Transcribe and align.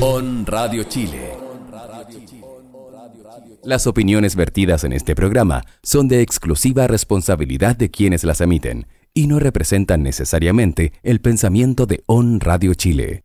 On 0.00 0.46
Radio 0.46 0.84
Chile. 0.84 1.32
Las 3.64 3.88
opiniones 3.88 4.36
vertidas 4.36 4.84
en 4.84 4.92
este 4.92 5.16
programa 5.16 5.64
son 5.82 6.06
de 6.06 6.22
exclusiva 6.22 6.86
responsabilidad 6.86 7.74
de 7.74 7.90
quienes 7.90 8.22
las 8.22 8.40
emiten 8.40 8.86
y 9.12 9.26
no 9.26 9.40
representan 9.40 10.04
necesariamente 10.04 10.92
el 11.02 11.20
pensamiento 11.20 11.84
de 11.86 12.04
On 12.06 12.38
Radio 12.38 12.74
Chile. 12.74 13.24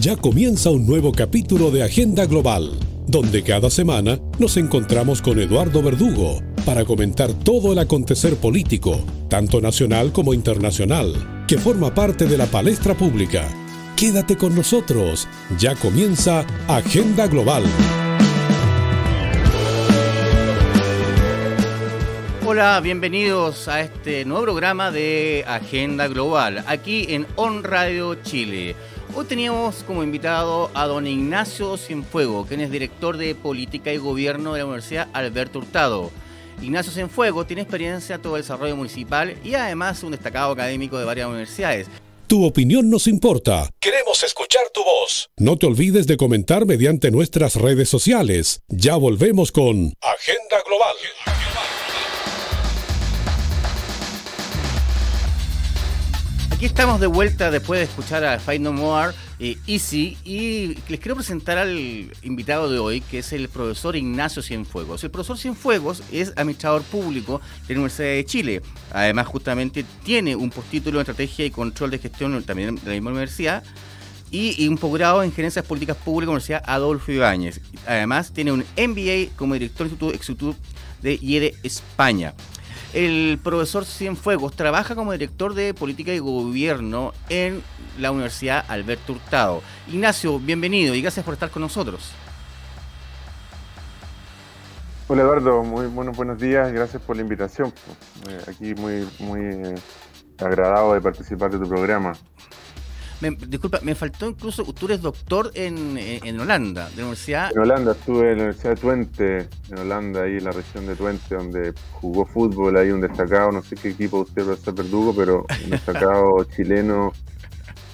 Ya 0.00 0.16
comienza 0.16 0.70
un 0.70 0.84
nuevo 0.84 1.12
capítulo 1.12 1.70
de 1.70 1.84
Agenda 1.84 2.26
Global, 2.26 2.72
donde 3.06 3.44
cada 3.44 3.70
semana 3.70 4.18
nos 4.40 4.56
encontramos 4.56 5.22
con 5.22 5.38
Eduardo 5.38 5.80
Verdugo 5.80 6.40
para 6.66 6.84
comentar 6.84 7.32
todo 7.32 7.72
el 7.72 7.78
acontecer 7.78 8.34
político, 8.34 8.98
tanto 9.28 9.60
nacional 9.60 10.10
como 10.10 10.34
internacional, 10.34 11.44
que 11.46 11.56
forma 11.56 11.94
parte 11.94 12.26
de 12.26 12.36
la 12.36 12.46
palestra 12.46 12.96
pública. 12.96 13.48
Quédate 13.96 14.36
con 14.36 14.54
nosotros, 14.54 15.28
ya 15.58 15.74
comienza 15.74 16.46
Agenda 16.68 17.26
Global. 17.26 17.64
Hola, 22.46 22.80
bienvenidos 22.80 23.68
a 23.68 23.82
este 23.82 24.24
nuevo 24.24 24.44
programa 24.44 24.90
de 24.90 25.44
Agenda 25.46 26.08
Global, 26.08 26.64
aquí 26.66 27.06
en 27.10 27.26
On 27.36 27.62
Radio 27.62 28.14
Chile. 28.16 28.74
Hoy 29.14 29.26
teníamos 29.26 29.82
como 29.84 30.02
invitado 30.02 30.70
a 30.74 30.86
don 30.86 31.06
Ignacio 31.06 31.76
Cienfuego, 31.76 32.46
quien 32.46 32.60
es 32.60 32.70
director 32.70 33.16
de 33.16 33.34
Política 33.34 33.92
y 33.92 33.98
Gobierno 33.98 34.54
de 34.54 34.60
la 34.60 34.64
Universidad 34.66 35.08
Alberto 35.12 35.58
Hurtado. 35.58 36.10
Ignacio 36.62 36.92
Cienfuego 36.92 37.46
tiene 37.46 37.62
experiencia 37.62 38.16
en 38.16 38.22
todo 38.22 38.36
el 38.36 38.42
desarrollo 38.42 38.76
municipal 38.76 39.36
y 39.42 39.54
además 39.54 40.02
un 40.02 40.12
destacado 40.12 40.52
académico 40.52 40.98
de 40.98 41.04
varias 41.04 41.28
universidades. 41.28 41.88
Tu 42.30 42.44
opinión 42.44 42.88
nos 42.88 43.08
importa. 43.08 43.68
Queremos 43.80 44.22
escuchar 44.22 44.62
tu 44.72 44.84
voz. 44.84 45.30
No 45.36 45.56
te 45.56 45.66
olvides 45.66 46.06
de 46.06 46.16
comentar 46.16 46.64
mediante 46.64 47.10
nuestras 47.10 47.56
redes 47.56 47.88
sociales. 47.88 48.62
Ya 48.68 48.94
volvemos 48.94 49.50
con 49.50 49.94
Agenda 50.00 50.62
Global. 50.64 50.94
Aquí 56.52 56.66
estamos 56.66 57.00
de 57.00 57.08
vuelta 57.08 57.50
después 57.50 57.80
de 57.80 57.86
escuchar 57.86 58.22
a 58.24 58.38
Fight 58.38 58.62
No 58.62 58.72
More, 58.72 59.12
eh, 59.40 59.56
Easy, 59.66 60.18
y 60.22 60.74
les 60.88 61.00
quiero 61.00 61.14
presentar 61.14 61.56
al 61.56 62.12
invitado 62.22 62.70
de 62.70 62.78
hoy, 62.78 63.00
que 63.00 63.20
es 63.20 63.32
el 63.32 63.48
profesor 63.48 63.96
Ignacio 63.96 64.42
Cienfuegos. 64.42 65.02
El 65.02 65.10
profesor 65.10 65.38
Cienfuegos 65.38 66.02
es 66.12 66.34
administrador 66.36 66.82
público 66.82 67.40
de 67.66 67.74
la 67.74 67.80
Universidad 67.80 68.08
de 68.08 68.24
Chile. 68.26 68.62
Además, 68.92 69.26
justamente 69.26 69.84
tiene 70.04 70.36
un 70.36 70.50
postítulo 70.50 70.98
en 70.98 71.02
Estrategia 71.02 71.46
y 71.46 71.50
Control 71.50 71.90
de 71.90 71.98
Gestión 71.98 72.42
también 72.44 72.76
de 72.76 72.82
la 72.84 72.92
misma 72.92 73.10
universidad 73.10 73.64
y, 74.30 74.68
un 74.68 74.78
posgrado 74.78 75.22
en 75.22 75.32
Gerencias 75.32 75.64
Políticas 75.64 75.96
Públicas 75.96 76.20
de 76.20 76.26
la 76.26 76.32
Universidad 76.32 76.62
Adolfo 76.66 77.10
Ibáñez. 77.10 77.60
Además, 77.86 78.32
tiene 78.32 78.52
un 78.52 78.64
MBA 78.76 79.36
como 79.36 79.54
director 79.54 79.88
del 79.88 80.12
Instituto 80.12 80.56
de 81.02 81.18
IEDE 81.20 81.54
España. 81.62 82.34
El 82.92 83.38
profesor 83.42 83.84
Cienfuegos 83.84 84.56
trabaja 84.56 84.96
como 84.96 85.12
director 85.12 85.54
de 85.54 85.74
política 85.74 86.12
y 86.12 86.18
gobierno 86.18 87.12
en 87.28 87.62
la 87.98 88.10
Universidad 88.10 88.64
Alberto 88.66 89.12
Hurtado. 89.12 89.62
Ignacio, 89.86 90.40
bienvenido 90.40 90.96
y 90.96 91.02
gracias 91.02 91.24
por 91.24 91.34
estar 91.34 91.50
con 91.50 91.62
nosotros. 91.62 92.10
Hola 95.06 95.22
Eduardo, 95.22 95.62
muy 95.62 95.86
buenos 95.86 96.16
buenos 96.16 96.38
días, 96.38 96.72
gracias 96.72 97.00
por 97.02 97.14
la 97.14 97.22
invitación. 97.22 97.72
Eh, 98.28 98.40
aquí 98.48 98.74
muy 98.74 99.08
muy 99.20 99.40
eh, 99.40 99.74
agradado 100.38 100.94
de 100.94 101.00
participar 101.00 101.52
de 101.52 101.58
tu 101.58 101.68
programa 101.68 102.12
disculpa, 103.20 103.80
me 103.82 103.94
faltó 103.94 104.28
incluso, 104.28 104.64
tú 104.64 104.86
eres 104.86 105.02
doctor 105.02 105.50
en, 105.54 105.96
en, 105.98 106.40
Holanda, 106.40 106.88
de 106.90 106.96
la 106.96 107.02
universidad. 107.02 107.50
En 107.54 107.60
Holanda, 107.60 107.92
estuve 107.92 108.32
en 108.32 108.38
la 108.38 108.44
Universidad 108.44 108.74
de 108.74 108.80
Twente, 108.80 109.48
en 109.70 109.78
Holanda, 109.78 110.22
ahí 110.22 110.36
en 110.38 110.44
la 110.44 110.52
región 110.52 110.86
de 110.86 110.96
Twente, 110.96 111.34
donde 111.34 111.72
jugó 111.92 112.24
fútbol, 112.24 112.76
ahí 112.76 112.90
un 112.90 113.00
destacado, 113.00 113.52
no 113.52 113.62
sé 113.62 113.76
qué 113.76 113.90
equipo 113.90 114.20
usted, 114.20 114.44
profesor 114.44 114.74
Verdugo, 114.74 115.14
pero 115.14 115.44
un 115.64 115.70
destacado 115.70 116.44
chileno 116.56 117.12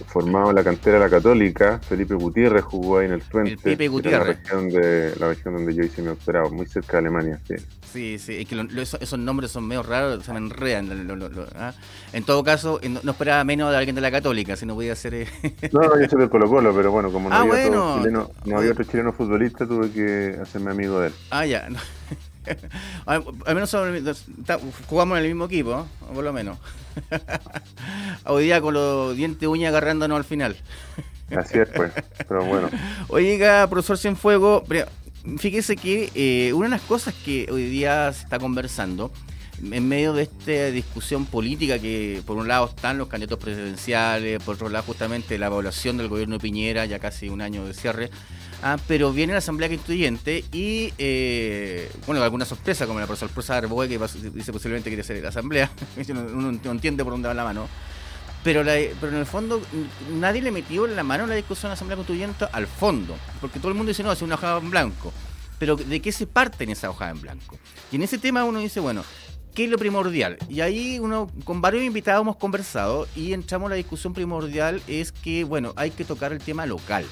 formado 0.04 0.50
en 0.50 0.56
la 0.56 0.64
cantera 0.64 0.98
de 0.98 1.04
la 1.04 1.10
Católica. 1.10 1.78
Felipe 1.78 2.14
Gutiérrez 2.14 2.64
jugó 2.64 2.98
ahí 2.98 3.06
en 3.06 3.12
el 3.12 3.22
Twente. 3.22 3.56
Felipe 3.56 3.88
Gutiérrez. 3.88 4.38
La 4.38 4.42
región, 4.42 4.68
de, 4.68 5.14
la 5.18 5.28
región 5.28 5.54
donde 5.54 5.74
yo 5.74 5.84
hice 5.84 6.02
mi 6.02 6.08
doctorado, 6.08 6.50
muy 6.50 6.66
cerca 6.66 6.92
de 6.92 6.98
Alemania, 6.98 7.40
sí. 7.46 7.54
Sí, 7.92 8.18
sí, 8.18 8.36
es 8.36 8.46
que 8.46 8.82
esos, 8.82 9.18
nombres 9.18 9.50
son 9.50 9.66
medio 9.66 9.82
raros, 9.82 10.24
se 10.24 10.32
me 10.32 10.38
enredan. 10.38 11.08
¿ah? 11.54 11.72
En 12.12 12.24
todo 12.24 12.44
caso, 12.44 12.78
no, 13.02 13.10
esperaba 13.10 13.42
menos 13.44 13.70
de 13.70 13.76
alguien 13.78 13.94
de 13.94 14.02
la 14.02 14.10
Católica, 14.10 14.54
si 14.56 14.66
no 14.66 14.74
podía 14.74 14.94
ser. 14.94 15.14
Eh. 15.14 15.26
no, 15.72 15.82
yo 15.98 16.08
soy 16.08 16.20
del 16.20 16.28
Colo 16.28 16.48
Colo, 16.48 16.74
pero 16.74 16.90
bueno, 16.90 17.10
como 17.10 17.30
no, 17.30 17.34
ah, 17.34 17.40
había, 17.40 17.68
otro 17.68 17.98
chileno, 17.98 18.30
no 18.44 18.58
había 18.58 18.72
otro 18.72 18.84
chileno 18.84 19.12
futbolista, 19.12 19.66
tuve 19.66 19.90
que 19.90 20.36
hacerme 20.40 20.72
amigo 20.72 21.00
de 21.00 21.08
él. 21.08 21.14
Ah, 21.30 21.46
ya. 21.46 21.68
Al 23.06 23.54
menos 23.54 23.74
jugamos 24.88 25.18
en 25.18 25.24
el 25.24 25.30
mismo 25.30 25.46
equipo, 25.46 25.86
por 26.14 26.24
lo 26.24 26.32
menos. 26.32 26.58
Hoy 28.24 28.44
día 28.44 28.60
con 28.60 28.74
los 28.74 29.16
dientes 29.16 29.48
uñas 29.48 29.70
agarrándonos 29.70 30.16
al 30.16 30.24
final. 30.24 30.56
Así 31.36 31.58
es, 31.58 31.68
pues, 31.70 31.92
pero 32.28 32.44
bueno. 32.44 32.70
Oiga, 33.08 33.66
profesor 33.68 33.98
Cienfuego, 33.98 34.64
fíjese 35.38 35.76
que 35.76 36.10
eh, 36.14 36.52
una 36.52 36.66
de 36.66 36.70
las 36.70 36.82
cosas 36.82 37.14
que 37.14 37.48
hoy 37.50 37.64
día 37.64 38.12
se 38.12 38.22
está 38.22 38.38
conversando, 38.38 39.10
en 39.62 39.88
medio 39.88 40.12
de 40.12 40.24
esta 40.24 40.70
discusión 40.70 41.26
política 41.26 41.78
que 41.78 42.22
por 42.26 42.36
un 42.36 42.48
lado 42.48 42.66
están 42.66 42.98
los 42.98 43.08
candidatos 43.08 43.38
presidenciales, 43.38 44.42
por 44.42 44.56
otro 44.56 44.68
lado 44.68 44.84
justamente 44.84 45.38
la 45.38 45.46
evaluación 45.46 45.96
del 45.96 46.08
gobierno 46.08 46.36
de 46.36 46.40
Piñera, 46.40 46.84
ya 46.86 46.98
casi 46.98 47.28
un 47.28 47.40
año 47.40 47.64
de 47.64 47.74
cierre, 47.74 48.10
Ah, 48.62 48.78
pero 48.88 49.12
viene 49.12 49.32
la 49.32 49.40
Asamblea 49.40 49.68
Constituyente 49.68 50.44
y, 50.52 50.92
eh, 50.98 51.90
bueno, 52.06 52.22
alguna 52.22 52.44
sorpresa, 52.44 52.86
como 52.86 52.98
la 52.98 53.16
sorpresa 53.16 53.52
de 53.54 53.58
Arboe, 53.58 53.88
que 53.88 53.98
dice 54.32 54.52
posiblemente 54.52 54.88
quiere 54.88 55.02
ser 55.02 55.22
la 55.22 55.28
Asamblea. 55.28 55.70
Uno 56.08 56.52
no 56.52 56.70
entiende 56.70 57.04
por 57.04 57.12
dónde 57.12 57.28
va 57.28 57.34
la 57.34 57.44
mano. 57.44 57.68
Pero, 58.42 58.62
pero 58.62 59.12
en 59.12 59.18
el 59.18 59.26
fondo, 59.26 59.60
nadie 60.18 60.40
le 60.40 60.52
metió 60.52 60.86
la 60.86 61.02
mano 61.02 61.24
en 61.24 61.30
la 61.30 61.36
discusión 61.36 61.68
de 61.68 61.70
la 61.70 61.74
Asamblea 61.74 61.96
Constituyente 61.96 62.46
al 62.50 62.66
fondo. 62.66 63.16
Porque 63.40 63.58
todo 63.58 63.68
el 63.68 63.74
mundo 63.74 63.90
dice, 63.90 64.02
no, 64.02 64.12
es 64.12 64.22
una 64.22 64.36
hoja 64.36 64.56
en 64.56 64.70
blanco. 64.70 65.12
Pero 65.58 65.76
¿de 65.76 66.00
qué 66.00 66.12
se 66.12 66.26
parte 66.26 66.64
en 66.64 66.70
esa 66.70 66.88
hoja 66.88 67.10
en 67.10 67.20
blanco? 67.20 67.58
Y 67.90 67.96
en 67.96 68.02
ese 68.02 68.18
tema 68.18 68.44
uno 68.44 68.60
dice, 68.60 68.80
bueno, 68.80 69.04
¿qué 69.56 69.64
es 69.64 69.70
lo 69.70 69.78
primordial? 69.78 70.36
Y 70.50 70.60
ahí 70.60 71.00
uno, 71.00 71.30
con 71.44 71.62
varios 71.62 71.82
invitados 71.82 72.20
hemos 72.20 72.36
conversado 72.36 73.08
y 73.16 73.32
entramos 73.32 73.68
a 73.68 73.70
la 73.70 73.76
discusión 73.76 74.12
primordial, 74.12 74.82
es 74.86 75.12
que, 75.12 75.44
bueno, 75.44 75.72
hay 75.76 75.90
que 75.90 76.04
tocar 76.04 76.32
el 76.32 76.40
tema 76.40 76.66
local. 76.66 77.06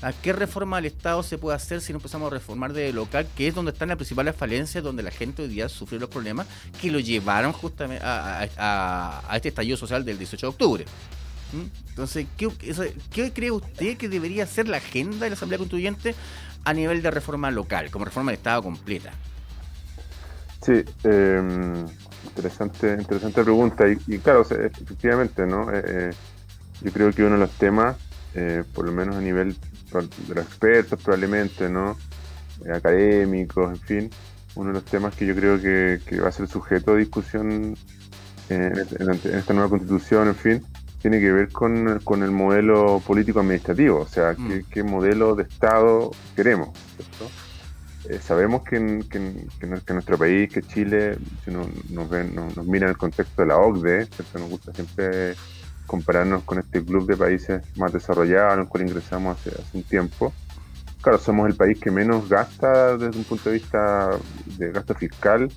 ¿A 0.00 0.12
qué 0.12 0.32
reforma 0.32 0.76
del 0.76 0.86
Estado 0.86 1.22
se 1.24 1.36
puede 1.36 1.56
hacer 1.56 1.80
si 1.80 1.92
no 1.92 1.98
empezamos 1.98 2.28
a 2.28 2.34
reformar 2.34 2.72
de 2.72 2.92
local, 2.92 3.26
que 3.36 3.48
es 3.48 3.54
donde 3.54 3.72
están 3.72 3.88
las 3.88 3.96
principales 3.96 4.36
falencias, 4.36 4.84
donde 4.84 5.02
la 5.02 5.10
gente 5.10 5.42
hoy 5.42 5.48
día 5.48 5.68
sufrió 5.68 5.98
los 5.98 6.08
problemas 6.08 6.46
que 6.80 6.92
lo 6.92 7.00
llevaron 7.00 7.52
justamente 7.52 8.02
a, 8.06 9.20
este 9.34 9.48
estallido 9.48 9.76
social 9.76 10.04
del 10.04 10.16
18 10.16 10.46
de 10.46 10.48
octubre? 10.48 10.84
¿Mm? 11.52 11.88
Entonces, 11.88 12.26
¿qué, 12.36 13.32
cree 13.32 13.50
usted 13.50 13.96
que 13.98 14.08
debería 14.08 14.46
ser 14.46 14.68
la 14.68 14.76
agenda 14.76 15.24
de 15.24 15.30
la 15.30 15.34
Asamblea 15.34 15.58
Constituyente 15.58 16.14
a 16.64 16.72
nivel 16.72 17.02
de 17.02 17.10
reforma 17.10 17.50
local, 17.50 17.90
como 17.90 18.04
reforma 18.04 18.30
del 18.30 18.38
Estado 18.38 18.62
completa? 18.62 19.12
Sí, 20.62 20.84
em, 21.04 21.86
interesante, 22.24 22.96
interesante 22.98 23.42
pregunta. 23.42 23.84
Y, 23.88 24.18
claro, 24.18 24.42
efectivamente, 24.42 25.46
¿no? 25.46 25.70
Eh, 25.72 25.82
eh, 25.86 26.10
yo 26.82 26.92
creo 26.92 27.12
que 27.12 27.22
uno 27.22 27.34
de 27.34 27.40
los 27.40 27.50
temas, 27.52 27.96
eh, 28.34 28.64
por 28.74 28.86
lo 28.86 28.92
menos 28.92 29.16
a 29.16 29.20
nivel 29.20 29.56
de 29.92 30.34
los 30.34 30.44
expertos 30.44 31.00
probablemente, 31.02 31.68
¿no? 31.68 31.96
Eh, 32.64 32.72
académicos, 32.72 33.70
en 33.70 33.80
fin, 33.80 34.10
uno 34.54 34.68
de 34.68 34.74
los 34.74 34.84
temas 34.84 35.14
que 35.14 35.26
yo 35.26 35.34
creo 35.34 35.60
que, 35.60 36.20
va 36.20 36.28
a 36.28 36.32
ser 36.32 36.46
sujeto 36.46 36.94
de 36.94 37.00
discusión 37.00 37.76
en, 38.48 38.78
esta 38.78 39.54
nueva 39.54 39.70
constitución, 39.70 40.28
en 40.28 40.34
fin, 40.34 40.62
tiene 41.00 41.20
que 41.20 41.32
ver 41.32 41.50
con, 41.50 42.22
el 42.22 42.30
modelo 42.30 43.02
político-administrativo, 43.06 44.00
o 44.00 44.06
sea, 44.06 44.34
mm. 44.36 44.64
qué, 44.70 44.82
modelo 44.82 45.34
de 45.34 45.44
Estado 45.44 46.10
queremos, 46.36 46.70
eh, 48.08 48.18
sabemos 48.22 48.62
que, 48.62 48.76
en, 48.76 49.06
nuestro 49.68 50.16
país, 50.16 50.50
que 50.50 50.62
Chile, 50.62 51.18
si 51.44 51.50
nos, 51.50 51.66
nos, 51.90 52.66
mira 52.66 52.86
en 52.86 52.90
el 52.90 52.96
contexto 52.96 53.42
de 53.42 53.48
la 53.48 53.58
OCDE, 53.58 54.08
nos 54.34 54.50
gusta 54.50 54.72
siempre 54.72 55.34
compararnos 55.86 56.44
con 56.44 56.58
este 56.58 56.82
club 56.84 57.06
de 57.06 57.16
países 57.16 57.62
más 57.76 57.92
desarrollados 57.92 58.54
en 58.54 58.60
el 58.60 58.68
cual 58.68 58.84
ingresamos 58.84 59.38
hace, 59.38 59.50
un 59.74 59.82
tiempo. 59.82 60.32
Claro, 61.02 61.18
somos 61.18 61.48
el 61.48 61.56
país 61.56 61.78
que 61.78 61.90
menos 61.90 62.28
gasta 62.28 62.96
desde 62.96 63.18
un 63.18 63.24
punto 63.24 63.50
de 63.50 63.56
vista 63.56 64.10
de 64.56 64.72
gasto 64.72 64.94
fiscal 64.94 65.50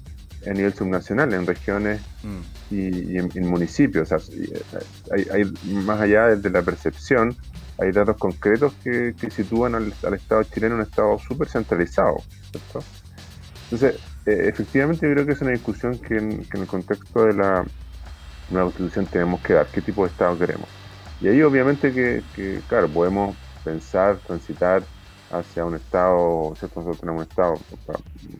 a 0.45 0.49
nivel 0.49 0.73
subnacional, 0.73 1.33
en 1.33 1.45
regiones 1.45 2.01
mm. 2.23 2.73
y, 2.73 3.17
en, 3.17 3.47
municipios. 3.47 4.09
hay, 4.11 5.53
más 5.85 6.01
allá 6.01 6.35
de 6.35 6.49
la 6.49 6.61
percepción, 6.61 7.37
hay 7.83 7.91
datos 7.91 8.17
concretos 8.17 8.73
que, 8.83 9.13
sitúan 9.29 9.75
al, 9.75 9.93
Estado 10.13 10.43
chileno 10.43 10.75
en 10.75 10.81
un 10.81 10.87
Estado 10.87 11.17
súper 11.19 11.47
centralizado. 11.47 12.17
Entonces, 13.65 13.99
eh, 14.25 14.45
efectivamente 14.47 15.07
yo 15.07 15.13
creo 15.13 15.25
que 15.25 15.33
es 15.33 15.41
una 15.41 15.51
discusión 15.51 15.97
que 15.97 16.17
en 16.17 16.45
el 16.51 16.67
contexto 16.67 17.25
de 17.25 17.33
la, 17.33 17.65
una 18.51 18.63
constitución 18.63 19.05
tenemos 19.07 19.41
que 19.41 19.53
dar, 19.53 19.67
qué 19.67 19.81
tipo 19.81 20.03
de 20.03 20.11
Estado 20.11 20.37
queremos. 20.37 20.67
Y 21.21 21.27
ahí 21.27 21.41
obviamente 21.41 21.93
que, 21.93 22.61
claro, 22.67 22.87
podemos 22.89 23.35
pensar, 23.63 24.17
transitar 24.17 24.83
hacia 25.31 25.65
un 25.65 25.75
Estado, 25.75 26.53
¿cierto? 26.57 26.81
Nosotros 26.81 26.99
tenemos 26.99 27.23
un 27.23 27.29
Estado, 27.29 27.55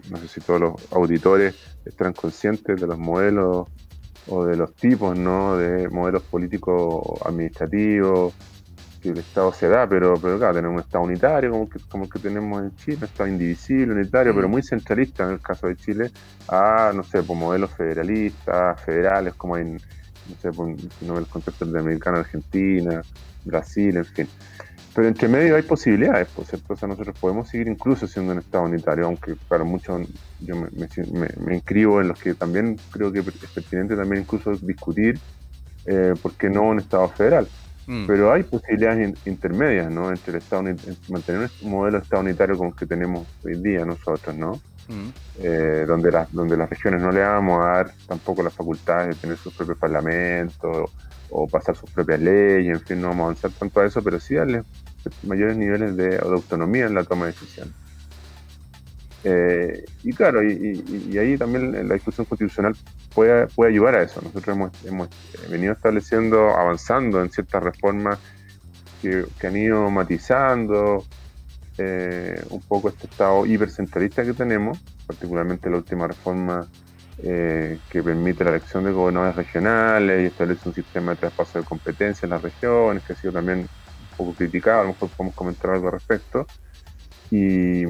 no 0.10 0.18
sé 0.18 0.28
si 0.28 0.42
todos 0.42 0.60
los 0.60 0.94
auditores 0.94 1.56
están 1.86 2.14
conscientes 2.14 2.80
de 2.80 2.88
los 2.88 2.98
modelos 2.98 3.68
o 4.28 4.46
de 4.46 4.56
los 4.56 4.74
tipos, 4.76 5.18
¿no? 5.18 5.58
De 5.58 5.90
modelos 5.90 6.24
políticos 6.24 7.20
administrativos 7.26 8.34
que 9.04 9.10
el 9.10 9.18
Estado 9.18 9.52
se 9.52 9.68
da, 9.68 9.86
pero, 9.86 10.14
pero 10.20 10.38
claro, 10.38 10.56
tenemos 10.56 10.76
un 10.76 10.82
Estado 10.82 11.04
unitario 11.04 11.52
como 11.52 11.70
que, 11.70 11.80
como 11.90 12.10
que 12.10 12.20
tenemos 12.20 12.64
en 12.64 12.74
Chile, 12.78 12.98
un 13.00 13.04
Estado 13.04 13.30
indivisible, 13.30 13.94
unitario, 13.94 14.34
pero 14.34 14.48
mm. 14.48 14.52
muy 14.52 14.64
centralista 14.64 15.26
en 15.26 15.32
el 15.32 15.42
caso 15.42 15.68
de 15.68 15.76
Chile, 15.76 16.12
a, 16.48 16.94
no 16.96 17.04
sé, 17.04 17.22
por 17.22 17.36
modelos 17.36 17.72
federalistas, 17.72 18.82
federales, 18.82 19.34
como 19.34 19.58
en, 19.58 19.74
no 19.74 20.36
sé, 20.42 20.52
por, 20.54 20.74
no, 21.02 21.20
el 21.20 21.28
contexto 21.28 21.66
de 21.66 21.80
Americana 21.80 22.20
Argentina, 22.20 23.02
Brasil, 23.44 23.98
en 23.98 24.06
fin. 24.06 24.28
Pero 24.96 25.08
entre 25.08 25.28
medio 25.28 25.58
hay 25.58 25.64
posibilidades, 25.64 26.30
pues, 26.34 26.48
¿cierto? 26.48 26.74
O 26.74 26.78
sea, 26.78 26.88
nosotros 26.88 27.18
podemos 27.20 27.50
seguir 27.50 27.68
incluso 27.68 28.08
siendo 28.08 28.32
un 28.32 28.40
Estado 28.40 28.64
unitario, 28.64 29.06
aunque 29.06 29.36
para 29.50 29.66
muchos 29.66 30.08
yo 30.40 30.56
me, 30.56 30.70
me, 31.46 31.56
inscribo 31.56 32.00
en 32.00 32.08
los 32.08 32.20
que 32.20 32.36
también 32.36 32.80
creo 32.90 33.12
que 33.12 33.20
es 33.20 33.50
pertinente 33.54 33.98
también 33.98 34.22
incluso 34.22 34.52
discutir 34.56 35.20
eh, 35.86 36.14
por 36.22 36.34
qué 36.36 36.50
no 36.50 36.64
un 36.64 36.80
Estado 36.80 37.10
federal. 37.10 37.48
Mm. 37.88 38.08
Pero 38.08 38.32
hay 38.32 38.44
posibilidades 38.44 39.14
intermedias, 39.26 39.92
¿no? 39.92 40.10
Entre 40.10 40.32
el 40.32 40.38
Estado 40.38 40.64
mantener 41.10 41.50
un 41.62 41.72
modelo 41.72 41.98
de 41.98 42.04
Estado 42.04 42.22
unitario 42.22 42.58
como 42.58 42.70
el 42.70 42.76
que 42.76 42.86
tenemos 42.86 43.28
hoy 43.44 43.56
día 43.56 43.86
nosotros, 43.86 44.36
¿no? 44.36 44.62
Mm. 44.88 45.10
Eh, 45.42 45.86
donde, 45.88 46.12
las 46.12 46.32
donde 46.32 46.58
las 46.58 46.70
regiones 46.70 47.02
no 47.02 47.12
le 47.12 47.22
vamos 47.22 47.62
a 47.62 47.68
dar 47.68 47.92
tampoco 48.08 48.44
las 48.44 48.54
facultades 48.54 49.16
de 49.16 49.22
tener 49.22 49.38
sus 49.38 49.54
propios 49.54 49.78
parlamentos 49.78 50.90
o, 51.30 51.48
pasar 51.48 51.76
sus 51.76 51.90
propias 51.90 52.20
leyes, 52.20 52.78
en 52.78 52.86
fin, 52.86 53.02
no 53.02 53.08
vamos 53.08 53.22
a 53.22 53.26
avanzar 53.26 53.52
tanto 53.52 53.80
a 53.80 53.86
eso, 53.86 54.04
pero 54.04 54.20
sí 54.20 54.36
darle 54.36 54.64
mayores 55.24 55.58
niveles 55.58 55.96
de, 55.98 56.18
autonomía 56.18 56.86
en 56.86 56.94
la 56.94 57.04
toma 57.04 57.26
de 57.26 57.32
decisiones. 57.32 57.74
Eh, 59.24 59.86
y 60.04 60.14
claro, 60.14 60.44
y, 60.44 61.18
ahí 61.18 61.38
también 61.38 61.88
la 61.88 61.96
discusión 61.96 62.26
constitucional 62.26 62.76
puede, 63.14 63.48
puede 63.48 63.72
ayudar 63.72 63.96
a 63.96 64.04
eso. 64.04 64.22
Nosotros 64.22 64.56
hemos, 64.56 64.86
hemos 64.86 65.10
venido 65.50 65.74
estableciendo, 65.74 66.50
avanzando 66.52 67.22
en 67.22 67.32
ciertas 67.32 67.64
reformas 67.64 68.20
que, 69.02 69.48
han 69.48 69.58
ido 69.58 69.90
matizando 69.90 71.04
eh, 71.78 72.42
un 72.50 72.62
poco 72.62 72.90
este 72.90 73.08
estado 73.08 73.46
hipercentralista 73.46 74.24
que 74.24 74.34
tenemos, 74.34 74.80
particularmente 75.06 75.70
la 75.70 75.78
última 75.78 76.08
reforma 76.08 76.68
eh, 77.18 77.80
que 77.90 78.02
permite 78.02 78.44
la 78.44 78.52
elección 78.52 78.86
de 78.86 78.92
gobernadores 78.92 79.36
regionales 79.36 80.24
y 80.24 80.26
establece 80.28 80.70
un 80.70 80.76
sistema 80.76 81.12
de 81.12 81.18
traspaso 81.18 81.60
de 81.60 81.66
competencias 81.66 82.24
en 82.24 82.32
las 82.32 82.42
regiones, 82.42 83.04
que 83.04 83.14
ha 83.14 83.16
sido 83.16 83.34
también 83.34 83.60
un 83.60 84.18
poco 84.18 84.34
criticado, 84.34 84.82
a 84.82 84.84
lo 84.84 84.90
mejor 84.90 85.10
podemos 85.10 85.36
comentar 85.36 85.72
algo 85.72 85.88
al 85.88 85.94
respecto. 85.94 86.48
Y 87.30 87.86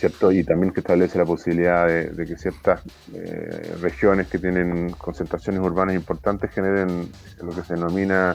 ¿cierto? 0.00 0.32
Y 0.32 0.42
también 0.44 0.72
que 0.72 0.80
establece 0.80 1.18
la 1.18 1.26
posibilidad 1.26 1.86
de, 1.86 2.24
que 2.26 2.36
ciertas 2.38 2.80
eh, 3.12 3.76
regiones 3.82 4.28
que 4.28 4.38
tienen 4.38 4.92
concentraciones 4.92 5.60
urbanas 5.60 5.94
importantes 5.94 6.50
generen 6.50 7.10
lo 7.42 7.50
que 7.50 7.62
se 7.62 7.74
denomina 7.74 8.34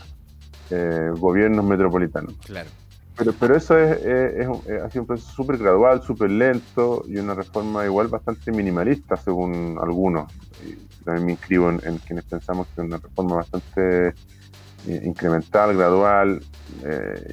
eh, 0.70 1.10
gobiernos 1.18 1.66
metropolitanos. 1.66 2.36
Claro. 2.46 2.70
Pero, 3.18 3.34
pero 3.40 3.56
eso 3.56 3.80
es, 3.80 3.98
ha 3.98 4.90
sido 4.92 5.02
un 5.02 5.08
proceso 5.08 5.32
súper 5.32 5.58
gradual, 5.58 6.04
súper 6.04 6.30
lento 6.30 7.04
y 7.08 7.18
una 7.18 7.34
reforma 7.34 7.84
igual 7.86 8.10
bastante 8.10 8.52
minimalista 8.52 9.18
según 9.18 9.80
algunos. 9.82 10.32
Y 10.64 10.76
también 11.04 11.26
me 11.26 11.32
inscribo 11.32 11.70
en, 11.70 11.98
quienes 12.00 12.26
pensamos 12.26 12.68
que 12.68 12.82
es 12.82 12.88
una 12.88 12.98
reforma 12.98 13.38
bastante 13.38 14.10
eh, 14.10 15.02
incremental, 15.04 15.76
gradual 15.76 16.44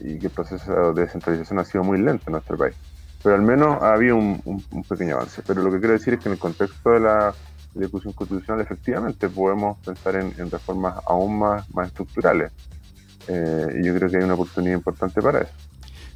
y 0.03 0.19
que 0.19 0.27
el 0.27 0.33
proceso 0.33 0.95
de 0.95 1.03
descentralización 1.03 1.59
ha 1.59 1.65
sido 1.65 1.85
muy 1.85 1.99
lento 1.99 2.25
en 2.29 2.33
nuestro 2.33 2.57
país 2.57 2.77
pero 3.23 3.37
al 3.37 3.43
menos 3.43 3.83
ha 3.83 3.95
habido 3.95 4.17
un, 4.17 4.85
pequeño 4.89 5.17
avance. 5.17 5.43
Pero 5.47 5.63
lo 5.63 5.71
que 5.71 5.79
quiero 5.79 5.95
decir 5.95 6.15
es 6.15 6.21
que 6.21 6.29
en 6.29 6.35
el 6.35 6.39
contexto 6.39 6.91
de 6.91 7.01
la 7.01 7.35
discusión 7.75 8.13
constitucional, 8.13 8.61
efectivamente 8.61 9.29
podemos 9.29 9.79
pensar 9.79 10.17
en, 10.17 10.51
reformas 10.51 10.97
aún 11.07 11.39
más, 11.39 11.69
más 11.75 11.89
estructurales. 11.89 12.53
Eh, 13.29 13.81
y 13.81 13.87
yo 13.87 13.95
creo 13.95 14.11
que 14.11 14.17
hay 14.17 14.25
una 14.25 14.35
oportunidad 14.35 14.75
importante 14.75 15.23
para 15.23 15.43
eso. 15.43 15.53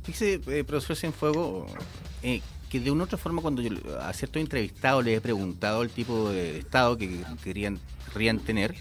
Fíjese, 0.03 0.41
eh, 0.49 0.65
profesor 0.65 0.97
Cienfuego, 0.97 1.67
eh, 2.23 2.41
que 2.69 2.81
de 2.81 2.91
una 2.91 3.03
u 3.03 3.05
otra 3.05 3.19
forma, 3.19 3.43
cuando 3.43 3.63
yo 3.63 3.71
a 4.01 4.13
ciertos 4.13 4.41
entrevistados 4.41 5.05
les 5.05 5.19
he 5.19 5.21
preguntado 5.21 5.83
el 5.83 5.91
tipo 5.91 6.31
de 6.31 6.59
Estado 6.59 6.97
que 6.97 7.23
querían, 7.43 7.79
querían 8.13 8.39
tener, 8.41 8.75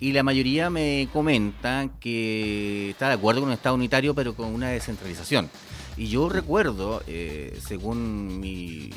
y 0.00 0.12
la 0.12 0.22
mayoría 0.22 0.70
me 0.70 1.08
comenta 1.12 1.88
que 2.00 2.90
está 2.90 3.08
de 3.08 3.14
acuerdo 3.14 3.40
con 3.40 3.48
un 3.48 3.54
Estado 3.54 3.74
unitario, 3.74 4.14
pero 4.14 4.34
con 4.34 4.48
una 4.48 4.68
descentralización. 4.68 5.48
Y 5.96 6.08
yo 6.08 6.28
recuerdo, 6.28 7.02
eh, 7.06 7.58
según 7.64 8.40
mi, 8.40 8.90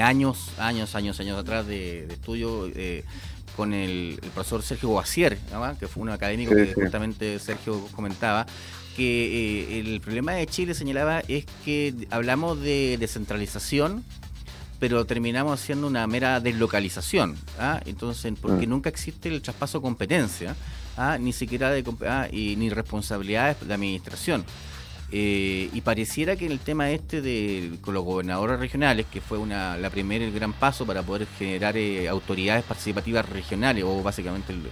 años, 0.00 0.50
años, 0.58 0.94
años, 0.94 1.20
años 1.20 1.38
atrás 1.38 1.66
de, 1.66 2.06
estudio 2.06 2.68
eh, 2.74 3.04
con 3.56 3.72
el, 3.72 4.18
profesor 4.34 4.62
Sergio 4.62 4.88
Guasier, 4.88 5.38
que 5.78 5.86
fue 5.86 6.02
un 6.02 6.10
académico 6.10 6.54
que 6.54 6.74
justamente 6.74 7.38
Sergio 7.38 7.86
comentaba, 7.94 8.46
que 8.96 9.76
eh, 9.76 9.80
el 9.80 10.00
problema 10.00 10.32
de 10.32 10.46
Chile, 10.46 10.74
señalaba, 10.74 11.20
es 11.28 11.46
que 11.64 11.94
hablamos 12.10 12.60
de 12.60 12.96
descentralización, 12.98 14.04
pero 14.80 15.04
terminamos 15.04 15.60
haciendo 15.60 15.86
una 15.86 16.06
mera 16.06 16.40
deslocalización. 16.40 17.36
¿ah? 17.58 17.80
Entonces, 17.84 18.32
porque 18.40 18.66
mm. 18.66 18.70
nunca 18.70 18.88
existe 18.88 19.28
el 19.28 19.42
traspaso 19.42 19.78
de 19.78 19.82
competencia, 19.82 20.56
¿ah? 20.96 21.18
ni 21.20 21.32
siquiera 21.32 21.70
de 21.70 21.84
¿ah? 22.08 22.28
y, 22.32 22.56
ni 22.56 22.70
responsabilidades 22.70 23.56
de 23.66 23.74
administración. 23.74 24.44
Eh, 25.12 25.68
y 25.72 25.80
pareciera 25.80 26.36
que 26.36 26.46
en 26.46 26.52
el 26.52 26.60
tema 26.60 26.90
este 26.90 27.20
de 27.20 27.72
con 27.80 27.94
los 27.94 28.04
gobernadores 28.04 28.60
regionales, 28.60 29.06
que 29.06 29.20
fue 29.20 29.38
una, 29.38 29.76
la 29.76 29.90
primera 29.90 30.24
el 30.24 30.32
gran 30.32 30.52
paso 30.52 30.86
para 30.86 31.02
poder 31.02 31.26
generar 31.36 31.76
eh, 31.76 32.08
autoridades 32.08 32.62
participativas 32.62 33.28
regionales, 33.28 33.82
o 33.84 34.02
básicamente 34.04 34.52
el, 34.52 34.62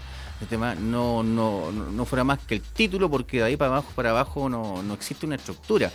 tema, 0.48 0.76
no, 0.76 1.24
no, 1.24 1.72
no 1.72 2.04
fuera 2.04 2.22
más 2.22 2.38
que 2.38 2.54
el 2.54 2.60
título, 2.60 3.10
porque 3.10 3.38
de 3.38 3.44
ahí 3.44 3.56
para 3.56 3.72
abajo, 3.72 3.92
para 3.96 4.10
abajo 4.10 4.48
no, 4.48 4.80
no 4.84 4.94
existe 4.94 5.26
una 5.26 5.34
estructura. 5.34 5.90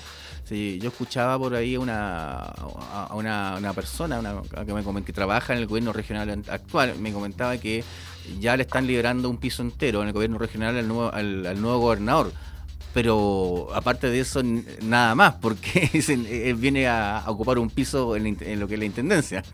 yo 0.50 0.90
escuchaba 0.90 1.40
por 1.40 1.56
ahí 1.56 1.78
una, 1.78 2.40
a 2.40 3.16
una, 3.16 3.74
persona 3.74 4.20
una, 4.20 4.42
que, 4.66 4.74
me, 4.74 5.04
que 5.06 5.14
trabaja 5.14 5.54
en 5.54 5.60
el 5.60 5.68
gobierno 5.68 5.94
regional 5.94 6.44
actual, 6.50 6.96
me 7.00 7.14
comentaba 7.14 7.58
que 7.58 7.86
ya 8.42 8.58
le 8.58 8.64
están 8.64 8.88
liberando 8.88 9.30
un 9.30 9.38
piso 9.38 9.62
entero 9.62 10.02
en 10.02 10.08
el 10.10 10.14
gobierno 10.14 10.38
regional 10.38 10.78
al 10.78 10.88
nuevo, 10.90 11.14
al 11.14 11.62
nuevo 11.62 11.80
gobernador 11.80 12.34
pero 12.94 13.70
aparte 13.74 14.10
de 14.10 14.20
eso, 14.20 14.42
nada 14.84 15.16
más, 15.16 15.36
porque 15.36 15.90
él 16.08 16.56
viene 16.56 16.88
a, 16.88 17.24
ocupar 17.28 17.58
un 17.58 17.70
piso 17.70 18.16
en, 18.16 18.38
lo 18.60 18.68
que 18.68 18.76
es 18.76 18.80
la 18.80 18.86
intendencia. 18.86 19.44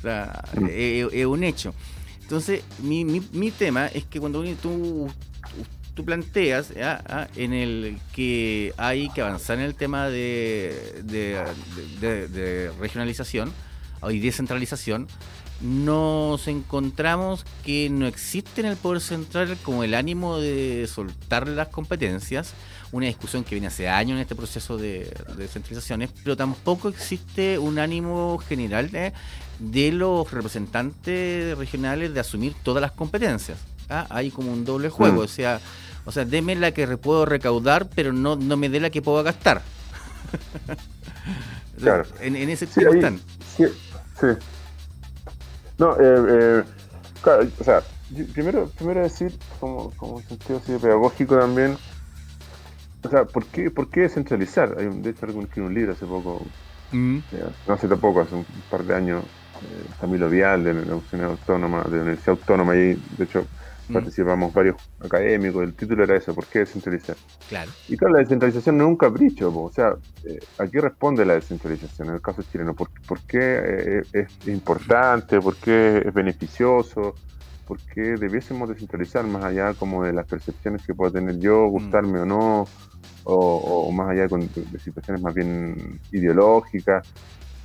Mm. 0.00 0.68
es, 0.70 1.26
un 1.26 1.42
hecho. 1.42 1.74
Entonces, 2.22 2.62
mi, 2.84 3.04
mi, 3.04 3.50
tema 3.50 3.88
es 3.88 4.04
que 4.04 4.20
cuando 4.20 4.44
tú, 4.62 5.10
tú 5.94 6.04
planteas 6.04 6.72
ah, 6.80 7.26
en 7.34 7.52
el 7.52 7.98
que 8.12 8.72
hay 8.76 9.08
que 9.08 9.22
avanzar 9.22 9.58
en 9.58 9.64
el 9.64 9.74
tema 9.74 10.08
de, 10.08 11.02
de, 11.02 12.28
de 12.28 12.70
regionalización 12.78 13.52
y 14.08 14.20
descentralización, 14.20 15.08
nos 15.60 16.46
encontramos 16.46 17.44
que 17.64 17.90
no 17.90 18.06
existe 18.06 18.60
en 18.60 18.68
el 18.68 18.76
Poder 18.76 19.00
Central 19.00 19.56
como 19.64 19.82
el 19.82 19.94
ánimo 19.94 20.38
de 20.38 20.88
soltar 20.92 21.48
las 21.48 21.68
competencias, 21.68 22.54
una 22.92 23.06
discusión 23.06 23.42
que 23.42 23.54
viene 23.56 23.66
hace 23.66 23.88
años 23.88 24.16
en 24.16 24.22
este 24.22 24.36
proceso 24.36 24.78
de, 24.78 25.12
descentralizaciones, 25.36 26.10
pero 26.22 26.36
tampoco 26.36 26.88
existe 26.88 27.58
un 27.58 27.78
ánimo 27.78 28.38
general 28.38 28.90
de, 28.90 29.92
los 29.92 30.30
representantes 30.30 31.58
regionales 31.58 32.14
de 32.14 32.20
asumir 32.20 32.54
todas 32.62 32.80
las 32.80 32.92
competencias. 32.92 33.58
¿ah? 33.90 34.06
Hay 34.10 34.30
como 34.30 34.52
un 34.52 34.64
doble 34.64 34.90
juego, 34.90 35.22
mm. 35.22 35.24
o 35.24 35.28
sea, 35.28 35.60
o 36.04 36.12
sea, 36.12 36.24
deme 36.24 36.54
la 36.54 36.70
que 36.70 36.86
puedo 36.96 37.26
recaudar, 37.26 37.88
pero 37.94 38.12
no, 38.12 38.36
no 38.36 38.56
me 38.56 38.68
dé 38.68 38.78
la 38.78 38.90
que 38.90 39.02
puedo 39.02 39.22
gastar. 39.24 39.62
claro. 41.80 42.04
en, 42.20 42.36
ese 42.36 42.66
sí, 42.66 42.80
están. 42.80 43.20
sí. 43.56 43.64
No, 45.78 45.92
eh, 45.94 45.96
eh, 46.00 46.64
claro, 47.22 47.46
o 47.58 47.64
sea, 47.64 47.82
primero, 48.32 48.68
primero 48.76 49.02
decir, 49.02 49.32
como, 49.60 49.90
como 49.92 50.20
sentido 50.22 50.58
así 50.58 50.72
pedagógico 50.76 51.38
también, 51.38 51.76
o 53.04 53.08
sea, 53.08 53.24
¿por 53.24 53.46
qué, 53.46 53.70
por 53.70 53.88
qué 53.88 54.00
descentralizar? 54.00 54.74
Hay 54.78 54.86
un, 54.86 55.02
de 55.02 55.10
hecho, 55.10 55.26
escribió 55.26 55.68
un 55.68 55.74
libro 55.74 55.92
hace 55.92 56.04
poco, 56.04 56.44
mm. 56.90 57.18
no 57.66 57.74
hace 57.74 57.86
tampoco, 57.86 58.22
hace 58.22 58.34
un 58.34 58.46
par 58.70 58.82
de 58.82 58.94
años, 58.94 59.24
eh, 59.62 59.86
Camilo 60.00 60.28
Vial 60.28 60.64
de 60.64 60.74
la 60.74 60.80
Universidad 60.80 61.30
Autónoma, 61.30 61.84
de 61.84 61.96
la 61.96 62.02
Universidad 62.02 62.30
Autónoma, 62.30 62.74
y 62.74 62.94
de 63.16 63.24
hecho 63.24 63.46
Mm. 63.88 63.92
participamos 63.92 64.52
varios 64.52 64.76
académicos, 65.00 65.62
el 65.62 65.74
título 65.74 66.04
era 66.04 66.16
eso, 66.16 66.34
¿por 66.34 66.46
qué 66.46 66.60
descentralizar? 66.60 67.16
Claro. 67.48 67.70
Y 67.88 67.96
claro, 67.96 68.14
la 68.14 68.20
descentralización 68.20 68.78
no 68.78 68.84
es 68.84 68.88
un 68.88 68.96
capricho, 68.96 69.52
o 69.54 69.72
sea, 69.72 69.94
eh, 70.24 70.38
¿a 70.58 70.66
qué 70.66 70.80
responde 70.80 71.24
la 71.24 71.34
descentralización 71.34 72.08
en 72.08 72.14
el 72.14 72.20
caso 72.20 72.42
chileno? 72.42 72.74
¿Por, 72.74 72.90
qué 73.26 73.38
eh, 73.40 74.02
es 74.12 74.48
importante? 74.48 75.40
¿Por 75.40 75.56
qué 75.56 76.02
es 76.06 76.12
beneficioso? 76.12 77.14
¿Por 77.66 77.78
qué 77.80 78.16
debiésemos 78.16 78.68
descentralizar 78.68 79.26
más 79.26 79.44
allá 79.44 79.74
como 79.74 80.04
de 80.04 80.12
las 80.12 80.26
percepciones 80.26 80.86
que 80.86 80.94
pueda 80.94 81.12
tener 81.12 81.38
yo, 81.38 81.66
mm. 81.66 81.70
gustarme 81.70 82.20
o 82.20 82.26
no? 82.26 82.66
o, 83.30 83.92
más 83.92 84.10
allá 84.10 84.26
de 84.26 84.78
situaciones 84.78 85.22
más 85.22 85.34
bien 85.34 86.00
ideológicas. 86.12 87.06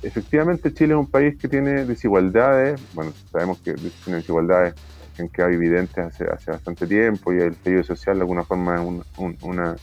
Efectivamente, 0.02 0.74
Chile 0.74 0.92
es 0.92 1.00
un 1.00 1.10
país 1.10 1.38
que 1.38 1.48
tiene 1.48 1.86
desigualdades, 1.86 2.80
bueno, 2.92 3.12
sabemos 3.32 3.58
que 3.60 3.72
tiene 3.72 4.18
desigualdades 4.18 4.74
que 5.14 5.22
han 5.22 5.28
quedado 5.28 5.52
evidentes 5.52 5.98
hace, 5.98 6.24
hace 6.24 6.50
bastante 6.50 6.86
tiempo 6.86 7.32
y 7.32 7.40
el 7.40 7.54
periodo 7.54 7.84
social 7.84 8.16
de 8.16 8.22
alguna 8.22 8.44
forma 8.44 8.76
es 8.76 9.42
una 9.42 9.76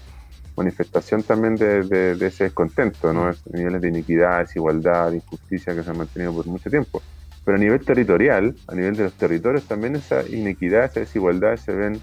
manifestación 0.56 1.24
también 1.24 1.56
de, 1.56 2.18
ese 2.22 2.46
descontento, 2.46 3.14
¿no? 3.14 3.32
niveles 3.54 3.82
de 3.82 3.88
iniquidad, 3.90 4.40
desigualdad, 4.40 5.12
injusticia 5.12 5.74
que 5.74 5.84
se 5.84 5.90
han 5.90 5.98
mantenido 5.98 6.34
por 6.34 6.46
mucho 6.48 6.70
tiempo. 6.70 7.02
Pero 7.44 7.58
a 7.58 7.60
nivel 7.60 7.84
territorial, 7.84 8.56
a 8.68 8.76
nivel 8.76 8.96
de 8.96 9.04
los 9.06 9.14
territorios, 9.14 9.64
también 9.68 9.96
esa 9.96 10.28
inequidad, 10.28 10.86
esa 10.86 11.00
desigualdad 11.00 11.58
se 11.58 11.74
ven 11.74 12.00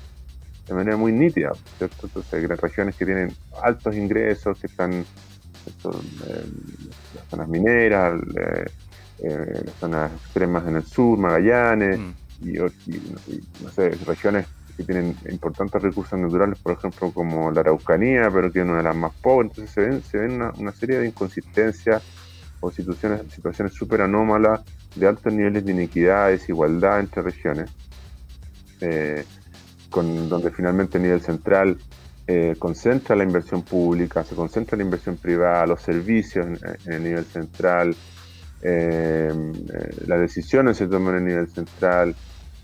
de 0.66 0.74
manera 0.74 0.96
muy 0.96 1.12
nítida, 1.12 1.52
¿cierto? 1.78 2.06
Entonces 2.06 2.34
hay 2.34 2.46
regiones 2.46 2.96
que 2.96 3.06
tienen 3.06 3.32
altos 3.62 3.94
ingresos, 3.94 4.58
que 4.58 4.66
están 4.66 4.92
eh, 4.92 5.04
las 7.14 7.24
zonas 7.30 7.48
mineras, 7.48 8.20
eh, 8.36 8.66
eh, 9.20 9.62
las 9.64 9.74
zonas 9.76 10.12
extremas 10.12 10.66
en 10.66 10.76
el 10.76 10.84
sur, 10.84 11.18
Magallanes, 11.18 11.98
mm. 11.98 12.12
Y, 12.40 12.52
no 12.52 13.70
sé, 13.70 13.90
regiones 14.06 14.46
que 14.76 14.84
tienen 14.84 15.16
importantes 15.28 15.82
recursos 15.82 16.18
naturales, 16.18 16.58
por 16.60 16.72
ejemplo, 16.72 17.10
como 17.10 17.50
la 17.50 17.60
Araucanía, 17.60 18.30
pero 18.32 18.52
que 18.52 18.60
es 18.60 18.64
una 18.64 18.76
de 18.76 18.84
las 18.84 18.96
más 18.96 19.12
pobres. 19.20 19.50
Entonces 19.50 19.74
se 19.74 19.80
ven, 19.80 20.02
se 20.02 20.18
ven 20.18 20.32
una, 20.32 20.52
una 20.56 20.72
serie 20.72 20.98
de 20.98 21.08
inconsistencias 21.08 22.02
o 22.60 22.70
situaciones 22.70 23.22
situaciones 23.32 23.72
súper 23.74 24.02
anómalas 24.02 24.60
de 24.94 25.06
altos 25.06 25.32
niveles 25.32 25.64
de 25.64 25.72
inequidad, 25.72 26.28
desigualdad 26.28 27.00
entre 27.00 27.22
regiones, 27.22 27.70
eh, 28.80 29.24
con, 29.90 30.28
donde 30.28 30.50
finalmente 30.50 30.98
el 30.98 31.04
nivel 31.04 31.20
central 31.20 31.78
eh, 32.26 32.56
concentra 32.58 33.16
la 33.16 33.24
inversión 33.24 33.62
pública, 33.62 34.24
se 34.24 34.34
concentra 34.34 34.76
la 34.76 34.84
inversión 34.84 35.16
privada, 35.16 35.66
los 35.66 35.80
servicios 35.80 36.46
en, 36.46 36.92
el 36.92 37.02
nivel 37.02 37.24
central, 37.24 37.96
eh, 38.62 39.32
las 40.06 40.20
decisiones 40.20 40.76
se 40.76 40.86
toman 40.86 41.16
el 41.16 41.24
nivel 41.24 41.48
central. 41.48 42.14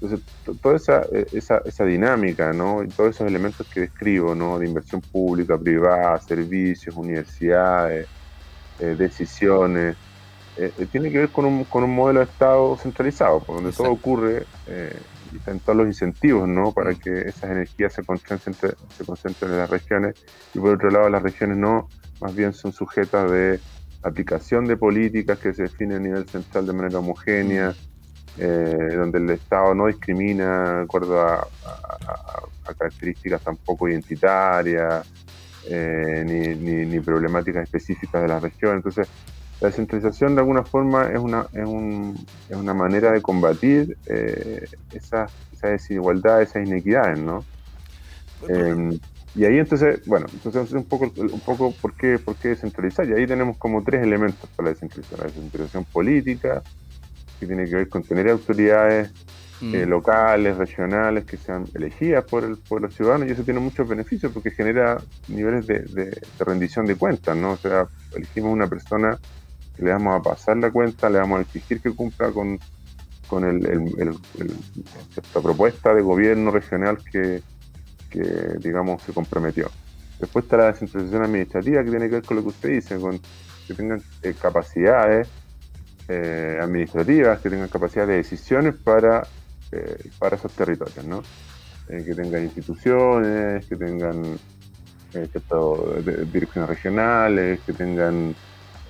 Entonces, 0.01 0.27
toda 0.61 0.77
esa, 0.77 1.07
esa, 1.33 1.59
esa, 1.65 1.85
dinámica, 1.85 2.53
¿no? 2.53 2.83
Y 2.83 2.89
todos 2.89 3.15
esos 3.15 3.27
elementos 3.27 3.67
que 3.69 3.81
describo, 3.81 4.35
¿no? 4.35 4.59
De 4.59 4.67
inversión 4.67 5.01
pública, 5.01 5.57
privada, 5.57 6.19
servicios, 6.21 6.95
universidades, 6.97 8.07
decisiones, 8.79 9.97
eh, 10.57 10.73
eh, 10.79 10.87
tiene 10.87 11.11
que 11.11 11.19
ver 11.19 11.31
con 11.31 11.47
un, 11.47 11.65
con 11.65 11.83
un 11.83 11.95
modelo 11.95 12.21
de 12.21 12.27
Estado 12.27 12.77
centralizado, 12.77 13.41
por 13.41 13.57
donde 13.57 13.73
todo 13.73 13.91
ocurre 13.91 14.47
eh, 14.69 14.97
y 15.33 15.39
están 15.39 15.59
todos 15.59 15.79
los 15.79 15.89
incentivos 15.89 16.47
¿no? 16.47 16.71
para 16.71 16.93
mm. 16.93 16.97
que 16.97 17.21
esas 17.23 17.51
energías 17.51 17.93
se 17.93 18.05
concentren, 18.05 18.55
se 18.97 19.05
concentren 19.05 19.51
en 19.51 19.59
las 19.59 19.71
regiones 19.71 20.15
y 20.55 20.61
por 20.61 20.75
otro 20.75 20.91
lado 20.91 21.09
las 21.09 21.23
regiones 21.23 21.57
no, 21.57 21.89
más 22.21 22.37
bien 22.37 22.53
son 22.53 22.73
sujetas 22.73 23.29
de 23.33 23.59
aplicación 24.05 24.67
de 24.67 24.77
políticas 24.77 25.39
que 25.39 25.53
se 25.53 25.63
definen 25.63 25.99
a 25.99 26.01
nivel 26.01 26.29
central 26.29 26.67
de 26.67 26.73
manera 26.73 26.99
homogénea, 26.99 27.75
mm. 28.37 28.97
donde 28.97 29.19
el 29.19 29.31
Estado 29.31 29.75
no 29.75 29.87
discrimina 29.87 30.79
de 30.79 30.83
acuerdo 30.83 31.21
a, 31.21 31.47
características 32.79 33.43
tampoco 33.43 33.89
identitarias, 33.89 35.07
ni, 35.71 36.55
ni, 36.55 36.87
ni, 36.87 37.01
problemáticas 37.01 37.65
específicas 37.65 38.23
de 38.23 38.29
la 38.29 38.41
región. 38.41 38.77
Entonces, 38.77 39.09
la 39.61 39.69
descentralización 39.69 40.35
de 40.35 40.41
alguna 40.41 40.63
forma 40.65 41.11
es 41.11 41.19
una, 41.19 41.47
es, 41.53 41.65
un, 41.65 42.27
es 42.49 42.57
una 42.57 42.75
manera 42.75 43.13
de 43.13 43.23
combatir 43.23 43.97
eh, 44.07 44.67
esa, 44.93 45.27
esa, 45.53 45.69
desigualdad, 45.69 46.43
esas 46.43 46.67
inequidades, 46.67 47.19
¿no? 47.19 47.45
Y 49.35 49.45
ahí 49.45 49.59
entonces, 49.59 50.05
bueno, 50.07 50.27
entonces 50.33 50.73
un 50.73 50.85
poco, 50.85 51.13
un 51.17 51.41
poco 51.41 51.73
¿por, 51.73 51.95
qué, 51.95 52.19
por 52.19 52.37
qué 52.37 52.49
descentralizar. 52.51 53.09
Y 53.09 53.15
ahí 53.15 53.27
tenemos 53.27 53.57
como 53.59 53.83
tres 53.83 54.03
elementos 54.03 54.49
para 54.51 54.69
la 54.69 54.75
descentralización. 54.75 55.21
La 55.21 55.27
descentralización 55.27 55.85
política, 55.85 56.63
que 57.41 57.47
tiene 57.47 57.65
que 57.69 57.75
ver 57.75 57.89
con 57.89 58.03
tener 58.05 58.29
autoridades 58.29 59.11
eh, 59.61 59.85
mm. 59.85 59.89
locales, 59.89 60.57
regionales, 60.57 61.25
que 61.25 61.37
sean 61.37 61.65
elegidas 61.75 62.25
por, 62.25 62.45
el, 62.45 62.57
por 62.59 62.81
los 62.83 62.95
ciudadanos, 62.95 63.29
y 63.29 63.33
eso 63.33 63.43
tiene 63.43 63.61
muchos 63.61 63.89
beneficios 63.89 64.31
porque 64.33 64.51
genera 64.51 64.99
niveles 65.29 65.67
de, 65.67 65.81
de, 65.81 66.05
de 66.07 66.45
rendición 66.45 66.87
de 66.87 66.95
cuentas, 66.95 67.37
¿no? 67.37 67.53
O 67.53 67.57
sea, 67.57 67.89
elegimos 68.15 68.53
una 68.53 68.69
persona 68.69 69.19
le 69.79 69.91
vamos 69.91 70.21
a 70.21 70.23
pasar 70.23 70.57
la 70.59 70.71
cuenta, 70.71 71.11
le 71.11 71.19
vamos 71.19 71.39
a 71.39 71.43
exigir 71.43 71.81
que 71.81 71.91
cumpla 71.91 72.31
con, 72.31 72.59
con 73.27 73.45
el, 73.45 73.91
esta 75.17 75.41
propuesta 75.41 75.95
de 75.95 76.03
gobierno 76.03 76.51
regional 76.51 76.99
que, 77.11 77.43
digamos, 78.59 79.03
se 79.03 79.13
comprometió. 79.13 79.71
Después 80.19 80.45
está 80.45 80.57
la 80.57 80.67
descentralización 80.67 81.25
administrativa, 81.25 81.85
que 81.85 81.91
tiene 81.91 82.07
que 82.09 82.15
ver 82.17 82.25
con 82.25 82.37
lo 82.37 82.43
que 82.43 82.49
usted 82.49 82.69
dice, 82.71 82.99
con 82.99 83.21
que 83.67 83.75
tengan 83.75 84.03
eh, 84.23 84.35
capacidades 84.41 85.29
eh, 86.09 86.59
administrativas, 86.61 87.41
que 87.41 87.51
tengan 87.51 87.69
capacidades 87.69 88.09
de 88.09 88.17
decisiones 88.17 88.75
para, 88.75 89.27
eh, 89.73 90.11
para 90.19 90.37
esos 90.37 90.53
territorios, 90.53 91.05
¿no? 91.05 91.23
que 91.87 92.15
tengan 92.15 92.43
instituciones, 92.43 93.67
que 93.67 93.77
tengan 93.77 94.39
direcciones 96.33 96.69
regionales, 96.71 97.61
que 97.61 97.75
tengan 97.75 98.35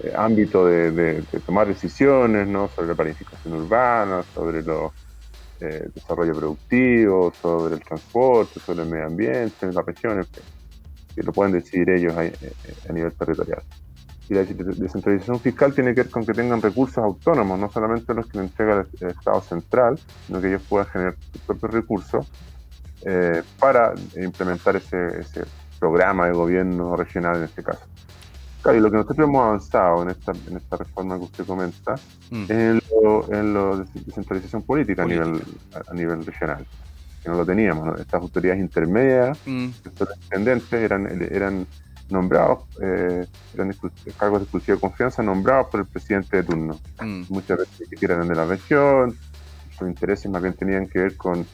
eh, 0.02 0.12
ámbito 0.16 0.66
de, 0.66 1.23
tomar 1.47 1.69
decisiones 1.69 2.49
¿no? 2.49 2.69
sobre 2.69 2.88
la 2.88 2.95
planificación 2.95 3.54
urbana, 3.54 4.25
sobre 4.35 4.59
el 4.59 4.64
eh, 5.61 5.88
desarrollo 5.94 6.34
productivo, 6.34 7.32
sobre 7.40 7.76
el 7.76 7.80
transporte, 7.80 8.61
sobre 8.61 8.82
el 8.82 8.88
medio 8.88 9.06
ambiente 9.06 9.66
en 9.66 9.75
las 9.75 9.84
regiones, 9.84 10.26
que, 10.28 11.23
lo 11.23 11.32
pueden 11.32 11.52
decidir 11.52 11.90
ellos 11.90 12.12
a, 12.16 12.25
eh, 12.25 12.34
nivel 12.92 13.12
territorial. 13.12 13.62
Y 14.28 14.34
la 14.34 14.42
descentralización 14.42 15.38
fiscal 15.38 15.75
tiene 15.75 15.94
que 15.94 16.02
ver 16.02 16.11
con 16.11 16.25
que 16.25 16.32
tengan 16.32 16.61
recursos 16.61 16.99
autónomos, 16.99 17.58
no 17.58 17.70
solamente 17.70 18.14
los 18.14 18.26
que 18.26 18.38
le 18.38 18.44
entrega 18.44 18.87
el, 19.00 19.08
Estado 19.11 19.40
central, 19.42 19.99
sino 20.26 20.40
que 20.40 20.49
ellos 20.49 20.62
puedan 20.68 20.88
generar 20.88 21.16
sus 21.32 21.42
propios 21.42 21.73
recursos 21.73 22.32
para 23.61 23.92
implementar 24.16 24.76
ese, 24.76 25.20
ese 25.20 25.44
programa 25.78 26.26
de 26.26 26.32
gobierno 26.32 26.96
regional 26.96 27.37
en 27.37 27.42
este 27.44 27.62
caso. 27.62 27.84
Claro, 28.64 28.78
y 28.78 28.80
lo 28.80 28.90
que 28.90 28.97
nosotros 28.97 29.28
hemos 29.28 29.44
avanzado 29.44 30.02
en 30.04 30.09
esta, 30.09 30.33
en 30.49 30.56
esta 30.56 30.78
reforma 30.78 31.18
que 31.18 31.25
usted 31.25 31.44
comenta 31.44 31.97
mm. 32.30 32.44
es 32.44 32.50
en 32.50 32.80
lo, 33.02 33.30
en 33.30 33.52
lo 33.52 33.76
de 33.76 33.85
descentralización 34.06 34.62
política, 34.62 35.02
A, 35.02 35.04
nivel, 35.04 35.42
a, 35.87 35.92
nivel 35.92 36.25
regional, 36.25 36.66
que 37.23 37.28
no 37.28 37.37
lo 37.37 37.44
teníamos. 37.44 38.00
Estas 38.00 38.23
autoridades 38.23 38.62
intermedias, 38.62 39.38
mm. 39.44 39.68
estos 39.85 40.09
intendentes, 40.23 40.73
eran, 40.73 41.06
eran 41.30 41.66
nombrados, 42.09 42.61
eh, 42.80 43.26
eran 43.52 43.76
cargos 44.16 44.40
de 44.40 44.44
exclusiva 44.44 44.78
confianza 44.78 45.23
nombrados 45.23 45.66
por 45.66 45.80
el 45.80 45.87
presidente 45.87 46.38
de 46.38 46.44
turno. 46.44 46.80
Mm. 47.02 47.25
Muchas 47.28 47.59
veces 47.59 47.87
que 47.87 48.06
eran 48.06 48.26
de 48.26 48.35
la 48.35 48.47
región, 48.47 49.14
sus 49.76 49.87
intereses 49.87 50.30
más 50.30 50.40
bien 50.40 50.54
tenían 50.54 50.87
que 50.87 51.00
ver 51.00 51.16
con 51.18 51.47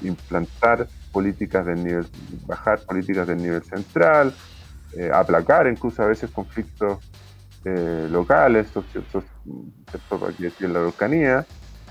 implantar 0.00 0.88
políticas 1.12 1.66
del 1.66 1.84
nivel, 1.84 2.06
bajar 2.46 2.80
políticas 2.86 3.26
del 3.26 3.36
nivel 3.36 3.62
central, 3.64 4.32
eh, 4.94 5.10
aplacar 5.12 5.66
incluso 5.66 6.02
a 6.02 6.06
veces 6.06 6.30
conflictos 6.30 6.98
eh, 7.64 8.08
locales, 8.10 8.68
aquí 8.74 10.42
decir 10.42 10.70
la 10.70 10.78
Araucanía, 10.78 11.46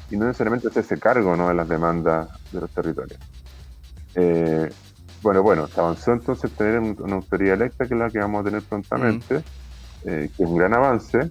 y 0.09 0.17
no 0.17 0.25
necesariamente 0.25 0.69
hacerse 0.69 0.97
cargo 0.99 1.35
¿no? 1.35 1.49
de 1.49 1.53
las 1.53 1.69
demandas 1.69 2.29
de 2.51 2.61
los 2.61 2.71
territorios. 2.71 3.19
Eh, 4.15 4.69
bueno, 5.21 5.43
bueno, 5.43 5.67
se 5.67 5.79
avanzó 5.79 6.13
entonces 6.13 6.51
tener 6.51 6.79
una 6.79 7.15
autoridad 7.15 7.55
electa, 7.55 7.85
que 7.85 7.93
es 7.93 7.99
la 7.99 8.09
que 8.09 8.19
vamos 8.19 8.41
a 8.41 8.43
tener 8.45 8.63
prontamente, 8.63 9.43
que 10.03 10.25
es 10.25 10.39
un 10.39 10.57
gran 10.57 10.73
avance, 10.73 11.29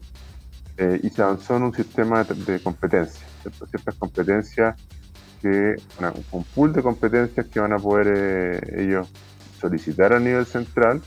y 1.03 1.09
se 1.09 1.23
avanzó 1.23 1.57
en 1.57 1.63
un 1.63 1.75
sistema 1.75 2.23
de, 2.25 2.61
competencias, 2.61 3.25
ciertas 3.71 3.95
competencias 3.95 4.77
que, 5.41 5.77
un 6.33 6.45
pool 6.45 6.73
de 6.73 6.83
competencias 6.83 7.47
que 7.47 7.61
van 7.61 7.73
a 7.73 7.79
poder 7.79 8.79
ellos 8.79 9.11
solicitar 9.59 10.13
a 10.13 10.21
nivel 10.21 10.45
central 10.45 11.01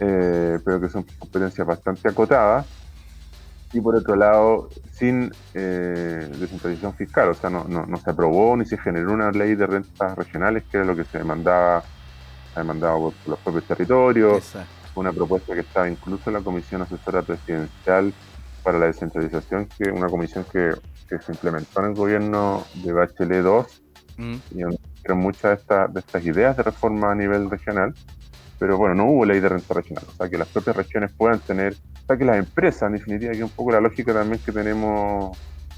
eh, 0.00 0.58
pero 0.64 0.80
que 0.80 0.88
son 0.88 1.04
competencias 1.18 1.66
bastante 1.66 2.08
acotadas, 2.08 2.66
y 3.74 3.80
por 3.80 3.96
otro 3.96 4.14
lado, 4.14 4.68
sin 4.92 5.32
eh, 5.52 6.28
descentralización 6.38 6.94
fiscal, 6.94 7.30
o 7.30 7.34
sea, 7.34 7.50
no, 7.50 7.64
no, 7.64 7.96
se 7.96 8.08
aprobó 8.08 8.56
ni 8.56 8.64
se 8.64 8.78
generó 8.78 9.12
una 9.12 9.32
ley 9.32 9.56
de 9.56 9.66
rentas 9.66 10.16
regionales, 10.16 10.62
que 10.70 10.76
era 10.76 10.86
lo 10.86 10.94
que 10.94 11.04
se 11.04 11.18
demandaba, 11.18 11.82
se 12.52 12.60
demandaba 12.60 12.96
por, 12.98 13.12
los 13.26 13.38
propios 13.40 13.64
territorios, 13.64 14.52
una 14.94 15.12
propuesta 15.12 15.54
que 15.54 15.60
estaba 15.60 15.88
incluso 15.88 16.30
en 16.30 16.34
la 16.34 16.40
Comisión 16.40 16.82
Asesora 16.82 17.22
Presidencial 17.22 18.14
para 18.62 18.78
la 18.78 18.86
Descentralización, 18.86 19.66
que 19.66 19.90
una 19.90 20.06
comisión 20.06 20.44
que, 20.50 20.72
se 21.08 21.32
implementó 21.32 21.80
en 21.80 21.86
el 21.86 21.94
gobierno 21.94 22.64
de 22.74 22.92
Bachelet 22.92 23.42
2, 23.42 23.82
mm. 24.18 24.34
y 24.52 24.60
donde 24.62 24.78
muchas 25.14 25.66
de, 25.66 25.86
de 25.90 26.00
estas 26.00 26.24
ideas 26.24 26.56
de 26.56 26.62
reforma 26.62 27.12
a 27.12 27.14
nivel 27.14 27.50
regional, 27.50 27.94
pero 28.64 28.78
bueno, 28.78 28.94
no 28.94 29.04
hubo 29.04 29.26
ley 29.26 29.40
de 29.40 29.50
renta 29.50 29.74
regional, 29.74 30.06
o 30.08 30.16
sea, 30.16 30.26
que 30.26 30.38
las 30.38 30.48
propias 30.48 30.74
regiones 30.74 31.12
puedan 31.12 31.38
tener, 31.38 31.74
o 31.74 32.06
sea, 32.06 32.16
que 32.16 32.24
las 32.24 32.38
empresas, 32.38 32.84
en 32.84 32.92
definitiva, 32.94 33.32
que 33.32 33.36
es 33.36 33.44
un 33.44 33.50
poco 33.50 33.72
la 33.72 33.80
lógica 33.82 34.14
también 34.14 34.40
que 34.42 34.52
tenemos, 34.52 35.36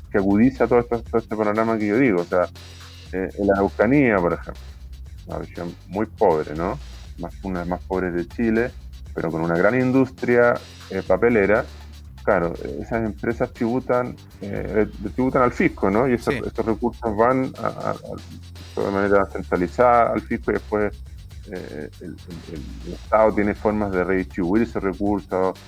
que 0.08 0.18
agudiza 0.18 0.68
todo, 0.68 0.78
esto, 0.78 1.02
todo 1.02 1.20
este 1.20 1.34
panorama 1.34 1.76
que 1.78 1.88
yo 1.88 1.98
digo, 1.98 2.20
o 2.20 2.24
sea, 2.24 2.44
eh, 3.12 3.28
en 3.36 3.46
la 3.48 3.54
Araucanía, 3.54 4.18
por 4.18 4.34
ejemplo, 4.34 4.62
una 5.26 5.38
región 5.38 5.74
muy 5.88 6.06
pobre, 6.06 6.54
¿no? 6.54 6.78
Más, 7.18 7.34
una 7.42 7.58
de 7.58 7.64
las 7.64 7.68
más 7.70 7.82
pobres 7.88 8.14
de 8.14 8.28
Chile, 8.28 8.70
pero 9.16 9.32
con 9.32 9.40
una 9.40 9.56
gran 9.56 9.74
industria 9.74 10.54
eh, 10.90 11.02
papelera, 11.04 11.64
claro, 12.22 12.54
esas 12.80 13.04
empresas 13.04 13.52
tributan, 13.52 14.14
eh, 14.42 14.86
tributan 15.12 15.42
al 15.42 15.50
fisco, 15.50 15.90
¿no? 15.90 16.06
Y 16.06 16.12
estos, 16.12 16.36
recursos 16.64 17.16
van 17.16 17.50
de 17.50 18.90
manera 18.92 19.26
centralizada 19.26 20.12
al 20.12 20.20
fisco 20.20 20.52
y 20.52 20.54
después 20.54 20.92
eh, 21.52 21.90
el, 22.00 22.16
Estado 22.92 23.32
tiene 23.32 23.54
formas 23.54 23.92
de 23.92 24.04
redistribuir 24.04 24.62
esos 24.62 24.82
recursos, 24.82 25.58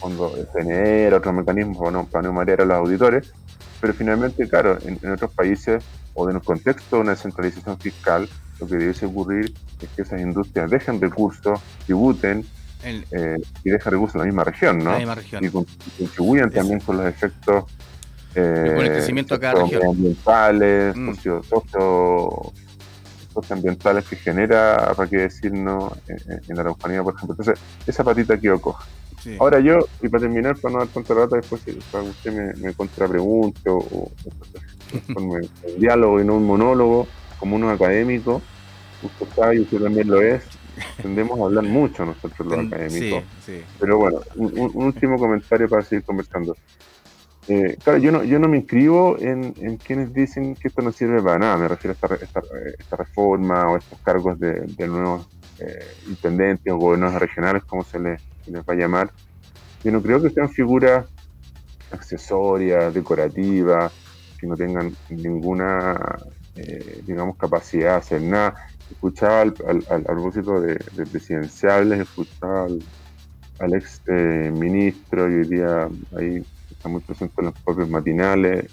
fondo 0.00 0.34
CNR, 0.52 1.14
otros 1.14 1.34
mecanismos 1.34 1.78
para 1.78 1.90
no, 1.90 2.06
para 2.06 2.22
no 2.28 2.32
marear 2.32 2.62
a 2.62 2.64
los 2.64 2.76
auditores, 2.76 3.32
pero 3.80 3.94
finalmente, 3.94 4.48
claro, 4.48 4.78
en, 4.84 5.10
otros 5.10 5.32
países 5.32 5.82
o 6.14 6.28
en 6.28 6.36
un 6.36 6.42
contexto 6.42 6.96
de 6.96 7.02
una 7.02 7.10
descentralización 7.12 7.78
fiscal, 7.78 8.28
lo 8.58 8.66
que 8.66 8.76
debe 8.76 9.06
ocurrir 9.06 9.54
es 9.80 9.88
que 9.90 10.02
esas 10.02 10.20
industrias 10.20 10.70
dejen 10.70 11.00
recursos, 11.00 11.60
tributen 11.84 12.44
eh, 12.84 13.36
y 13.64 13.70
dejen 13.70 13.92
recursos 13.92 14.14
en 14.14 14.20
la 14.20 14.26
misma 14.26 14.44
región, 14.44 14.78
¿no? 14.78 14.98
Y, 14.98 15.50
contribuyan 15.50 16.50
también 16.50 16.80
con 16.80 16.96
los 16.96 17.06
efectos 17.06 17.64
eh, 18.34 18.72
con 18.74 18.84
el 18.84 18.92
crecimiento 18.92 19.34
de 19.34 19.40
cada 19.40 19.62
región. 19.62 19.82
ambientales, 19.86 20.94
mm. 20.94 21.08
Socioambientales 23.36 24.04
que 24.08 24.16
genera, 24.16 24.92
para 24.96 25.08
qué 25.08 25.18
decirnos, 25.18 25.92
en, 26.08 26.56
la 26.56 26.62
Araucanía, 26.62 27.02
por 27.02 27.14
ejemplo. 27.14 27.36
Entonces, 27.38 27.62
esa 27.86 28.02
patita 28.02 28.38
quedó 28.38 28.60
coja. 28.60 28.84
Ahora 29.40 29.58
yo, 29.58 29.78
y 30.02 30.08
para 30.08 30.22
terminar, 30.22 30.56
para 30.56 30.72
no 30.72 30.78
dar 30.80 30.88
tanta 30.88 31.14
rata, 31.14 31.36
después 31.36 31.60
si 31.62 31.72
usted 31.72 32.32
me, 32.32 32.54
me 32.62 32.74
contrapregunte 32.74 33.68
o, 33.68 33.78
o, 33.78 34.12
un 35.16 35.50
diálogo 35.78 36.20
y 36.20 36.24
no 36.24 36.36
un 36.36 36.46
monólogo, 36.46 37.08
como 37.38 37.56
uno 37.56 37.70
académico, 37.70 38.40
usted 39.02 39.26
sabe 39.34 39.56
y 39.56 39.60
usted 39.60 39.82
también 39.82 40.08
lo 40.08 40.22
es, 40.22 40.42
tendemos 41.02 41.38
a 41.40 41.44
hablar 41.44 41.64
mucho 41.64 42.04
nosotros 42.04 42.46
los 42.46 42.66
académicos. 42.66 43.24
Pero 43.80 43.98
bueno, 43.98 44.20
un, 44.36 44.70
último 44.74 45.18
comentario 45.18 45.68
para 45.68 45.82
seguir 45.82 46.04
conversando. 46.04 46.56
Eh, 47.48 47.76
claro, 47.82 47.98
yo 47.98 48.10
no, 48.10 48.24
yo 48.24 48.40
no 48.40 48.48
me 48.48 48.56
inscribo 48.56 49.16
en, 49.20 49.54
en, 49.60 49.76
quienes 49.76 50.12
dicen 50.12 50.56
que 50.56 50.66
esto 50.66 50.82
no 50.82 50.90
sirve 50.90 51.22
para 51.22 51.38
nada. 51.38 51.56
Me 51.56 51.68
refiero 51.68 51.96
a 52.00 52.14
esta, 52.14 52.40
esta, 52.78 52.96
reforma 52.96 53.70
o 53.70 53.76
estos 53.76 53.98
cargos 54.00 54.38
de, 54.40 54.66
nuevos 54.88 55.28
eh, 55.60 55.86
intendentes 56.08 56.72
o 56.72 56.76
gobernadores 56.76 57.20
regionales, 57.20 57.64
como 57.64 57.84
se 57.84 58.00
les, 58.00 58.20
les 58.46 58.62
va 58.62 58.72
a 58.72 58.76
llamar. 58.76 59.12
Yo 59.84 59.92
no 59.92 60.02
creo 60.02 60.20
que 60.20 60.30
sean 60.30 60.48
figuras 60.48 61.06
accesorias, 61.92 62.92
decorativas, 62.92 63.92
que 64.40 64.46
no 64.48 64.56
tengan 64.56 64.94
ninguna, 65.08 66.18
eh, 66.56 67.02
digamos, 67.06 67.36
capacidad 67.36 67.92
de 67.92 67.96
hacer 67.98 68.22
nada. 68.22 68.56
Escuchaba 68.90 69.42
al, 69.42 69.54
al, 69.88 70.02
propósito 70.02 70.60
de, 70.60 70.76
presidenciales, 71.10 72.00
escuchaba 72.00 72.66
al, 73.60 73.74
ex 73.74 74.02
eh, 74.08 74.50
ministro 74.52 75.30
y 75.30 75.34
hoy 75.34 75.48
día 75.48 75.88
ahí 76.16 76.44
está 76.76 76.88
muy 76.88 77.00
presente 77.00 77.34
en 77.38 77.46
los 77.46 77.54
propios 77.60 77.88
matinales, 77.88 78.66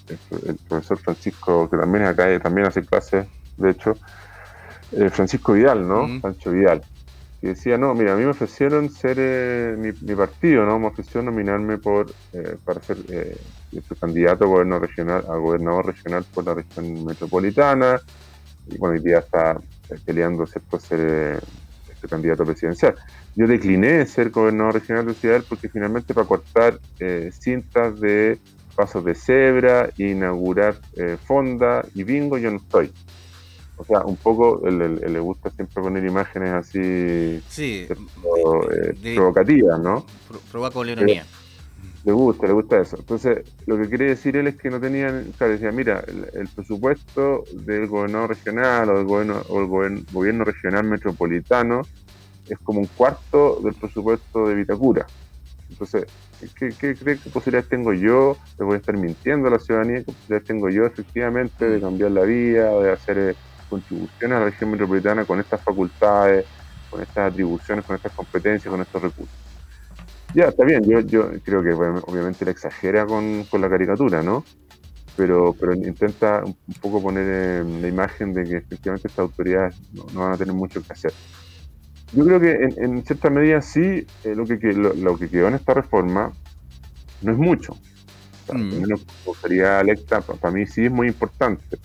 el, 0.47 0.55
profesor 0.67 0.97
Francisco, 0.99 1.69
que 1.69 1.77
también 1.77 2.05
acá 2.05 2.39
también 2.39 2.67
hace 2.67 2.85
clases, 2.85 3.27
de 3.57 3.71
hecho, 3.71 3.93
eh, 4.91 5.09
Francisco 5.09 5.53
Vidal, 5.53 5.87
¿no? 5.87 6.19
Sancho 6.21 6.51
Vidal 6.51 6.83
y 7.43 7.47
decía, 7.47 7.77
no, 7.77 7.93
mira, 7.93 8.13
a 8.13 8.15
mí 8.15 8.23
me 8.23 8.29
ofrecieron 8.29 8.89
ser 8.89 9.17
eh, 9.19 9.75
mi, 9.77 10.15
partido, 10.15 10.65
¿no? 10.65 10.79
Me 10.79 10.87
ofreció 10.87 11.21
nominarme 11.21 11.77
por 11.77 12.09
eh, 12.31 12.55
para 12.63 12.81
ser 12.81 12.95
eh, 13.09 13.35
candidato 13.99 14.45
a 14.45 14.47
gobernador 14.47 14.87
regional, 14.87 15.25
a 15.27 15.35
gobernador 15.35 15.87
regional 15.87 16.25
por 16.33 16.45
la 16.45 16.53
región 16.53 17.03
metropolitana. 17.03 17.99
Y 18.67 18.77
bueno, 18.77 18.95
hoy 18.95 19.01
día 19.01 19.19
está 19.19 19.59
peleando 20.05 20.45
por 20.69 20.79
ser 20.79 21.43
este 22.03 22.07
candidato 22.07 22.45
presidencial. 22.45 22.95
Yo 23.35 23.47
decliné 23.47 24.05
ser 24.05 24.29
gobernador 24.29 24.75
regional 24.75 25.05
de 25.05 25.13
Ciudad 25.13 25.43
porque 25.47 25.69
finalmente 25.69 26.13
para 26.13 26.27
cortar 26.27 26.79
cintas 27.31 27.99
de 27.99 28.37
pasos 28.75 29.05
de 29.05 29.15
cebra, 29.15 29.89
inaugurar 29.97 30.75
fonda 31.25 31.85
y 31.95 32.03
bingo, 32.03 32.37
yo 32.37 32.51
no 32.51 32.57
estoy 32.57 32.91
o 33.75 33.85
sea, 33.85 34.01
un 34.01 34.15
poco 34.17 34.61
le 34.69 35.19
gusta 35.19 35.49
siempre 35.49 35.81
poner 35.81 36.05
imágenes 36.05 36.51
así 36.51 37.41
sí, 37.49 37.87
eh, 37.89 39.15
provocativas, 39.15 39.79
¿no? 39.79 40.05
Provoca 40.51 40.73
con 40.73 40.89
ironía. 40.89 41.25
Le 42.05 42.11
gusta, 42.11 42.47
le 42.47 42.53
gusta 42.53 42.81
eso. 42.81 42.97
Entonces, 42.97 43.45
lo 43.65 43.77
que 43.77 43.87
quiere 43.87 44.05
decir 44.09 44.35
él 44.35 44.47
es 44.47 44.57
que 44.57 44.69
no 44.69 44.79
tenían, 44.79 45.31
claro, 45.37 45.53
decía, 45.53 45.71
mira, 45.71 46.03
el, 46.33 46.49
presupuesto 46.49 47.45
del 47.53 47.87
gobernador 47.87 48.29
regional 48.29 48.89
o 48.89 48.97
del 48.97 49.05
gobierno, 49.05 49.41
o 49.47 49.61
el 49.85 50.05
gobierno, 50.11 50.43
regional 50.43 50.83
metropolitano 50.83 51.83
es 52.49 52.59
como 52.59 52.81
un 52.81 52.87
cuarto 52.87 53.61
del 53.63 53.73
presupuesto 53.73 54.49
de 54.49 54.55
Vitacura. 54.55 55.07
Entonces, 55.69 56.05
¿qué, 56.59 56.73
qué, 56.77 56.93
qué 56.93 57.15
posibilidades 57.31 57.69
tengo 57.69 57.93
yo? 57.93 58.35
Le 58.59 58.65
voy 58.65 58.75
a 58.75 58.77
estar 58.79 58.97
mintiendo 58.97 59.47
a 59.47 59.51
la 59.51 59.59
ciudadanía, 59.59 59.99
¿qué 59.99 60.11
posibilidades 60.11 60.45
tengo 60.45 60.69
yo 60.69 60.85
efectivamente 60.85 61.69
de 61.69 61.79
cambiar 61.79 62.11
la 62.11 62.23
vida, 62.23 62.69
de 62.81 62.91
hacer 62.91 63.17
eh, 63.17 63.35
contribuciones 63.69 64.35
a 64.35 64.39
la 64.39 64.45
región 64.45 64.71
metropolitana 64.71 65.23
con 65.23 65.39
estas 65.39 65.61
facultades, 65.61 66.45
con 66.89 67.01
estas 67.01 67.31
atribuciones, 67.31 67.85
con 67.85 67.95
estas 67.95 68.11
competencias, 68.11 68.69
con 68.69 68.81
estos 68.81 69.01
recursos. 69.01 69.42
Ya, 70.33 70.45
está 70.45 70.65
bien, 70.65 70.83
yo, 70.83 70.99
yo 71.01 71.31
creo 71.43 71.61
que 71.61 71.73
obviamente 71.73 72.45
le 72.45 72.51
exagera 72.51 73.05
con, 73.05 73.45
la 73.51 73.69
caricatura, 73.69 74.23
¿no? 74.23 74.43
Pero, 75.15 75.55
pero 75.59 75.73
intenta 75.73 76.43
un 76.43 76.55
poco 76.81 77.01
poner 77.01 77.63
la 77.63 77.87
imagen 77.87 78.33
de 78.33 78.43
que 78.43 78.57
efectivamente 78.57 79.07
estas 79.07 79.19
autoridades 79.19 79.75
no, 79.93 80.05
van 80.21 80.33
a 80.33 80.37
tener 80.37 80.55
mucho 80.55 80.81
que 80.81 80.91
hacer. 80.91 81.13
Yo 82.13 82.25
creo 82.25 82.39
que 82.39 82.51
en, 82.77 83.03
cierta 83.05 83.29
medida 83.29 83.61
sí, 83.61 84.07
eh, 84.23 84.35
lo, 84.35 84.45
que, 84.45 84.57
lo, 84.73 85.17
que 85.17 85.29
quedó 85.29 85.47
en 85.47 85.55
esta 85.55 85.75
reforma 85.75 86.31
no 87.21 87.31
es 87.31 87.37
mucho. 87.37 87.77
O 88.47 88.53
mm. 88.55 88.85
electa, 89.81 90.21
para 90.21 90.53
mí 90.53 90.65
sí 90.65 90.85
es 90.85 90.91
muy 90.91 91.07
importante 91.07 91.77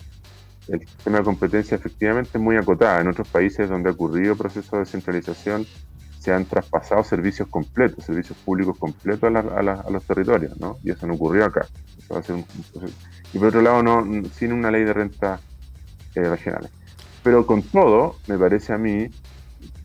el 0.71 0.87
sistema 0.87 1.19
de 1.19 1.23
competencia 1.23 1.75
efectivamente 1.75 2.31
es 2.35 2.41
muy 2.41 2.55
acotada. 2.55 3.01
En 3.01 3.07
otros 3.07 3.27
países 3.27 3.69
donde 3.69 3.89
ha 3.89 3.93
ocurrido 3.93 4.35
proceso 4.35 4.75
de 4.75 4.81
descentralización 4.83 5.65
se 6.19 6.33
han 6.33 6.45
traspasado 6.45 7.03
servicios 7.03 7.47
completos, 7.47 8.05
servicios 8.05 8.37
públicos 8.39 8.77
completos 8.77 9.33
a, 9.33 9.89
los 9.89 10.03
territorios, 10.05 10.59
¿no? 10.59 10.77
Y 10.83 10.91
eso 10.91 11.07
no 11.07 11.13
ocurrió 11.13 11.45
acá. 11.45 11.65
y 13.33 13.39
por 13.39 13.47
otro 13.47 13.61
lado, 13.61 13.81
no, 13.81 14.05
sin 14.33 14.51
una 14.51 14.69
ley 14.69 14.83
de 14.83 14.93
renta 14.93 15.39
eh, 16.15 16.21
regionales. 16.21 16.71
Pero 17.23 17.45
con 17.45 17.61
todo, 17.61 18.17
me 18.27 18.37
parece 18.37 18.73
a 18.73 18.77
mí, 18.77 19.09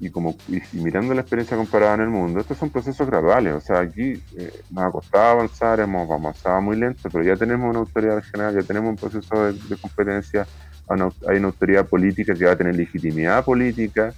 y 0.01 0.11
como 0.11 0.37
y, 0.49 0.61
mirando 0.73 1.15
la 1.15 1.21
experiencia 1.21 1.57
comparada 1.57 1.95
en 1.95 2.01
el 2.03 2.11
mundo, 2.11 2.41
estos 2.41 2.59
son 2.59 2.71
procesos 2.71 3.07
graduales. 3.07 3.55
O 3.55 3.61
sea, 3.61 3.81
aquí 3.81 4.21
eh, 4.37 4.63
nos 4.71 4.85
ha 4.85 4.91
costado 4.91 5.25
avanzar, 5.31 5.81
hemos 5.81 6.11
avanzado 6.11 6.61
muy 6.61 6.77
lento, 6.77 7.09
pero 7.11 7.25
ya 7.25 7.37
tenemos 7.37 7.71
una 7.71 7.79
autoridad 7.79 8.17
regional, 8.17 8.55
ya 8.55 8.63
tenemos 8.63 8.91
un 8.91 8.97
proceso 8.97 9.45
de, 9.45 9.53
de 9.53 9.77
competencia 9.77 10.47
hay 10.89 11.39
una 11.39 11.47
autoridad 11.47 11.87
política 11.87 12.35
que 12.35 12.45
va 12.45 12.53
a 12.53 12.57
tener 12.57 12.77
legitimidad 12.77 13.45
política, 13.45 14.13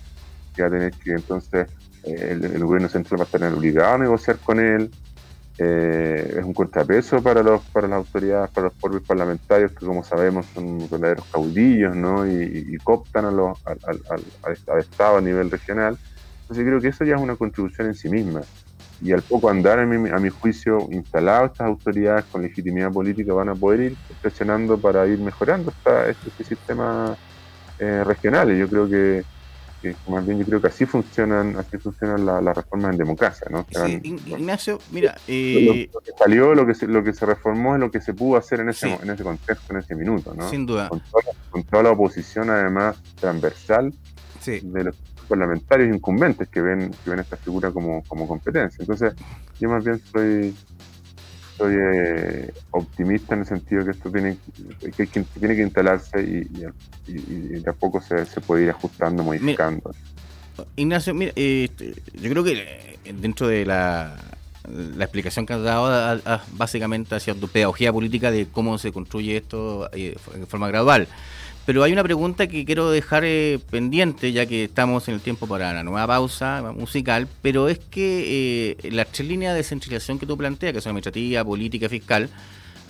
que 0.55 0.63
va 0.63 0.69
a 0.69 0.71
tener 0.71 0.93
que 0.93 1.13
entonces 1.13 1.69
eh, 2.07 2.39
el, 2.41 2.65
gobierno 2.65 2.89
central 2.89 3.21
va 3.21 3.25
a 3.25 3.27
estar 3.27 3.53
obligado 3.53 3.95
a 3.95 3.99
negociar 3.99 4.39
con 4.39 4.61
él. 4.61 4.91
Eh, 5.59 6.37
es 6.39 6.45
un 6.45 6.53
contrapeso 6.53 7.23
para 7.23 7.43
los 7.43 7.63
para 7.73 7.89
las 7.89 7.97
autoridades, 7.97 8.51
para 8.51 8.67
los 8.67 8.75
propios 8.75 9.03
parlamentarios 9.05 9.73
que 9.73 9.87
como 9.87 10.05
sabemos 10.05 10.45
son 10.53 10.79
verdaderos 10.91 11.25
caudillos 11.33 11.97
¿no? 11.97 12.27
y, 12.27 12.67
y, 12.69 12.77
cooptan 12.77 13.25
a 13.25 13.31
los, 13.31 13.59
al, 13.67 13.79
al, 13.87 14.25
al, 14.69 14.79
Estado 14.81 15.17
a 15.17 15.21
nivel 15.23 15.51
regional. 15.51 15.97
Entonces 16.43 16.65
creo 16.65 16.81
que 16.81 16.89
eso 16.89 17.05
ya 17.05 17.17
es 17.17 17.23
una 17.23 17.37
contribución 17.37 17.89
en 17.89 17.95
sí 17.95 18.11
misma 18.11 18.43
y 19.01 19.13
al 19.13 19.23
poco 19.23 19.51
andar, 19.51 19.79
a 19.79 19.87
mi, 19.87 20.29
juicio, 20.31 20.89
instalado 20.91 21.47
estas 21.47 21.67
autoridades 21.67 22.25
con 22.27 22.43
legitimidad 22.43 22.91
política 22.91 23.33
van 23.35 23.51
a 23.51 23.55
poder 23.55 23.81
ir 23.81 23.97
presionando 24.23 24.79
para 24.79 25.07
ir 25.07 25.19
mejorando 25.19 25.71
esta, 25.71 26.09
este, 26.09 26.31
este 26.31 26.45
sistema 26.45 27.17
eh, 27.79 28.03
regional. 28.05 28.57
yo 28.57 28.69
creo 28.69 28.89
que, 28.89 29.25
más 30.09 30.27
bien 30.27 30.39
yo 30.39 30.47
creo 30.47 30.61
que 30.61 30.69
así 30.69 30.87
funcionan, 30.87 31.57
así 31.57 31.79
funcionan 31.79 32.25
las 32.45 32.57
reformas 32.57 32.93
en 32.93 32.99
democracia, 32.99 33.47
¿no? 33.51 33.67
Ignacio, 34.03 34.79
mira, 34.91 35.17
eh, 35.29 35.89
lo, 35.93 36.01
que 36.01 36.13
salió, 36.19 36.55
lo 36.55 36.67
que 36.67 36.75
se, 36.75 36.87
lo 36.87 37.05
que 37.05 37.13
se 37.13 37.27
reformó 37.27 37.75
es 37.75 37.81
lo 37.81 37.91
que 37.91 38.01
se 38.01 38.15
pudo 38.15 38.37
hacer 38.39 38.61
en 38.61 38.71
ese, 38.71 38.93
en 38.93 39.11
ese 39.11 39.23
contexto, 39.23 39.73
en 39.73 39.81
ese 39.81 39.95
minuto, 39.95 40.35
¿no? 40.35 40.49
Sin 40.49 40.67
duda. 40.67 40.89
Con 40.89 41.65
toda, 41.65 41.83
la 41.83 41.91
oposición 41.91 42.51
además 42.51 42.97
transversal 43.21 43.93
de 44.45 44.85
los 44.85 44.97
parlamentarios 45.29 45.95
incumbentes 45.95 46.49
que 46.49 46.61
ven, 46.61 46.91
que 47.05 47.11
ven 47.11 47.19
esta 47.19 47.37
figura 47.37 47.71
como, 47.73 48.03
como 48.05 48.29
competencia. 48.29 48.79
Entonces, 48.81 49.15
yo 49.59 49.69
más 49.69 49.85
bien 49.85 50.01
soy, 50.13 50.55
soy 51.57 51.75
eh, 51.79 52.53
optimista 52.71 53.35
en 53.35 53.41
el 53.41 53.47
sentido 53.47 53.85
que 53.85 53.93
esto 53.93 54.11
tiene 54.11 54.37
que, 54.97 55.07
tiene 55.07 55.57
que 55.57 55.63
instalarse 55.63 56.23
y, 56.23 57.11
y, 57.11 57.61
de 57.61 57.71
a 57.71 57.73
poco 57.73 58.01
se, 58.01 58.27
se, 58.27 58.41
puede 58.41 58.65
ir 58.65 58.71
ajustando, 58.71 59.23
modificando. 59.23 59.95
Ignacio, 60.77 61.15
mira, 61.15 61.33
eh, 61.37 61.69
yo 62.15 62.31
creo 62.31 62.45
que 62.45 62.53
eh, 63.05 63.13
dentro 63.21 63.49
de 63.49 63.65
la, 63.65 64.17
la 64.69 65.05
explicación 65.05 65.47
que 65.47 65.55
has 65.55 65.63
dado 65.63 66.21
básicamente 66.53 67.15
ha 67.15 67.21
sido 67.21 67.37
tu 67.37 67.49
pedagogía 67.49 67.93
política 67.93 68.31
de 68.31 68.47
cómo 68.47 68.79
se 68.79 68.93
construye 68.93 69.37
esto 69.37 69.91
en 69.93 70.47
forma 70.47 70.69
gradual. 70.69 71.09
Pero 71.67 71.83
hay 71.83 71.93
una 71.93 72.05
pregunta 72.05 72.47
que 72.47 72.65
quiero 72.65 72.91
dejar 72.93 73.25
eh, 73.25 73.59
pendiente, 73.71 74.31
ya 74.31 74.47
que 74.47 74.65
estamos 74.65 75.09
en 75.09 75.15
el 75.15 75.21
tiempo 75.21 75.49
para 75.49 75.75
la 75.75 75.83
nueva 75.83 76.07
pausa 76.07 76.63
musical, 76.73 77.27
pero 77.43 77.69
es 77.69 77.81
que 77.81 78.77
eh, 78.81 78.91
las 78.93 79.09
tres 79.09 79.27
líneas 79.27 79.53
de 79.53 79.59
descentralización 79.59 80.21
que 80.21 80.27
tú 80.27 80.37
planteas, 80.39 80.73
que 80.73 80.81
son 80.81 80.91
administrativa, 80.91 81.45
política, 81.45 81.89
fiscal, 81.89 82.31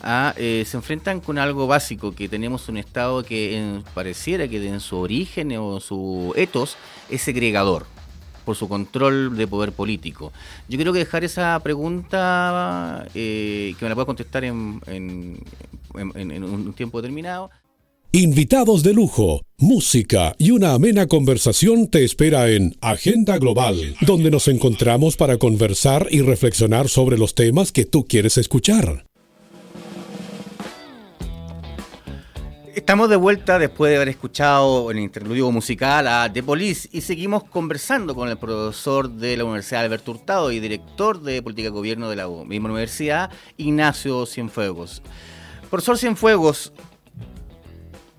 ah, 0.03 0.35
eh, 0.37 0.63
se 0.67 0.77
enfrentan 0.77 1.21
con 1.21 1.39
algo 1.39 1.67
básico, 1.67 2.15
que 2.15 2.29
tenemos 2.29 2.69
un 2.69 2.77
Estado 2.77 3.25
que 3.25 3.81
pareciera 3.95 4.47
que 4.47 4.69
en 4.69 4.81
su 4.81 4.99
origen 4.99 5.57
o 5.57 5.81
su 5.81 6.35
etos 6.37 6.77
es 7.09 7.23
segregador 7.23 7.87
por 8.45 8.57
su 8.57 8.69
control 8.69 9.39
de 9.39 9.47
poder 9.47 9.73
político. 9.73 10.35
Yo 10.69 10.77
quiero 10.77 10.93
dejar 10.93 11.25
esa 11.25 11.59
pregunta, 11.61 13.07
que 13.15 13.75
me 13.81 13.89
la 13.89 13.95
pueda 13.95 14.05
contestar 14.05 14.45
en 14.45 14.83
un 15.95 16.75
tiempo 16.77 17.01
determinado. 17.01 17.51
Invitados 18.13 18.83
de 18.83 18.95
lujo, 18.95 19.43
música 19.59 20.35
y 20.39 20.53
una 20.53 20.73
amena 20.73 21.07
conversación 21.07 21.89
te 21.89 22.05
espera 22.05 22.49
en 22.49 22.75
Agenda 22.81 23.37
Global, 23.37 23.77
donde 24.01 24.31
nos 24.31 24.49
encontramos 24.49 25.17
para 25.17 25.37
conversar 25.37 26.07
y 26.11 26.23
reflexionar 26.23 26.89
sobre 26.89 27.19
los 27.19 27.35
temas 27.35 27.73
que 27.73 27.85
tú 27.85 28.07
quieres 28.07 28.39
escuchar. 28.39 29.05
Estamos 32.75 33.11
de 33.11 33.17
vuelta 33.17 33.59
después 33.59 33.91
de 33.91 33.97
haber 33.97 34.09
escuchado 34.09 34.91
el 34.91 34.99
interludio 34.99 35.51
musical 35.51 36.07
a 36.07 36.33
The 36.33 36.43
Police 36.43 36.89
y 36.93 37.01
seguimos 37.01 37.45
conversando 37.45 38.15
con 38.15 38.29
el 38.29 38.39
profesor 38.39 39.11
de 39.11 39.37
la 39.37 39.45
Universidad 39.45 39.85
Alberto 39.85 40.13
Hurtado 40.13 40.53
y 40.53 40.61
director 40.61 41.21
de 41.21 41.43
Política 41.43 41.69
y 41.69 41.73
Gobierno 41.73 42.09
de 42.09 42.17
la 42.17 42.29
misma 42.29 42.69
universidad, 42.71 43.31
Ignacio 43.57 44.25
Cienfuegos. 44.25 45.03
Profesor 45.69 45.99
Cienfuegos, 45.99 46.73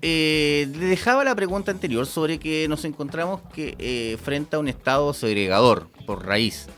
eh, 0.00 0.68
le 0.78 0.86
dejaba 0.86 1.24
la 1.24 1.34
pregunta 1.34 1.70
anterior 1.70 2.06
sobre 2.06 2.38
que 2.38 2.68
nos 2.68 2.84
encontramos 2.84 3.40
que 3.52 3.74
eh, 3.78 4.16
frente 4.22 4.56
a 4.56 4.58
un 4.58 4.68
Estado 4.68 5.12
segregador 5.12 5.88
por 6.06 6.24
raíz. 6.24 6.68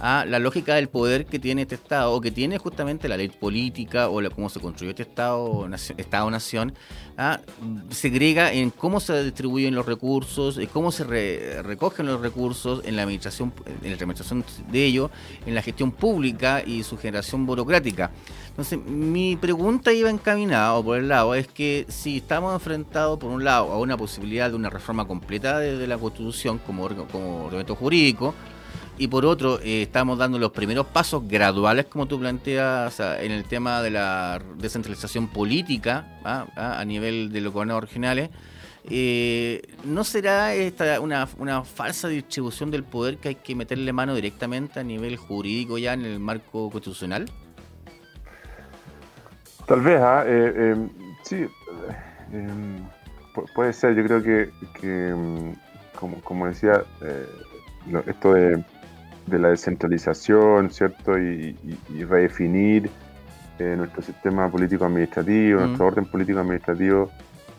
A 0.00 0.24
la 0.24 0.38
lógica 0.38 0.74
del 0.74 0.88
poder 0.88 1.26
que 1.26 1.38
tiene 1.38 1.62
este 1.62 1.74
Estado, 1.74 2.12
o 2.12 2.20
que 2.20 2.30
tiene 2.30 2.58
justamente 2.58 3.08
la 3.08 3.16
ley 3.16 3.28
política, 3.28 4.08
o 4.08 4.20
la, 4.20 4.30
cómo 4.30 4.48
se 4.48 4.58
construyó 4.58 4.90
este 4.90 5.02
Estado-nación, 5.02 6.00
Estado, 6.00 6.30
nación, 6.30 6.74
segrega 7.90 8.52
en 8.52 8.70
cómo 8.70 8.98
se 8.98 9.22
distribuyen 9.22 9.74
los 9.74 9.84
recursos, 9.84 10.56
en 10.56 10.66
cómo 10.66 10.90
se 10.90 11.04
recogen 11.62 12.06
los 12.06 12.20
recursos, 12.20 12.82
en 12.84 12.96
la 12.96 13.02
administración, 13.02 13.52
en 13.82 13.90
la 13.90 13.96
administración 13.96 14.44
de 14.70 14.84
ellos, 14.84 15.10
en 15.44 15.54
la 15.54 15.60
gestión 15.60 15.92
pública 15.92 16.62
y 16.64 16.82
su 16.82 16.96
generación 16.96 17.44
burocrática. 17.44 18.10
Entonces, 18.48 18.78
mi 18.84 19.36
pregunta 19.36 19.92
iba 19.92 20.08
encaminada, 20.08 20.82
por 20.82 20.98
el 20.98 21.08
lado, 21.08 21.34
es 21.34 21.46
que 21.46 21.84
si 21.88 22.18
estamos 22.18 22.54
enfrentados, 22.54 23.18
por 23.18 23.30
un 23.30 23.44
lado, 23.44 23.72
a 23.72 23.78
una 23.78 23.96
posibilidad 23.96 24.48
de 24.48 24.56
una 24.56 24.70
reforma 24.70 25.06
completa 25.06 25.58
de, 25.58 25.86
la 25.86 25.98
Constitución 25.98 26.58
como, 26.58 26.88
como 27.10 27.44
ordenamiento 27.44 27.74
jurídico, 27.74 28.34
y 29.00 29.08
por 29.08 29.24
otro, 29.24 29.58
eh, 29.60 29.80
estamos 29.80 30.18
dando 30.18 30.38
los 30.38 30.50
primeros 30.50 30.86
pasos 30.86 31.26
graduales, 31.26 31.86
como 31.86 32.04
tú 32.04 32.20
planteas, 32.20 33.00
en 33.00 33.32
el 33.32 33.44
tema 33.44 33.80
de 33.80 33.88
la 33.88 34.42
descentralización 34.58 35.28
política 35.28 36.20
¿ah? 36.22 36.44
¿Ah? 36.54 36.78
a 36.78 36.84
nivel 36.84 37.32
de 37.32 37.40
los 37.40 37.50
gobiernos 37.50 37.80
regionales. 37.80 38.28
Eh, 38.84 39.62
¿No 39.84 40.04
será 40.04 40.52
esta 40.52 41.00
una, 41.00 41.26
una, 41.38 41.64
falsa 41.64 42.08
distribución 42.08 42.70
del 42.70 42.84
poder 42.84 43.16
que 43.16 43.28
hay 43.28 43.34
que 43.36 43.54
meterle 43.54 43.90
mano 43.94 44.14
directamente 44.14 44.80
a 44.80 44.82
nivel 44.82 45.16
jurídico 45.16 45.78
ya 45.78 45.94
en 45.94 46.04
el 46.04 46.20
marco 46.20 46.68
constitucional? 46.68 47.24
Tal 49.66 49.80
vez, 49.80 49.98
¿ah? 49.98 50.24
eh, 50.26 50.76
sí, 51.22 51.46
puede 53.54 53.72
ser. 53.72 53.94
Yo 53.94 54.04
creo 54.04 54.22
que, 54.22 55.14
mm, 55.14 55.52
como, 56.22 56.46
decía, 56.46 56.84
esto 58.06 58.34
de, 58.34 58.62
la 59.38 59.48
descentralización, 59.48 60.70
¿cierto? 60.70 61.18
Y, 61.18 61.56
redefinir 62.08 62.90
nuestro 63.58 64.00
sistema 64.00 64.50
político-administrativo, 64.50 65.60
nuestro 65.60 65.86
orden 65.86 66.06
político-administrativo 66.06 67.10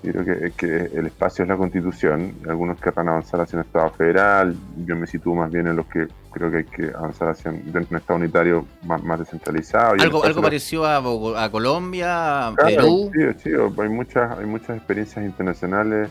yo 0.04 0.14
creo 0.14 0.52
que, 0.58 0.90
el 0.98 1.06
espacio 1.06 1.44
es 1.44 1.50
la 1.50 1.58
constitución. 1.58 2.34
Algunos 2.48 2.80
querrán 2.80 3.10
avanzar 3.10 3.42
hacia 3.42 3.60
un 3.60 3.66
Estado 3.66 3.90
federal. 3.92 4.56
Yo 4.86 4.96
me 4.96 5.06
sitúo 5.06 5.36
más 5.36 5.52
bien 5.52 5.68
en 5.68 5.76
los 5.76 5.86
que 5.86 6.08
creo 6.32 6.50
que 6.50 6.58
hay 6.58 6.64
que 6.64 6.92
avanzar 6.96 7.30
hacia 7.30 7.52
dentro 7.52 7.82
de 7.82 7.88
un 7.92 7.98
Estado 7.98 8.20
unitario 8.20 8.66
más, 8.84 9.20
descentralizado. 9.20 9.94
¿Algo, 10.00 10.24
algo 10.24 10.42
pareció 10.42 10.86
a, 10.86 11.52
Colombia, 11.52 12.48
a 12.48 12.56
Perú? 12.56 13.12
Sí, 13.14 13.22
sí, 13.44 13.50
hay 13.54 13.90
muchas, 13.90 14.40
hay 14.40 14.46
muchas 14.46 14.78
experiencias 14.78 15.24
internacionales 15.24 16.10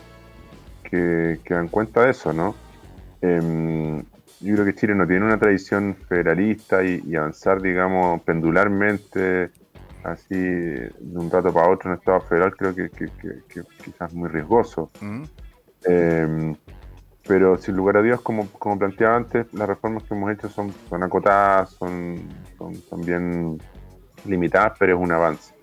que, 0.83 1.39
dan 1.49 1.67
cuenta 1.67 2.03
de 2.03 2.11
eso, 2.11 2.31
¿no? 2.31 2.55
Em, 3.21 4.03
yo 4.41 4.55
creo 4.55 4.65
que 4.65 4.75
Chile 4.75 4.95
no 4.95 5.07
tiene 5.07 5.25
una 5.25 5.37
tradición 5.37 5.95
federalista 6.07 6.83
y, 6.83 7.03
y 7.07 7.15
avanzar, 7.15 7.61
digamos, 7.61 8.21
pendularmente 8.23 9.51
así 10.03 10.35
de 10.35 10.91
un 10.99 11.29
rato 11.29 11.53
para 11.53 11.69
otro 11.69 11.91
en 11.91 11.97
Estado 11.97 12.21
federal 12.21 12.55
creo 12.55 12.73
que, 12.75 12.89
quizás 12.89 14.09
es 14.09 14.13
muy 14.13 14.29
riesgoso. 14.29 14.91
Em, 15.83 16.55
pero 17.27 17.57
sin 17.57 17.75
lugar 17.75 17.97
a 17.97 18.01
Dios, 18.01 18.21
como, 18.21 18.47
como 18.51 18.79
planteaba 18.79 19.15
antes, 19.15 19.53
las 19.53 19.67
reformas 19.67 20.03
que 20.03 20.15
hemos 20.15 20.31
hecho 20.31 20.49
son, 20.49 20.73
son 20.89 21.03
acotadas, 21.03 21.71
son, 21.71 22.19
son, 22.57 23.01
bien 23.05 23.61
limitadas, 24.25 24.73
pero 24.79 24.95
es 24.95 25.01
un 25.01 25.11
avance. 25.11 25.53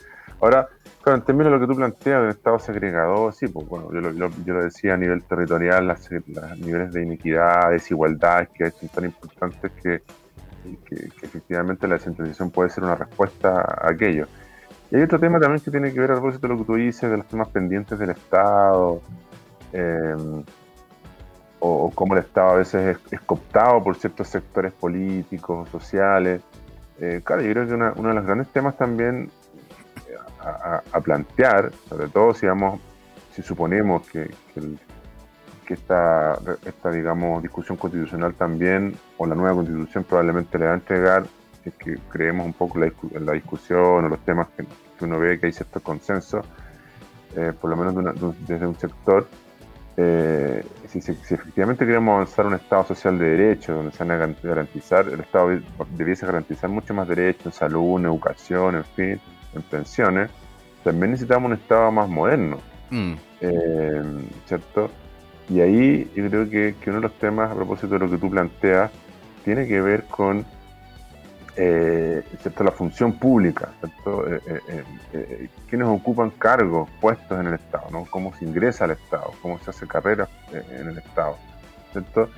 Ahora, 0.40 0.68
claro, 1.08 1.20
en 1.20 1.24
términos 1.24 1.52
de 1.52 1.58
lo 1.58 1.66
que 1.66 1.72
tú 1.72 1.76
planteas 1.76 2.20
del 2.20 2.30
Estado 2.30 2.58
segregador, 2.58 3.32
sí, 3.32 3.48
pues 3.48 3.66
bueno, 3.66 3.90
yo 3.92 4.00
lo, 4.00 4.62
decía 4.62 4.94
a 4.94 4.96
nivel 4.98 5.22
territorial, 5.22 5.86
los 5.86 6.10
niveles 6.58 6.92
de 6.92 7.02
iniquidad, 7.02 7.70
desigualdades 7.70 8.50
que 8.50 8.70
son 8.70 8.88
tan 8.90 9.04
importantes 9.06 9.72
que 9.82 10.02
efectivamente 11.22 11.88
la 11.88 11.94
descentralización 11.94 12.50
puede 12.50 12.68
ser 12.68 12.84
una 12.84 12.94
respuesta 12.94 13.58
a 13.58 13.90
aquello. 13.90 14.26
Y 14.90 14.96
hay 14.96 15.02
otro 15.02 15.18
tema 15.18 15.40
también 15.40 15.62
que 15.62 15.70
tiene 15.70 15.92
que 15.94 16.00
ver 16.00 16.10
a 16.10 16.14
propósito 16.14 16.46
de 16.46 16.54
lo 16.54 16.60
que 16.60 16.66
tú 16.66 16.74
dices, 16.74 17.10
de 17.10 17.16
los 17.16 17.26
temas 17.26 17.48
pendientes 17.48 17.98
del 17.98 18.10
Estado, 18.10 19.00
em, 19.72 20.44
o, 21.60 21.90
cómo 21.94 22.14
el 22.14 22.20
Estado 22.20 22.50
a 22.50 22.54
veces 22.56 22.98
es, 23.10 23.20
cooptado 23.22 23.82
por 23.82 23.96
ciertos 23.96 24.28
sectores 24.28 24.74
políticos, 24.74 25.70
sociales. 25.70 26.42
Eh, 27.00 27.22
claro, 27.24 27.40
yo 27.40 27.50
creo 27.52 27.66
que 27.66 27.74
uno 27.74 28.08
de 28.08 28.14
los 28.14 28.26
grandes 28.26 28.48
temas 28.48 28.76
también 28.76 29.30
a, 30.40 31.00
plantear, 31.00 31.72
sobre 31.88 32.08
todo 32.08 32.34
si, 32.34 32.46
vamos, 32.46 32.80
si 33.32 33.42
suponemos 33.42 34.08
que, 34.08 34.30
que 34.52 34.60
el, 34.60 34.78
esta, 35.74 36.38
esta, 36.64 36.90
digamos, 36.90 37.42
discusión 37.42 37.76
constitucional 37.76 38.34
también, 38.34 38.94
o 39.16 39.26
la 39.26 39.34
nueva 39.34 39.56
constitución 39.56 40.04
probablemente 40.04 40.58
le 40.58 40.66
va 40.66 40.72
a 40.72 40.74
entregar, 40.74 41.26
si 41.62 41.70
es 41.70 41.74
que 41.76 41.98
creemos 42.10 42.46
un 42.46 42.52
poco 42.52 42.78
en 42.82 43.26
la, 43.26 43.32
discusión 43.32 44.04
o 44.04 44.08
los 44.08 44.20
temas 44.20 44.48
que, 44.56 44.64
uno 45.04 45.18
ve 45.18 45.38
que 45.38 45.46
hay 45.46 45.52
cierto 45.52 45.80
consenso, 45.80 46.42
eh, 47.36 47.52
por 47.58 47.70
lo 47.70 47.76
menos 47.76 48.36
desde 48.46 48.66
un 48.66 48.76
sector, 48.76 49.28
eh, 49.96 50.64
si, 50.88 50.98
efectivamente 50.98 51.84
queremos 51.84 52.14
avanzar 52.14 52.46
un 52.46 52.54
Estado 52.54 52.84
social 52.84 53.18
de 53.18 53.30
derecho, 53.30 53.74
donde 53.74 53.92
se 53.92 54.04
van 54.04 54.12
a 54.12 54.34
garantizar, 54.42 55.08
el 55.08 55.20
Estado 55.20 55.50
debiese 55.96 56.26
garantizar 56.26 56.70
mucho 56.70 56.94
más 56.94 57.06
derechos 57.08 57.46
en 57.46 57.52
salud, 57.52 57.98
en 57.98 58.06
educación, 58.06 58.76
en 58.76 58.84
fin, 58.84 59.20
en 59.58 59.62
pensiones, 59.64 60.30
también 60.84 61.12
necesitamos 61.12 61.50
un 61.50 61.56
Estado 61.56 61.90
más 61.92 62.08
moderno, 62.08 62.58
mm. 62.90 63.12
eh, 63.40 64.02
¿cierto? 64.46 64.90
Y 65.48 65.60
ahí 65.60 66.10
yo 66.14 66.28
creo 66.28 66.48
que, 66.48 66.74
uno 66.86 66.96
de 66.96 67.02
los 67.02 67.18
temas, 67.18 67.50
a 67.50 67.54
propósito 67.54 67.88
de 67.94 67.98
lo 68.00 68.10
que 68.10 68.18
tú 68.18 68.30
planteas, 68.30 68.90
tiene 69.44 69.66
que 69.66 69.80
ver 69.80 70.04
con 70.04 70.44
eh, 71.56 72.22
la 72.58 72.70
función 72.70 73.14
pública, 73.18 73.70
¿cierto? 73.80 74.32
Eh, 74.32 74.40
eh, 75.12 75.48
quienes 75.68 75.88
ocupan 75.88 76.30
cargos, 76.30 76.88
puestos 77.00 77.40
en 77.40 77.48
el 77.48 77.54
Estado, 77.54 77.86
¿no? 77.90 78.04
cómo 78.10 78.34
se 78.34 78.44
ingresa 78.44 78.84
al 78.84 78.92
Estado, 78.92 79.32
cómo 79.42 79.58
se 79.58 79.70
hace 79.70 79.86
carrera 79.86 80.28
en 80.52 80.88
el 80.88 80.98
Estado. 80.98 81.36
¿cierto? 81.92 82.28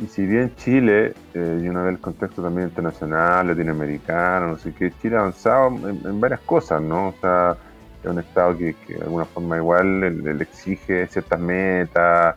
Y 0.00 0.06
si 0.06 0.24
bien 0.24 0.54
Chile, 0.56 1.12
y 1.34 1.68
una 1.68 1.82
vez 1.82 1.94
el 1.94 2.00
contexto 2.00 2.42
también 2.42 2.68
internacional, 2.68 3.46
latinoamericano, 3.46 4.48
no 4.48 4.58
sé 4.58 4.72
qué, 4.72 4.92
Chile 5.00 5.16
ha 5.16 5.20
avanzado 5.20 5.68
en, 5.68 6.20
varias 6.20 6.40
cosas, 6.40 6.80
¿no? 6.80 7.08
O 7.08 7.14
sea, 7.20 7.56
es 8.02 8.10
un 8.10 8.18
Estado 8.18 8.56
que, 8.56 8.74
de 8.88 9.02
alguna 9.02 9.26
forma 9.26 9.58
igual 9.58 10.24
le 10.24 10.42
exige 10.42 11.06
ciertas 11.06 11.38
metas, 11.38 12.34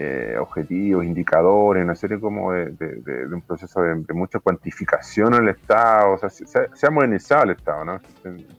eh, 0.00 0.36
objetivos, 0.38 1.04
indicadores, 1.04 1.82
una 1.82 1.96
serie 1.96 2.20
como 2.20 2.52
de, 2.52 3.26
un 3.32 3.42
proceso 3.42 3.82
de, 3.82 3.96
mucha 4.14 4.38
cuantificación 4.38 5.34
el 5.34 5.48
Estado, 5.48 6.12
o 6.12 6.18
sea, 6.18 6.30
se, 6.30 6.86
ha 6.86 6.90
modernizado 6.90 7.42
el 7.42 7.50
Estado, 7.50 7.84
¿no? 7.84 8.00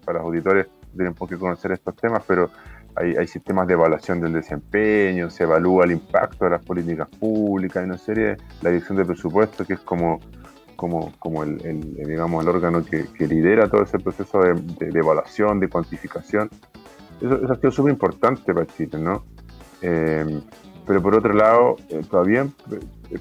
Para 0.03 0.17
los 0.17 0.27
auditores 0.27 0.67
tienen 0.93 1.13
por 1.13 1.29
qué 1.29 1.37
conocer 1.37 1.71
estos 1.71 1.95
temas, 1.95 2.23
pero 2.27 2.49
hay, 2.99 3.27
sistemas 3.27 3.67
de 3.67 3.73
evaluación 3.73 4.19
del 4.19 4.33
desempeño, 4.33 5.29
se 5.29 5.43
evalúa 5.43 5.85
el 5.85 5.91
impacto 5.91 6.45
de 6.45 6.51
las 6.51 6.63
políticas 6.63 7.07
públicas, 7.07 7.77
hay 7.77 7.85
una 7.85 7.97
serie, 7.97 8.37
la 8.61 8.69
dirección 8.69 8.97
de 8.97 9.05
presupuesto, 9.05 9.65
que 9.65 9.73
es 9.73 9.79
como 9.79 10.19
como, 10.75 11.11
como 11.19 11.43
el, 11.43 11.57
digamos, 12.05 12.41
el 12.41 12.49
órgano 12.49 12.85
que, 12.85 13.27
lidera 13.27 13.67
todo 13.67 13.83
ese 13.83 13.99
proceso 13.99 14.39
de, 14.39 14.97
evaluación, 14.97 15.59
de 15.59 15.67
cuantificación. 15.67 16.49
Eso, 17.21 17.35
eso 17.35 17.51
ha 17.51 17.55
sido 17.57 17.71
súper 17.71 17.91
importante 17.91 18.53
para 18.53 18.65
Chile, 18.65 18.97
¿no? 18.97 19.25
Eh, 19.81 20.41
pero 20.87 21.01
por 21.01 21.15
otro 21.15 21.33
lado, 21.33 21.75
eh, 21.89 22.01
todavía 22.09 22.47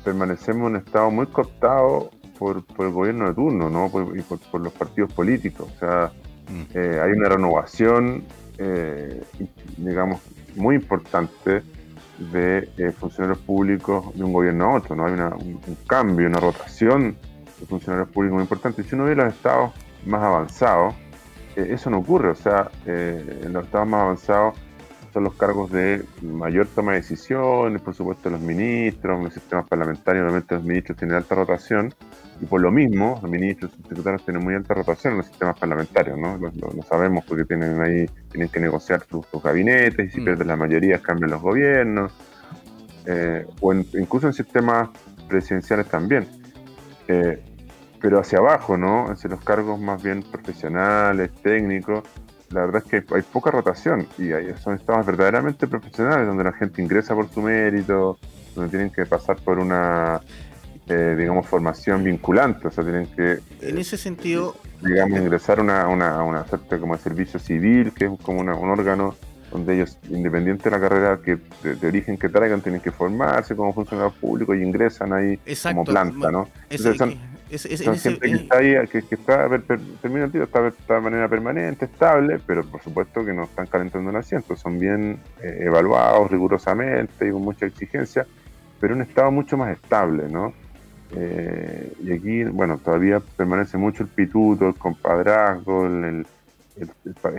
permanecemos 0.05 0.69
en 0.69 0.77
un 0.77 0.77
estado 0.77 1.11
muy 1.11 1.27
cooptado 1.27 2.11
por, 2.38 2.62
el 2.79 2.93
gobierno 2.93 3.27
de 3.27 3.35
turno 3.35 3.69
¿no? 3.69 3.91
y 4.14 4.23
por, 4.23 4.61
los 4.61 4.73
partidos 4.73 5.12
políticos. 5.12 5.69
O 5.75 5.79
sea, 5.81 6.12
mm. 6.49 6.79
hay 6.79 7.11
una 7.11 7.29
renovación, 7.29 8.23
digamos, 9.77 10.21
muy 10.57 10.77
importante 10.77 11.62
de 12.18 12.92
funcionarios 12.99 13.38
públicos 13.38 14.14
de 14.14 14.25
un 14.25 14.33
gobierno 14.33 14.64
a 14.64 14.75
otro. 14.75 14.97
¿no? 14.97 15.07
Hay 15.07 15.12
un, 15.12 15.61
cambio, 15.87 16.27
una 16.27 16.40
rotación 16.40 17.16
de 17.61 17.66
funcionarios 17.66 18.09
públicos 18.11 18.35
muy 18.35 18.42
importante. 18.42 18.83
Si 18.83 18.94
uno 18.94 19.05
ve 19.05 19.14
los 19.14 19.33
estados 19.33 19.73
más 20.05 20.23
avanzados, 20.23 20.94
eso 21.57 21.90
no 21.90 21.99
ocurre. 21.99 22.31
O 22.31 22.35
sea, 22.35 22.71
en 22.87 23.53
los 23.53 23.64
estados 23.64 23.88
más 23.88 24.03
avanzados 24.03 24.55
son 25.12 25.25
los 25.25 25.35
cargos 25.35 25.71
de 25.71 26.05
mayor 26.23 26.66
toma 26.75 26.92
de 26.92 26.99
decisiones, 26.99 27.81
por 27.83 27.94
supuesto 27.94 28.31
los 28.31 28.40
ministros, 28.40 29.23
los 29.23 29.33
sistemas 29.33 29.66
parlamentarios, 29.68 30.25
obviamente 30.25 30.55
los 30.55 30.64
ministros 30.64 30.99
tienen 30.99 31.16
alta 31.16 31.35
rotación, 31.35 31.94
y 32.40 32.47
por 32.47 32.61
lo 32.61 32.71
mismo 32.71 33.18
los 33.21 33.31
ministros 33.31 33.73
y 33.79 33.83
secretarios 33.88 34.25
tienen 34.25 34.44
muy 34.44 34.55
alta 34.55 34.75
rotación 34.75 35.14
en 35.14 35.18
los 35.18 35.27
sistemas 35.27 35.59
parlamentarios, 35.59 36.18
¿no? 36.18 36.38
Lo, 36.38 36.83
sabemos 36.83 37.25
porque 37.27 37.44
tienen 37.44 37.81
ahí, 37.81 38.07
tienen 38.31 38.49
que 38.49 38.61
negociar 38.61 39.05
sus, 39.09 39.27
gabinetes, 39.42 40.09
y 40.09 40.11
si 40.11 40.21
mm. 40.21 40.25
pierden 40.25 40.49
la 40.49 40.57
mayoría 40.57 41.01
cambian 41.01 41.31
los 41.31 41.42
gobiernos, 41.42 42.12
eh, 43.07 43.47
o 43.61 43.73
incluso 43.75 44.27
en 44.27 44.33
sistemas 44.33 44.90
presidenciales 45.29 45.87
también. 45.88 46.27
Eh, 47.09 47.42
pero 48.01 48.21
hacia 48.21 48.38
abajo, 48.38 48.77
¿no? 48.77 49.11
Hacia 49.11 49.31
los 49.31 49.40
cargos 49.40 49.81
más 49.81 50.03
bien 50.03 50.23
profesionales, 50.23 51.31
técnicos, 51.42 52.05
la 52.51 52.67
verdad 52.67 52.83
es 52.85 52.91
que 52.91 53.15
hay 53.15 53.23
poca 53.23 53.51
rotación 53.51 54.07
y 54.19 54.33
hay, 54.33 54.55
son 54.63 54.75
estados 54.75 55.05
verdaderamente 55.07 55.67
profesionales 55.67 56.27
donde 56.27 56.45
la 56.45 56.53
gente 56.53 56.81
ingresa 56.83 57.15
por 57.15 57.29
su 57.29 57.43
mérito, 57.43 58.19
donde 58.55 58.71
tienen 58.71 58.91
que 58.91 59.07
pasar 59.07 59.37
por 59.37 59.59
una, 59.59 60.21
eh, 60.89 61.15
digamos, 61.19 61.47
formación 61.47 62.05
vinculante, 62.05 62.69
o 62.69 62.71
sea, 62.71 62.85
tienen 62.85 63.07
que... 63.07 63.39
En 63.61 63.79
ese 63.79 63.97
sentido... 63.97 64.57
Digamos, 64.81 65.19
ingresar 65.19 65.59
a 65.59 65.63
una, 65.63 65.89
una, 65.89 66.23
una 66.23 66.47
suerte 66.47 66.79
como 66.79 66.97
servicio 66.97 67.41
civil, 67.41 67.93
que 67.93 68.05
es 68.05 68.11
como 68.23 68.41
un 68.41 68.49
órgano 68.49 69.17
donde 69.51 69.75
ellos, 69.75 69.99
independiente 70.09 70.65
de 70.65 70.71
la 70.71 70.81
carrera 70.81 71.21
que 71.23 71.39
de, 71.63 71.87
origen 71.87 72.17
que 72.17 72.29
traigan, 72.29 72.61
tienen 72.61 72.81
que 72.81 72.91
formarse 72.91 73.57
como 73.57 73.73
funcionarios 73.73 74.15
públicos 74.15 74.57
y 74.57 74.63
ingresan 74.63 75.13
ahí 75.13 75.39
como 75.63 75.85
planta, 75.85 76.31
¿no? 76.31 76.49
Es, 77.51 77.63
gente 78.03 78.21
que 78.21 78.33
está 78.33 78.59
ahí, 78.59 78.75
que, 78.89 78.99
está, 78.99 79.47
está, 79.57 80.95
de 80.95 81.01
manera 81.01 81.29
permanente, 81.29 81.87
estable, 81.87 82.39
pero 82.47 82.63
por 82.65 82.83
supuesto 82.83 83.25
que 83.25 83.33
no 83.33 83.45
están 83.45 83.67
calentando 83.67 84.11
el 84.11 84.17
asiento, 84.17 84.55
son 84.55 84.79
bien 84.79 85.19
eh, 85.43 85.61
evaluados 85.63 86.31
rigurosamente 86.31 87.27
y 87.27 87.31
con 87.31 87.43
mucha 87.43 87.67
exigencia, 87.67 88.27
pero 88.79 88.95
un 88.95 89.03
estado 89.03 89.31
mucho 89.31 89.57
más 89.57 89.75
estable, 89.75 90.29
¿no? 90.29 90.53
Eh, 91.17 91.93
y 92.05 92.13
aquí, 92.13 92.45
bueno, 92.45 92.79
todavía 92.79 93.21
permanece 93.21 93.79
mucho 93.79 94.03
el 94.03 94.11
pituto, 94.11 94.69
el 94.69 94.75
compadrazgo, 94.75 95.87
el, 95.87 96.27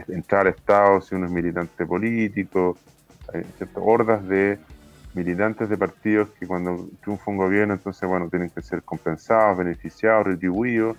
entrar 0.08 0.48
a 0.48 0.50
Estado 0.50 1.02
si 1.02 1.16
uno 1.16 1.28
es 1.28 1.32
militante 1.32 1.86
político, 1.86 2.78
hay 3.34 3.44
ciertas 3.58 3.84
hordas 3.86 4.28
de 4.28 4.58
militantes 5.20 5.70
de 5.70 5.78
partidos 5.78 6.30
que 6.40 6.48
cuando 6.48 6.88
triunfa 7.02 7.32
un 7.32 7.38
gobierno, 7.38 7.74
entonces, 7.74 8.08
bueno, 8.08 8.30
tienen 8.30 8.50
que 8.50 8.62
ser 8.62 8.84
compensados, 8.84 9.58
beneficiados, 9.58 10.26
retribuidos. 10.26 10.98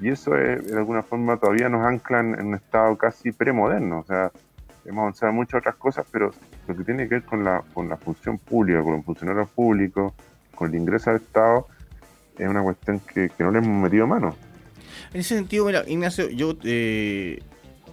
Y 0.00 0.08
eso 0.08 0.36
es, 0.36 0.66
de 0.66 0.76
alguna 0.76 1.02
forma 1.02 1.36
todavía 1.36 1.68
nos 1.68 1.86
anclan 1.86 2.34
en 2.38 2.46
un 2.46 2.54
estado 2.56 2.96
casi 2.98 3.30
premoderno. 3.30 4.00
O 4.00 4.04
sea, 4.04 4.32
hemos 4.84 5.02
avanzado 5.02 5.32
muchas 5.32 5.60
otras 5.60 5.76
cosas, 5.76 6.04
pero 6.10 6.32
lo 6.66 6.76
que 6.76 6.82
tiene 6.82 7.08
que 7.08 7.16
ver 7.16 7.24
con 7.24 7.44
la, 7.44 7.62
con 7.72 7.88
la 7.88 7.96
función 7.96 8.38
pública, 8.38 8.82
con 8.82 8.96
los 8.96 9.04
funcionarios 9.04 9.48
públicos, 9.50 10.12
con 10.54 10.70
el 10.70 10.80
ingreso 10.80 11.10
al 11.10 11.16
Estado, 11.16 11.68
es 12.36 12.48
una 12.48 12.62
cuestión 12.62 13.00
que, 13.00 13.28
que 13.28 13.44
no 13.44 13.52
le 13.52 13.58
hemos 13.58 13.82
metido 13.82 14.06
mano. 14.06 14.34
En 15.12 15.20
ese 15.20 15.36
sentido, 15.36 15.66
mira, 15.66 15.84
Ignacio, 15.86 16.28
yo 16.30 16.54
eh, 16.64 17.40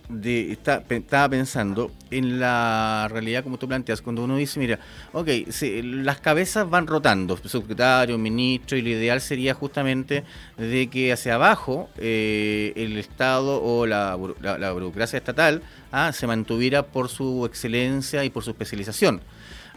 de, 0.09 0.51
estaba 0.51 1.29
pensando 1.29 1.91
en 2.09 2.39
la 2.39 3.07
realidad 3.09 3.43
como 3.43 3.57
tú 3.57 3.67
planteas, 3.67 4.01
cuando 4.01 4.23
uno 4.23 4.35
dice, 4.35 4.59
mira, 4.59 4.79
ok, 5.13 5.27
las 5.83 6.19
cabezas 6.19 6.69
van 6.69 6.87
rotando, 6.87 7.37
secretario, 7.37 8.17
ministro, 8.17 8.75
y 8.75 8.81
lo 8.81 8.89
ideal 8.89 9.21
sería 9.21 9.53
justamente 9.53 10.23
de 10.57 10.87
que 10.87 11.13
hacia 11.13 11.35
abajo 11.35 11.89
eh, 11.97 12.73
el 12.75 12.97
Estado 12.97 13.61
o 13.63 13.85
la, 13.85 14.15
burocracia 14.15 15.17
estatal 15.17 15.61
ah, 15.91 16.11
se 16.11 16.27
mantuviera 16.27 16.83
por 16.83 17.07
su 17.09 17.45
excelencia 17.45 18.23
y 18.23 18.29
por 18.29 18.43
su 18.43 18.49
especialización. 18.51 19.21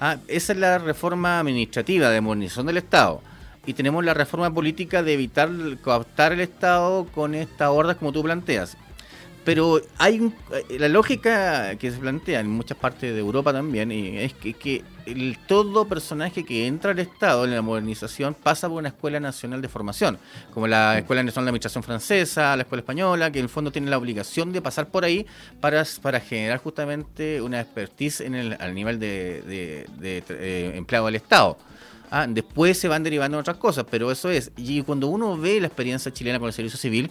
Ah, 0.00 0.16
esa 0.26 0.52
es 0.54 0.58
la 0.58 0.78
reforma 0.78 1.38
administrativa 1.38 2.08
de 2.08 2.20
modernización 2.20 2.66
del 2.66 2.78
Estado. 2.78 3.22
Y 3.64 3.74
tenemos 3.74 4.04
la 4.04 4.14
reforma 4.14 4.52
política 4.52 5.04
de 5.04 5.12
evitar 5.12 5.48
cooptar 5.82 6.32
el 6.32 6.40
Estado 6.40 7.06
con 7.14 7.36
estas 7.36 7.68
hordas 7.68 7.96
como 7.96 8.10
tú 8.10 8.22
planteas. 8.22 8.76
Pero 9.44 9.80
hay 9.98 10.32
eh, 10.52 10.78
la 10.78 10.88
lógica 10.88 11.74
que 11.76 11.90
se 11.90 11.98
plantea 11.98 12.40
en 12.40 12.48
muchas 12.48 12.78
partes 12.78 13.12
de 13.12 13.18
Europa 13.18 13.52
también 13.52 13.90
y 13.90 14.18
es 14.18 14.34
que, 14.34 14.84
el, 15.04 15.36
todo 15.48 15.88
personaje 15.88 16.44
que 16.44 16.68
entra 16.68 16.92
al 16.92 16.98
Estado 17.00 17.44
en 17.44 17.50
la 17.50 17.60
modernización 17.60 18.34
pasa 18.34 18.68
por 18.68 18.78
una 18.78 18.88
escuela 18.88 19.18
nacional 19.18 19.60
de 19.60 19.66
formación, 19.68 20.16
como 20.54 20.68
la 20.68 20.98
Escuela 20.98 21.24
Nacional 21.24 21.46
de 21.46 21.48
Administración 21.50 21.82
Francesa, 21.82 22.54
la 22.54 22.62
Escuela 22.62 22.82
Española, 22.82 23.32
que 23.32 23.40
en 23.40 23.46
el 23.46 23.48
fondo 23.48 23.72
tiene 23.72 23.90
la 23.90 23.98
obligación 23.98 24.52
de 24.52 24.62
pasar 24.62 24.88
por 24.88 25.04
ahí 25.04 25.26
para, 25.60 25.84
para 26.00 26.20
generar 26.20 26.58
justamente 26.58 27.42
una 27.42 27.60
expertise 27.60 28.20
en 28.20 28.36
el, 28.36 28.56
al 28.60 28.74
nivel 28.74 29.00
de, 29.00 29.84
eh, 30.00 30.72
empleado 30.76 31.06
del 31.06 31.16
Estado. 31.16 31.58
Ah, 32.14 32.26
después 32.28 32.78
se 32.78 32.88
van 32.88 33.02
derivando 33.02 33.38
otras 33.38 33.56
cosas, 33.56 33.86
pero 33.90 34.12
eso 34.12 34.30
es. 34.30 34.52
Y 34.56 34.82
cuando 34.82 35.08
uno 35.08 35.36
ve 35.36 35.60
la 35.60 35.66
experiencia 35.66 36.12
chilena 36.12 36.38
con 36.38 36.46
el 36.46 36.52
servicio 36.52 36.78
civil, 36.78 37.10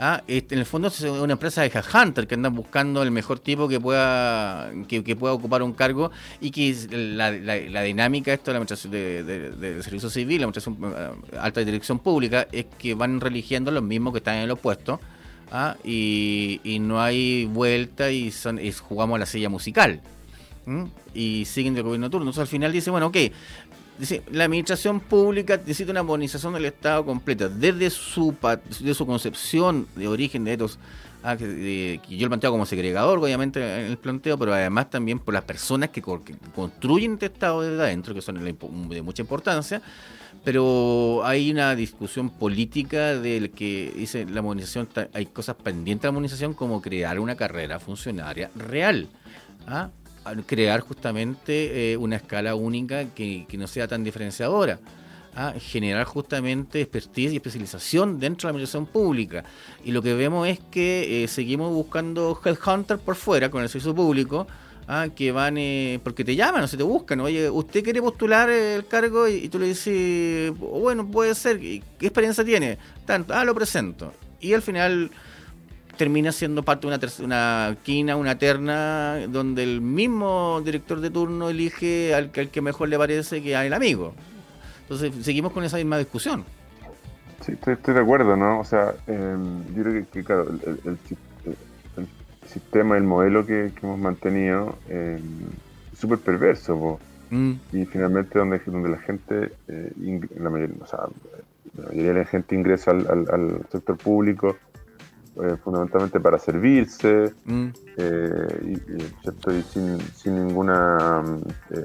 Ah, 0.00 0.22
este, 0.28 0.54
en 0.54 0.60
el 0.60 0.66
fondo 0.66 0.86
es 0.86 1.00
una 1.00 1.32
empresa 1.32 1.62
de 1.62 1.72
Hunter 1.92 2.28
que 2.28 2.36
andan 2.36 2.54
buscando 2.54 3.02
el 3.02 3.10
mejor 3.10 3.40
tipo 3.40 3.66
que 3.66 3.80
pueda 3.80 4.70
que, 4.86 5.02
pueda 5.16 5.34
ocupar 5.34 5.64
un 5.64 5.72
cargo 5.72 6.12
y 6.40 6.52
que 6.52 6.72
la, 6.92 7.82
dinámica 7.82 8.32
esto 8.32 8.52
de 8.52 8.52
la 8.52 8.58
administración 8.58 8.92
de, 8.92 9.82
servicio 9.82 10.08
civil, 10.08 10.40
la 10.40 10.46
administración 10.46 10.78
eh, 10.96 11.38
alta 11.40 11.64
dirección 11.64 11.98
pública, 11.98 12.46
es 12.52 12.66
que 12.78 12.94
van 12.94 13.20
religiendo 13.20 13.72
los 13.72 13.82
mismos 13.82 14.12
que 14.12 14.18
están 14.18 14.36
en 14.36 14.46
los 14.46 14.60
puestos 14.60 15.00
¿ah? 15.50 15.76
y, 15.82 16.78
no 16.80 17.00
hay 17.02 17.46
vuelta 17.46 18.12
y, 18.12 18.30
son, 18.30 18.60
jugamos 18.88 19.16
a 19.16 19.18
la 19.18 19.26
silla 19.26 19.48
musical. 19.48 20.00
y 21.12 21.44
siguen 21.44 21.74
del 21.74 21.82
gobierno 21.82 22.08
turno. 22.08 22.24
Entonces 22.24 22.42
al 22.42 22.46
final 22.46 22.70
dice, 22.70 22.90
bueno, 22.90 23.06
ok, 23.06 23.16
la 24.30 24.44
administración 24.44 25.00
pública 25.00 25.56
necesita 25.56 25.90
una 25.90 26.02
modernización 26.02 26.54
del 26.54 26.66
Estado 26.66 27.04
completa, 27.04 27.48
desde 27.48 27.90
su, 27.90 28.34
de 28.80 28.94
su 28.94 29.06
concepción 29.06 29.86
de 29.96 30.06
origen 30.06 30.44
de 30.44 30.52
estos, 30.52 30.78
ah, 31.22 31.36
que, 31.36 32.00
yo 32.08 32.26
lo 32.26 32.30
planteo 32.30 32.50
como 32.50 32.66
segregador, 32.66 33.18
obviamente, 33.18 33.60
en 33.60 33.90
el 33.90 33.98
planteo, 33.98 34.38
pero 34.38 34.54
además 34.54 34.90
también 34.90 35.18
por 35.18 35.34
las 35.34 35.44
personas 35.44 35.90
que, 35.90 36.00
construyen 36.00 37.14
este 37.14 37.26
Estado 37.26 37.62
desde 37.62 37.82
adentro, 37.82 38.14
que 38.14 38.22
son 38.22 38.42
de 38.88 39.02
mucha 39.02 39.22
importancia, 39.22 39.82
pero 40.44 41.22
hay 41.24 41.50
una 41.50 41.74
discusión 41.74 42.30
política 42.30 43.14
del 43.14 43.50
que 43.50 43.92
dice 43.96 44.24
la 44.24 44.42
modernización, 44.42 44.88
hay 45.12 45.26
cosas 45.26 45.56
pendientes 45.56 46.02
de 46.02 46.08
la 46.08 46.12
modernización 46.12 46.54
como 46.54 46.80
crear 46.80 47.18
una 47.18 47.34
carrera 47.34 47.80
funcionaria 47.80 48.50
real. 48.54 49.08
¿ah? 49.66 49.90
Crear 50.46 50.80
justamente 50.80 51.92
eh, 51.92 51.96
una 51.96 52.16
escala 52.16 52.54
única 52.54 53.06
que, 53.14 53.46
no 53.52 53.66
sea 53.66 53.88
tan 53.88 54.04
diferenciadora. 54.04 54.78
a 55.34 55.52
generar 55.60 56.04
justamente 56.04 56.80
expertise 56.80 57.32
y 57.32 57.36
especialización 57.36 58.18
dentro 58.18 58.48
de 58.48 58.52
la 58.52 58.56
administración 58.56 58.86
pública. 58.86 59.44
Y 59.84 59.92
lo 59.92 60.02
que 60.02 60.14
vemos 60.14 60.48
es 60.48 60.58
que 60.70 61.22
eh, 61.22 61.28
seguimos 61.28 61.72
buscando 61.72 62.40
headhunters 62.44 63.00
por 63.00 63.14
fuera 63.14 63.48
con 63.48 63.62
el 63.62 63.68
servicio 63.68 63.94
público, 63.94 64.48
¿ah? 64.88 65.06
que 65.14 65.30
van, 65.30 65.56
eh, 65.58 66.00
porque 66.02 66.24
te 66.24 66.34
llaman 66.34 66.64
o 66.64 66.66
se 66.66 66.76
te 66.76 66.82
buscan. 66.82 67.20
Oye, 67.20 67.48
¿usted 67.50 67.84
quiere 67.84 68.02
postular 68.02 68.50
el 68.50 68.86
cargo? 68.86 69.28
Y, 69.28 69.48
tú 69.48 69.60
le 69.60 69.66
dices, 69.66 70.50
bueno, 70.58 71.06
puede 71.06 71.34
ser. 71.36 71.60
¿Qué 71.60 71.82
experiencia 72.00 72.44
tiene? 72.44 72.78
Tanto, 73.06 73.32
ah, 73.34 73.44
lo 73.44 73.54
presento. 73.54 74.12
Y 74.40 74.54
al 74.54 74.62
final 74.62 75.10
termina 75.98 76.32
siendo 76.32 76.62
parte 76.62 76.86
de 76.86 76.94
una, 76.94 77.00
una 77.22 77.76
quina, 77.82 78.16
una 78.16 78.38
terna, 78.38 79.18
donde 79.28 79.64
el 79.64 79.82
mismo 79.82 80.62
director 80.64 81.00
de 81.00 81.10
turno 81.10 81.50
elige 81.50 82.14
al, 82.14 82.30
al 82.34 82.48
que 82.48 82.62
mejor 82.62 82.88
le 82.88 82.96
parece 82.96 83.42
que 83.42 83.54
al 83.54 83.74
amigo. 83.74 84.14
Entonces, 84.82 85.12
seguimos 85.22 85.52
con 85.52 85.64
esa 85.64 85.76
misma 85.76 85.98
discusión. 85.98 86.44
Sí, 87.44 87.52
estoy, 87.52 87.94
de 87.94 88.00
acuerdo, 88.00 88.36
¿no? 88.36 88.60
O 88.60 88.64
sea, 88.64 88.94
em, 89.06 89.62
yo 89.74 89.82
creo 89.82 90.06
que, 90.10 90.24
claro, 90.24 90.48
el, 90.84 90.98
sistema, 92.46 92.96
el 92.96 93.02
modelo 93.02 93.44
que, 93.44 93.70
hemos 93.82 93.98
mantenido 93.98 94.78
em, 94.88 95.20
es 95.92 95.98
súper 95.98 96.18
perverso, 96.18 96.98
mm. 97.30 97.52
y 97.72 97.84
finalmente 97.84 98.38
donde, 98.38 98.60
donde 98.64 98.88
la 98.88 98.98
gente, 98.98 99.52
eh, 99.68 99.92
la, 100.38 100.48
mayoría, 100.48 100.76
o 100.80 100.86
sea, 100.86 101.00
la 101.76 101.88
mayoría 101.88 102.12
de 102.14 102.18
la 102.20 102.24
gente 102.24 102.54
ingresa 102.54 102.92
al, 102.92 103.26
al 103.30 103.66
sector 103.70 103.98
público 103.98 104.56
eh, 105.42 105.56
fundamentalmente 105.62 106.20
para 106.20 106.38
servirse 106.38 107.32
mm. 107.44 107.68
y, 108.66 108.76
¿cierto? 109.22 109.52
y 109.52 109.62
sin, 109.62 110.00
sin, 110.14 110.46
ninguna, 110.46 111.22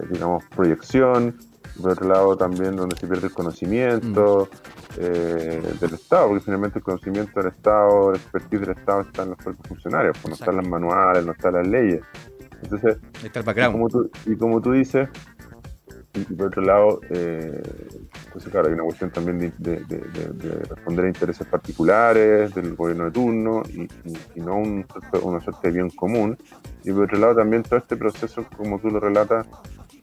digamos, 0.09 0.43
proyección. 0.55 1.37
Por 1.81 1.91
otro 1.91 2.07
lado, 2.07 2.37
también 2.37 2.75
donde 2.75 2.95
se 2.95 3.07
pierde 3.07 3.27
el 3.27 3.33
conocimiento 3.33 4.47
mm. 4.95 4.99
del 4.99 5.93
Estado, 5.93 6.27
porque 6.27 6.43
finalmente 6.43 6.79
el 6.79 6.83
conocimiento 6.83 7.39
del 7.39 7.51
Estado, 7.51 8.11
el 8.11 8.15
expertise 8.17 8.61
del 8.61 8.77
Estado 8.77 9.01
está 9.01 9.23
en 9.23 9.29
los 9.29 9.37
propios 9.39 9.67
funcionarios, 9.67 10.17
pues 10.21 10.29
no 10.29 10.35
están 10.35 10.57
las 10.57 10.67
manuales, 10.67 11.25
no 11.25 11.31
están 11.31 11.53
las 11.53 11.67
leyes. 11.67 12.01
Entonces, 12.63 12.97
y 14.25 14.35
como 14.35 14.61
tú 14.61 14.71
dices, 14.71 15.09
y, 16.13 16.19
por 16.35 16.47
otro 16.47 16.61
lado, 16.61 17.01
eh, 17.09 17.61
claro, 18.51 18.67
hay 18.67 18.73
una 18.73 18.83
cuestión 18.83 19.09
también 19.11 19.53
de, 19.57 20.63
responder 20.69 21.05
a 21.05 21.07
intereses 21.07 21.47
particulares 21.47 22.53
del 22.53 22.75
gobierno 22.75 23.05
de 23.05 23.11
turno 23.11 23.63
y, 23.69 24.39
no 24.39 24.57
un, 24.57 24.85
una 25.23 25.41
suerte 25.41 25.67
de 25.69 25.73
bien 25.73 25.89
común. 25.89 26.37
Y 26.83 26.91
por 26.91 27.05
otro 27.05 27.17
lado 27.17 27.35
también 27.35 27.63
todo 27.63 27.77
este 27.77 27.95
proceso, 27.95 28.45
como 28.55 28.79
tú 28.79 28.89
lo 28.89 28.99
relatas, 28.99 29.47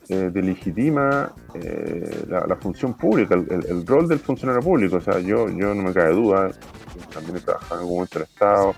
eh, 0.08 0.30
delegitima 0.32 1.32
eh, 1.54 2.24
la, 2.28 2.56
función 2.56 2.94
pública, 2.94 3.36
el, 3.36 3.86
rol 3.86 4.08
del 4.08 4.18
funcionario 4.18 4.60
público. 4.60 4.96
O 4.96 5.00
sea, 5.00 5.20
yo, 5.20 5.48
yo 5.48 5.72
no 5.72 5.82
me 5.84 5.92
cae 5.92 6.12
duda, 6.12 6.50
también 7.14 7.36
he 7.36 7.40
trabajado 7.40 7.76
en 7.76 7.80
algún 7.82 7.94
momento 7.94 8.18
en 8.18 8.22
el 8.22 8.28
Estado. 8.28 8.74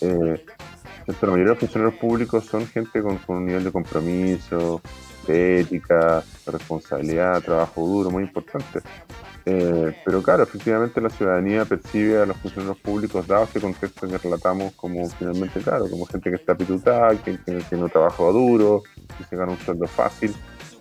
Eh, 0.00 0.44
la 1.06 1.14
mayoría 1.22 1.44
de 1.44 1.50
los 1.50 1.58
funcionarios 1.58 2.00
públicos 2.00 2.44
son 2.44 2.66
gente 2.66 3.00
con 3.00 3.20
un 3.28 3.46
nivel 3.46 3.62
de 3.64 3.70
compromiso, 3.70 4.82
ética, 5.28 6.22
responsabilidad, 6.46 7.42
trabajo 7.42 7.86
duro, 7.86 8.10
muy 8.10 8.24
importante. 8.24 8.80
Eh, 9.50 9.96
pero 10.04 10.22
claro, 10.22 10.42
efectivamente 10.42 11.00
la 11.00 11.08
ciudadanía 11.08 11.64
percibe 11.64 12.20
a 12.20 12.26
los 12.26 12.36
funcionarios 12.36 12.78
públicos, 12.78 13.26
dado 13.26 13.44
este 13.44 13.60
contexto 13.60 14.06
que 14.06 14.18
relatamos, 14.18 14.74
como 14.74 15.08
finalmente, 15.08 15.60
claro, 15.60 15.88
como 15.88 16.04
gente 16.04 16.28
que 16.28 16.36
está 16.36 16.54
pitutada, 16.54 17.16
que, 17.16 17.38
que, 17.38 17.76
no 17.76 17.88
trabaja 17.88 18.24
duro, 18.24 18.82
que 19.16 19.24
se 19.24 19.36
gana 19.36 19.52
un 19.52 19.58
sueldo 19.58 19.86
fácil, 19.86 20.34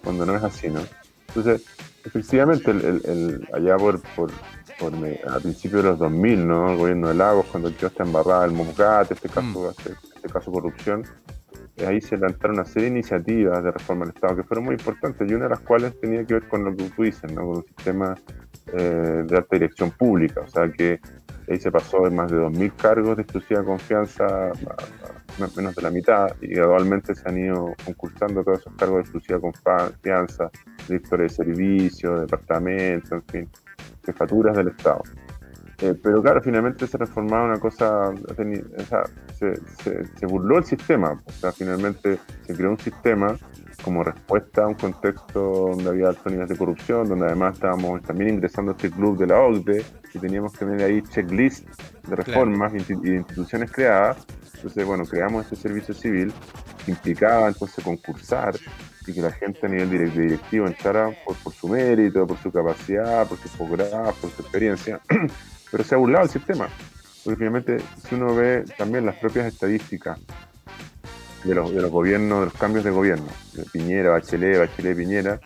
cuando 0.03 0.25
no 0.25 0.35
es 0.35 0.43
así, 0.43 0.69
¿no? 0.69 0.81
Entonces, 1.29 1.65
efectivamente, 2.03 2.71
el, 2.71 3.47
allá 3.53 3.77
por, 3.77 4.01
por, 4.15 4.31
a 4.31 5.39
principios 5.39 5.83
de 5.83 5.89
los 5.91 5.99
2000, 5.99 6.47
¿no? 6.47 6.71
El 6.71 6.77
gobierno 6.77 7.07
de 7.07 7.13
Lagos, 7.13 7.45
cuando 7.49 7.69
el 7.69 7.75
tío 7.75 7.87
está 7.87 8.03
embarrada, 8.03 8.43
el 8.43 8.51
Momocate, 8.51 9.13
este 9.13 9.29
caso, 9.29 9.41
mm. 9.47 9.69
este, 9.69 9.93
este 10.13 10.29
caso 10.29 10.51
corrupción, 10.51 11.05
ahí 11.85 12.01
se 12.01 12.17
lanzaron 12.17 12.55
una 12.55 12.65
serie 12.65 12.89
de 12.89 12.95
iniciativas 12.97 13.63
de 13.63 13.71
reforma 13.71 14.05
del 14.05 14.15
Estado 14.15 14.35
que 14.37 14.43
fueron 14.43 14.65
muy 14.65 14.75
importantes 14.75 15.29
y 15.29 15.33
una 15.33 15.45
de 15.45 15.49
las 15.51 15.59
cuales 15.59 15.99
tenía 15.99 16.25
que 16.25 16.35
ver 16.35 16.47
con 16.47 16.63
lo 16.63 16.75
que 16.75 16.89
tú 16.89 17.03
dices, 17.03 17.31
¿no? 17.31 17.41
con 17.41 17.57
un 17.57 17.65
sistema 17.65 18.15
eh, 18.73 19.23
de 19.25 19.37
alta 19.37 19.55
dirección 19.55 19.91
pública, 19.91 20.41
o 20.41 20.47
sea 20.47 20.71
que 20.71 20.99
ahí 21.49 21.59
se 21.59 21.71
pasó 21.71 22.03
de 22.03 22.09
más 22.09 22.31
de 22.31 22.37
2.000 22.37 22.73
cargos 22.75 23.15
de 23.15 23.23
exclusiva 23.23 23.63
confianza 23.63 24.25
a, 24.25 24.51
menos 25.55 25.75
de 25.75 25.81
la 25.81 25.91
mitad 25.91 26.27
y 26.41 26.47
gradualmente 26.47 27.13
se 27.13 27.29
han 27.29 27.37
ido 27.37 27.73
concursando 27.85 28.43
todos 28.43 28.59
esos 28.59 28.73
cargos 28.75 28.97
de 28.97 29.01
exclusiva 29.01 29.39
confianza, 29.39 30.49
directores 30.87 31.37
de 31.37 31.45
servicios, 31.45 32.21
departamentos, 32.21 33.11
en 33.11 33.23
fin, 33.23 33.49
jefaturas 34.03 34.57
del 34.57 34.69
Estado. 34.69 35.03
Eh, 35.79 35.93
pero 36.01 36.23
claro, 36.23 36.41
finalmente 36.41 36.87
se 36.87 36.97
reformaba 36.97 37.45
una 37.45 37.59
cosa, 37.59 38.11
se, 39.37 40.25
burló 40.25 40.57
el 40.57 40.63
sistema, 40.63 41.21
o 41.23 41.31
sea, 41.31 41.51
finalmente 41.51 42.17
se 42.47 42.55
creó 42.55 42.71
un 42.71 42.79
sistema 42.79 43.37
como 43.83 44.03
respuesta 44.03 44.63
a 44.63 44.67
un 44.67 44.73
contexto 44.73 45.69
donde 45.69 45.87
había 45.89 46.07
altos 46.07 46.25
niveles 46.31 46.49
de 46.49 46.57
corrupción, 46.57 47.07
donde 47.07 47.27
además 47.27 47.53
estábamos 47.53 48.01
también 48.01 48.33
ingresando 48.33 48.71
a 48.71 48.75
este 48.75 48.89
club 48.89 49.19
de 49.19 49.27
la 49.27 49.39
OCDE 49.39 49.85
y 50.15 50.19
teníamos 50.19 50.53
que 50.53 50.65
tener 50.65 50.81
ahí 50.81 51.03
checklist 51.03 51.67
de 52.07 52.15
reformas 52.15 52.73
y 52.73 52.79
de 52.79 53.17
instituciones 53.17 53.71
creadas. 53.71 54.25
Entonces, 54.55 54.83
bueno, 54.83 55.05
creamos 55.05 55.43
este 55.43 55.57
servicio 55.57 55.93
civil 55.93 56.33
que 56.83 56.91
implicaba 56.91 57.49
entonces 57.49 57.83
concursar 57.83 58.55
y 59.05 59.13
que 59.13 59.21
la 59.21 59.31
gente 59.31 59.67
a 59.67 59.69
nivel 59.69 60.11
directivo 60.11 60.65
entrara 60.65 61.11
por, 61.23 61.35
por 61.37 61.53
su 61.53 61.67
mérito, 61.67 62.25
por 62.25 62.37
su 62.39 62.51
capacidad, 62.51 63.27
por 63.27 63.37
su 63.37 63.47
posgrado, 63.49 64.11
por 64.13 64.31
su 64.31 64.41
experiencia. 64.41 64.99
pero 65.71 65.83
se 65.83 65.95
ha 65.95 65.97
burlado 65.97 66.25
el 66.25 66.29
sistema. 66.29 66.67
Porque 67.23 67.37
finalmente, 67.37 67.77
si 68.07 68.15
uno 68.15 68.35
ve 68.35 68.63
también 68.77 69.05
las 69.05 69.15
propias 69.15 69.47
estadísticas 69.47 70.19
de 71.43 71.55
los, 71.55 71.73
de 71.73 71.81
los 71.81 71.91
gobiernos, 71.91 72.39
de 72.39 72.45
los 72.45 72.53
cambios 72.53 72.83
de 72.85 72.91
gobierno, 72.91 73.27
de 73.53 73.63
Piñera, 73.65 74.11
Bachelet, 74.11 74.59
Bachelet, 74.59 74.97
Piñera, 74.97 75.39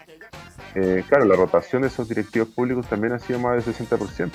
eh, 0.75 1.03
claro, 1.07 1.25
la 1.25 1.35
rotación 1.35 1.81
de 1.81 1.89
esos 1.89 2.07
directivos 2.07 2.49
públicos 2.49 2.87
también 2.87 3.13
ha 3.13 3.19
sido 3.19 3.39
más 3.39 3.65
del 3.65 3.75
60%. 3.75 4.31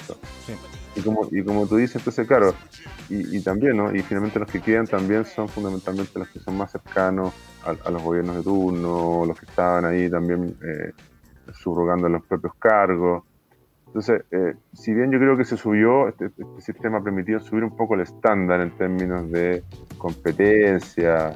Y, 0.96 1.00
como, 1.02 1.28
y 1.30 1.42
como 1.42 1.66
tú 1.66 1.76
dices, 1.76 1.96
entonces, 1.96 2.26
claro, 2.26 2.54
y, 3.08 3.40
también, 3.40 3.76
¿no? 3.76 3.94
Y 3.94 4.00
finalmente 4.02 4.38
los 4.38 4.50
que 4.50 4.60
quedan 4.60 4.86
también 4.86 5.24
son 5.24 5.48
fundamentalmente 5.48 6.18
los 6.18 6.28
que 6.28 6.40
son 6.40 6.56
más 6.56 6.72
cercanos 6.72 7.32
a, 7.64 7.90
los 7.90 8.02
gobiernos 8.02 8.36
de 8.36 8.42
turno, 8.42 9.24
los 9.24 9.38
que 9.38 9.46
estaban 9.46 9.84
ahí 9.84 10.10
también 10.10 10.56
eh, 10.62 10.92
subrogando 11.52 12.08
los 12.08 12.24
propios 12.24 12.54
cargos. 12.58 13.24
Entonces, 13.96 14.26
eh, 14.30 14.54
si 14.74 14.92
bien 14.92 15.10
yo 15.10 15.18
creo 15.18 15.38
que 15.38 15.46
se 15.46 15.56
subió, 15.56 16.06
este, 16.08 16.26
este, 16.26 16.44
sistema 16.60 16.98
ha 16.98 17.02
permitido 17.02 17.40
subir 17.40 17.64
un 17.64 17.74
poco 17.74 17.94
el 17.94 18.02
estándar 18.02 18.60
en 18.60 18.70
términos 18.72 19.32
de 19.32 19.62
competencia, 19.96 21.32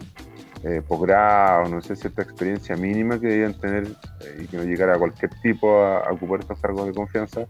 eh, 0.64 0.83
posgrado, 0.87 1.70
no 1.70 1.81
sé, 1.81 1.96
cierta 1.96 2.20
experiencia 2.20 2.77
mínima 2.77 3.18
que 3.18 3.29
debían 3.29 3.55
tener 3.55 3.85
eh, 3.87 4.42
y 4.44 4.46
que 4.46 4.59
no 4.59 4.64
llegara 4.64 4.96
a 4.96 4.99
cualquier 4.99 5.31
tipo 5.40 5.83
a, 5.83 6.12
ocupar 6.12 6.40
estos 6.40 6.61
cargos 6.61 6.85
de 6.85 6.92
confianza, 6.92 7.46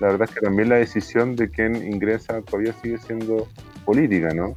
la 0.00 0.06
verdad 0.06 0.30
es 0.30 0.34
que 0.34 0.40
también 0.40 0.70
la 0.70 0.76
decisión 0.76 1.36
de 1.36 1.50
quién 1.50 1.76
ingresa 1.76 2.40
todavía 2.40 2.72
sigue 2.72 2.96
siendo 2.96 3.46
política, 3.84 4.30
¿no? 4.32 4.56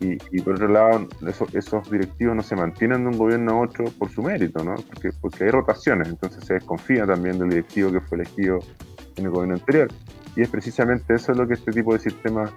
Mm. 0.00 0.16
Y, 0.32 0.40
por 0.40 0.54
otro 0.54 0.68
lado, 0.68 1.06
esos 1.52 1.90
directivos 1.90 2.34
no 2.34 2.42
se 2.42 2.56
mantienen 2.56 3.02
de 3.02 3.10
un 3.10 3.18
gobierno 3.18 3.52
a 3.52 3.60
otro 3.60 3.84
por 3.98 4.08
su 4.08 4.22
mérito, 4.22 4.64
¿no? 4.64 4.76
Porque, 4.76 5.10
porque 5.20 5.44
hay 5.44 5.50
rotaciones, 5.50 6.08
entonces 6.08 6.42
se 6.46 6.54
desconfía 6.54 7.04
también 7.04 7.38
del 7.38 7.50
directivo 7.50 7.92
que 7.92 8.00
fue 8.00 8.16
elegido 8.16 8.60
en 9.16 9.24
el 9.24 9.30
gobierno 9.30 9.54
anterior. 9.54 9.88
Y 10.36 10.42
es 10.42 10.48
precisamente 10.48 11.14
eso 11.14 11.32
lo 11.32 11.46
que 11.46 11.54
este 11.54 11.70
tipo 11.72 11.92
de 11.92 12.00
sistema 12.00 12.52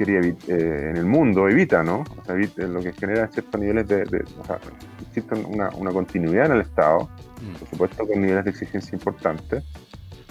quería 0.00 0.20
eh, 0.20 0.34
en 0.48 0.96
el 0.96 1.04
mundo 1.04 1.46
evita, 1.46 1.82
¿no? 1.82 2.04
O 2.18 2.24
sea, 2.24 2.34
evita, 2.34 2.66
lo 2.66 2.80
que 2.80 2.92
genera 2.94 3.28
ciertos 3.28 3.60
niveles 3.60 3.86
de, 3.86 4.24
o 4.38 4.44
sea, 4.46 4.58
existe 5.06 5.34
una, 5.34 5.68
una, 5.76 5.92
continuidad 5.92 6.46
en 6.46 6.52
el 6.52 6.60
Estado, 6.62 7.10
mm. 7.42 7.58
por 7.58 7.68
supuesto 7.68 8.06
con 8.06 8.18
niveles 8.22 8.44
de 8.46 8.50
exigencia 8.50 8.96
importantes, 8.96 9.62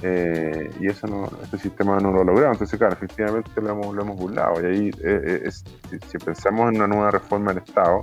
eh, 0.02 0.72
y 0.80 0.88
eso 0.88 1.06
no, 1.06 1.30
este 1.44 1.60
sistema 1.60 2.00
no 2.00 2.12
lo 2.12 2.22
ha 2.22 2.24
logrado. 2.24 2.54
Entonces, 2.54 2.80
claro, 2.80 2.96
efectivamente 2.96 3.52
lo 3.62 3.70
hemos, 3.70 3.94
lo 3.96 4.02
hemos 4.02 4.18
burlado. 4.18 4.60
Y 4.60 4.66
ahí, 4.66 4.92
eh, 5.04 5.42
es, 5.46 5.64
si, 6.08 6.18
pensamos 6.18 6.70
en 6.70 6.78
una 6.78 6.88
nueva 6.88 7.12
reforma 7.12 7.54
del 7.54 7.62
Estado, 7.64 8.02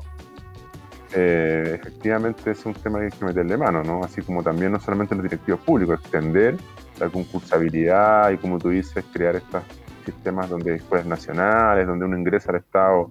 efectivamente 1.10 2.50
es 2.50 2.64
un 2.66 2.74
tema 2.74 2.98
que 2.98 3.06
hay 3.06 3.10
que 3.10 3.24
meterle 3.24 3.56
mano, 3.56 3.82
¿no? 3.82 4.04
Así 4.04 4.22
como 4.22 4.42
también 4.42 4.70
no 4.70 4.78
solamente 4.78 5.14
en 5.14 5.22
los 5.22 5.30
directivos 5.30 5.60
públicos, 5.62 5.98
extender 6.00 6.58
la 6.98 7.08
concursabilidad 7.08 8.30
y 8.30 8.38
como 8.38 8.58
tú 8.58 8.70
dices, 8.70 9.04
crear 9.12 9.36
estos 9.36 9.62
sistemas 10.04 10.48
donde 10.48 10.72
hay 10.72 10.76
escuelas 10.78 11.06
nacionales, 11.06 11.86
donde 11.86 12.04
uno 12.04 12.16
ingresa 12.16 12.50
al 12.50 12.58
Estado 12.58 13.10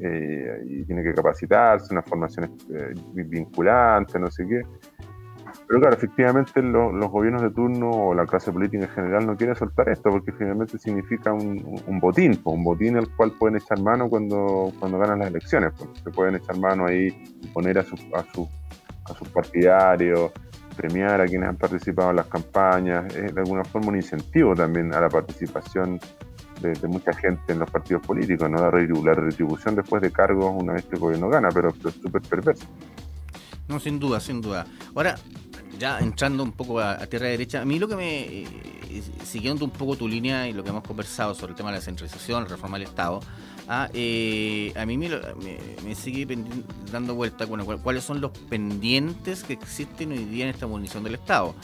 eh, 0.00 0.62
y 0.64 0.84
tiene 0.84 1.02
que 1.02 1.12
capacitarse, 1.12 1.92
una 1.92 2.02
formación 2.02 2.56
eh, 2.72 2.94
vinculante, 3.14 4.18
no 4.18 4.30
sé 4.30 4.46
qué. 4.46 4.62
Pero 5.66 5.80
claro, 5.80 5.96
efectivamente 5.96 6.62
los 6.62 7.10
gobiernos 7.10 7.42
de 7.42 7.50
turno 7.50 7.90
o 7.90 8.14
la 8.14 8.24
clase 8.24 8.52
política 8.52 8.84
en 8.84 8.90
general 8.90 9.26
no 9.26 9.36
quiere 9.36 9.54
soltar 9.54 9.88
esto 9.88 10.10
porque 10.10 10.32
finalmente 10.32 10.78
significa 10.78 11.32
un, 11.32 12.00
botín, 12.00 12.40
un 12.44 12.64
botín 12.64 12.96
al 12.96 13.08
cual 13.16 13.32
pueden 13.32 13.56
echar 13.56 13.78
mano 13.80 14.08
cuando, 14.08 14.72
cuando 14.78 14.98
ganan 14.98 15.18
las 15.18 15.28
elecciones. 15.28 15.72
Se 16.02 16.10
pueden 16.10 16.36
echar 16.36 16.58
mano 16.58 16.86
ahí 16.86 17.08
y 17.42 17.46
poner 17.48 17.78
a, 17.78 17.82
su, 17.82 17.96
a, 18.14 18.22
su, 18.32 18.48
a 19.04 19.14
sus 19.14 19.28
partidarios, 19.28 20.32
premiar 20.78 21.20
a 21.20 21.26
quienes 21.26 21.48
han 21.48 21.56
participado 21.56 22.10
en 22.10 22.16
las 22.16 22.26
campañas, 22.26 23.12
es 23.14 23.34
de 23.34 23.40
alguna 23.40 23.64
forma 23.64 23.88
un 23.88 23.96
incentivo 23.96 24.54
también 24.54 24.94
a 24.94 25.00
la 25.00 25.08
participación 25.08 25.98
de, 26.60 26.88
mucha 26.88 27.12
gente 27.12 27.52
en 27.52 27.58
los 27.58 27.70
partidos 27.70 28.06
políticos, 28.06 28.48
¿no? 28.48 28.58
La, 28.58 28.70
retribución 28.70 29.74
después 29.74 30.00
de 30.00 30.10
cargos 30.10 30.54
una 30.56 30.74
vez 30.74 30.84
que 30.84 30.94
el 30.94 31.00
gobierno 31.00 31.28
gana, 31.28 31.48
pero, 31.52 31.70
es 31.70 31.94
súper 31.94 32.22
perverso. 32.22 32.64
No, 33.66 33.80
sin 33.80 33.98
duda, 33.98 34.20
sin 34.20 34.40
duda. 34.40 34.66
Ahora, 34.94 35.16
ya 35.78 35.98
entrando 35.98 36.42
un 36.42 36.52
poco 36.52 36.80
a, 36.80 36.96
tierra 37.06 37.26
derecha, 37.26 37.62
a 37.62 37.64
mí 37.64 37.78
lo 37.78 37.88
que 37.88 37.96
me, 37.96 38.42
eh, 38.42 39.02
siguiendo 39.24 39.64
un 39.64 39.70
poco 39.70 39.96
tu 39.96 40.08
línea 40.08 40.48
y 40.48 40.52
lo 40.52 40.62
que 40.62 40.70
hemos 40.70 40.84
conversado 40.84 41.34
sobre 41.34 41.52
el 41.52 41.56
tema 41.56 41.70
de 41.70 41.78
la 41.78 41.82
centralización, 41.82 42.44
la 42.44 42.50
reforma 42.50 42.78
del 42.78 42.86
Estado, 42.86 43.20
Ah, 43.70 43.90
eh, 43.92 44.72
a 44.76 44.86
mí 44.86 44.96
me, 44.96 45.10
sigue 45.94 46.26
dando 46.90 47.14
vuelta 47.14 47.44
bueno, 47.44 47.66
cuáles 47.66 48.02
son 48.02 48.18
los 48.22 48.30
pendientes 48.30 49.44
que 49.44 49.52
existen 49.52 50.12
hoy 50.12 50.24
día 50.24 50.44
en 50.44 50.50
esta 50.50 50.66
munición 50.66 51.04
del 51.04 51.16
Estado. 51.16 51.54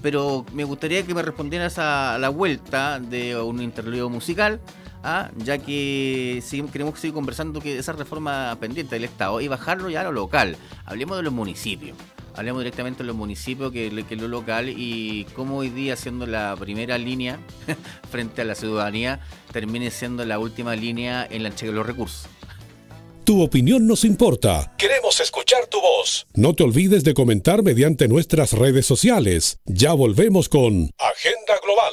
Pero 0.00 0.46
me 0.54 0.64
gustaría 0.64 1.04
que 1.04 1.12
me 1.12 1.20
respondieras 1.20 1.78
a 1.78 2.16
la 2.18 2.30
vuelta 2.30 2.98
de 2.98 3.38
un 3.38 3.60
interludio 3.60 4.08
musical, 4.08 4.58
ah, 5.02 5.30
ya 5.36 5.58
que 5.58 6.42
queremos 6.72 6.98
seguir 6.98 7.12
conversando 7.12 7.60
que 7.60 7.78
esa 7.78 7.92
reforma 7.92 8.56
pendiente 8.58 8.94
del 8.94 9.04
Estado 9.04 9.42
y 9.42 9.48
bajarlo 9.48 9.90
ya 9.90 10.00
a 10.00 10.04
lo 10.04 10.12
local. 10.12 10.56
Hablemos 10.86 11.18
de 11.18 11.24
los 11.24 11.32
municipios. 11.32 11.94
Hablemos 12.34 12.60
directamente 12.60 13.02
de 13.02 13.06
los 13.06 13.16
municipios 13.16 13.72
que, 13.72 14.04
que 14.08 14.16
lo 14.16 14.28
local 14.28 14.68
y 14.68 15.26
cómo 15.34 15.58
hoy 15.58 15.70
día 15.70 15.96
siendo 15.96 16.26
la 16.26 16.56
primera 16.58 16.98
línea 16.98 17.38
frente 18.10 18.42
a 18.42 18.44
la 18.44 18.54
ciudadanía 18.54 19.20
termine 19.52 19.90
siendo 19.90 20.24
la 20.24 20.38
última 20.38 20.76
línea 20.76 21.26
en 21.30 21.42
la 21.42 21.48
entrega 21.48 21.72
de 21.72 21.78
los 21.78 21.86
recursos. 21.86 22.26
Tu 23.24 23.42
opinión 23.42 23.86
nos 23.86 24.04
importa. 24.04 24.74
Queremos 24.76 25.20
escuchar 25.20 25.66
tu 25.66 25.80
voz. 25.80 26.26
No 26.34 26.54
te 26.54 26.64
olvides 26.64 27.04
de 27.04 27.14
comentar 27.14 27.62
mediante 27.62 28.08
nuestras 28.08 28.52
redes 28.54 28.86
sociales. 28.86 29.60
Ya 29.66 29.92
volvemos 29.92 30.48
con 30.48 30.90
Agenda 30.98 31.60
Global. 31.62 31.92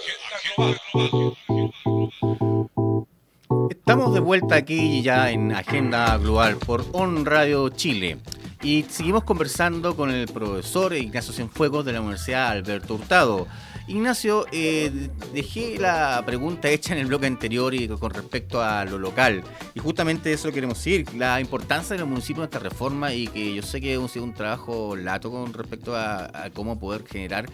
Estamos 3.69 4.13
de 4.13 4.19
vuelta 4.19 4.55
aquí 4.55 5.01
ya 5.01 5.29
en 5.31 5.53
Agenda 5.53 6.17
Global 6.17 6.57
por 6.57 6.85
On 6.93 7.25
Radio 7.25 7.69
Chile. 7.69 8.17
Y 8.61 8.85
seguimos 8.89 9.23
conversando 9.23 9.95
con 9.95 10.09
el 10.09 10.27
profesor 10.27 10.93
Ignacio 10.93 11.31
Cienfuegos 11.31 11.85
de 11.85 11.93
la 11.93 12.01
Universidad 12.01 12.49
Alberto 12.49 12.95
Hurtado. 12.95 13.47
Ignacio, 13.87 14.45
eh, 14.51 15.09
dejé 15.33 15.79
la 15.79 16.21
pregunta 16.25 16.67
hecha 16.69 16.93
en 16.93 16.99
el 16.99 17.05
bloque 17.05 17.25
anterior 17.25 17.73
y 17.73 17.87
con 17.87 18.11
respecto 18.11 18.61
a 18.61 18.83
lo 18.83 18.97
local. 18.99 19.43
Y 19.75 19.79
justamente 19.79 20.33
eso 20.33 20.51
queremos 20.51 20.77
decir, 20.77 21.05
la 21.15 21.39
importancia 21.39 21.95
de 21.95 22.01
los 22.01 22.09
municipios 22.09 22.39
en 22.39 22.43
esta 22.45 22.59
reforma 22.59 23.13
y 23.13 23.27
que 23.27 23.55
yo 23.55 23.61
sé 23.61 23.79
que 23.79 23.95
ha 23.95 24.07
sido 24.09 24.25
un 24.25 24.33
trabajo 24.33 24.97
lato 24.97 25.31
con 25.31 25.53
respecto 25.53 25.95
a, 25.95 26.49
cómo 26.53 26.77
poder 26.77 27.05
generar 27.07 27.45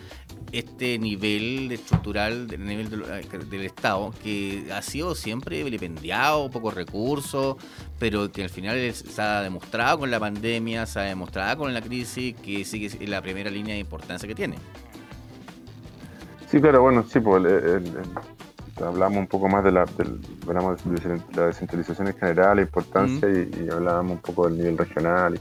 este 0.51 0.97
nivel 0.97 1.71
estructural 1.71 2.47
del 2.47 2.65
nivel 2.65 2.89
del 2.89 3.61
Estado, 3.61 4.11
que 4.23 4.71
ha 4.73 4.81
sido 4.81 5.13
siempre 5.13 5.63
vilipendiado, 5.63 6.49
pocos 6.49 6.73
recursos, 6.73 7.57
pero 7.99 8.31
que 8.31 8.43
al 8.43 8.49
final 8.49 8.93
se 8.93 9.21
ha 9.21 9.41
demostrado 9.41 9.99
con 9.99 10.09
la 10.09 10.19
pandemia, 10.19 10.87
se 10.87 10.99
ha 10.99 11.03
demostrado 11.03 11.59
con 11.59 11.73
la 11.75 11.81
crisis, 11.81 12.35
que 12.35 12.65
sigue 12.65 13.05
la 13.05 13.21
primera 13.21 13.51
línea 13.51 13.75
de 13.75 13.81
importancia 13.81 14.27
que 14.27 14.35
tiene. 14.35 14.57
Sí, 16.53 16.61
claro, 16.61 16.83
bueno, 16.83 17.01
sí, 17.01 17.19
pues 17.19 17.43
hablamos 18.79 19.17
un 19.17 19.25
poco 19.25 19.49
más 19.49 19.63
de 19.63 19.71
la, 19.71 19.87
hablamos 20.47 20.83
de 20.85 21.19
la 21.35 21.47
descentralización 21.47 22.09
en 22.09 22.13
general, 22.13 22.57
la 22.57 22.61
importancia, 22.61 23.27
y, 23.27 23.69
hablábamos 23.71 24.11
un 24.11 24.21
poco 24.21 24.47
del 24.47 24.59
nivel 24.59 24.77
regional. 24.77 25.39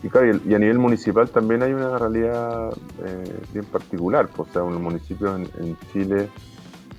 Y, 0.00 0.08
claro, 0.08 0.38
y, 0.46 0.54
a 0.54 0.60
nivel 0.60 0.78
municipal 0.78 1.28
también 1.28 1.64
hay 1.64 1.72
una 1.72 1.98
realidad 1.98 2.72
eh, 3.04 3.36
bien 3.52 3.64
particular, 3.64 4.28
pues, 4.28 4.50
o 4.50 4.52
sea, 4.52 4.62
los 4.62 4.80
municipios 4.80 5.40
en, 5.58 5.76
Chile 5.92 6.28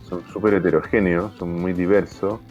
son 0.04 0.22
súper 0.26 0.56
heterogéneos, 0.56 1.32
son 1.36 1.62
muy 1.62 1.72
diversos, 1.72 2.42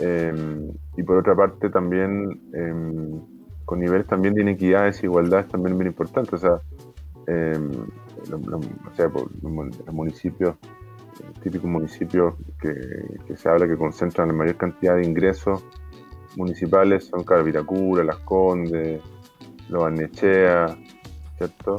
em, 0.00 0.72
y 0.96 1.04
por 1.04 1.18
otra 1.18 1.36
parte 1.36 1.70
también 1.70 2.40
em, 2.52 3.20
con 3.64 3.78
niveles 3.78 4.08
también 4.08 4.34
de 4.34 4.42
inequidad, 4.42 4.86
desigualdad 4.86 5.46
también 5.46 5.78
bien 5.78 5.86
importantes, 5.86 6.34
o 6.34 6.38
sea, 6.38 6.60
em, 8.26 8.42
o 8.86 8.94
sea, 8.94 9.08
los 9.08 9.94
municipios, 9.94 10.56
típicos 11.42 11.68
municipios 11.68 12.34
que, 12.60 13.36
se 13.36 13.48
habla 13.48 13.66
que 13.66 13.76
concentran 13.76 14.28
la 14.28 14.34
mayor 14.34 14.56
cantidad 14.56 14.96
de 14.96 15.04
ingresos 15.04 15.64
municipales 16.36 17.06
son, 17.06 17.24
claro, 17.24 17.44
Viracura, 17.44 18.04
Las 18.04 18.18
Condes, 18.18 19.02
Los 19.68 19.82
Barnechea, 19.82 20.76
¿cierto? 21.36 21.76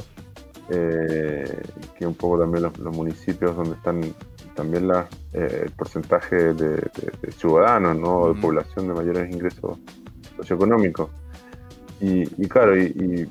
Eh, 0.70 1.62
que 1.98 2.06
un 2.06 2.14
poco 2.14 2.38
también 2.38 2.62
los, 2.62 2.96
municipios 2.96 3.54
donde 3.54 3.74
están 3.74 4.00
también 4.54 4.88
la, 4.88 5.06
eh, 5.32 5.62
el 5.64 5.72
porcentaje 5.72 6.54
de, 6.54 6.90
ciudadanos, 7.36 7.96
¿no? 7.96 8.32
De 8.32 8.40
población 8.40 8.88
de 8.88 8.94
mayores 8.94 9.32
ingresos 9.32 9.78
socioeconómicos. 10.36 11.10
Y, 12.00 12.48
claro, 12.48 12.76
y, 12.76 13.28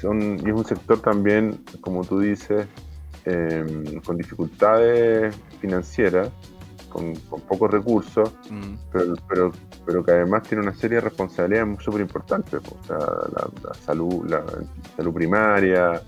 son, 0.00 0.38
y 0.38 0.50
es 0.50 0.54
un 0.54 0.64
sector 0.64 1.00
también, 1.00 1.64
como 1.80 2.04
tú 2.04 2.20
dices, 2.20 2.66
em, 3.24 4.00
con 4.00 4.16
dificultades 4.16 5.34
financieras, 5.60 6.30
con, 6.88 7.14
pocos 7.48 7.70
recursos, 7.70 8.32
mm. 8.50 8.74
pero, 8.92 9.14
pero, 9.28 9.52
pero, 9.84 10.04
que 10.04 10.12
además 10.12 10.44
tiene 10.44 10.62
una 10.62 10.74
serie 10.74 10.96
de 10.96 11.00
responsabilidades 11.02 11.82
súper 11.82 12.02
importantes. 12.02 12.54
O 12.54 12.86
sea, 12.86 12.98
la, 12.98 13.74
salud, 13.74 14.24
la 14.28 14.44
salud 14.96 15.12
primaria, 15.12 16.00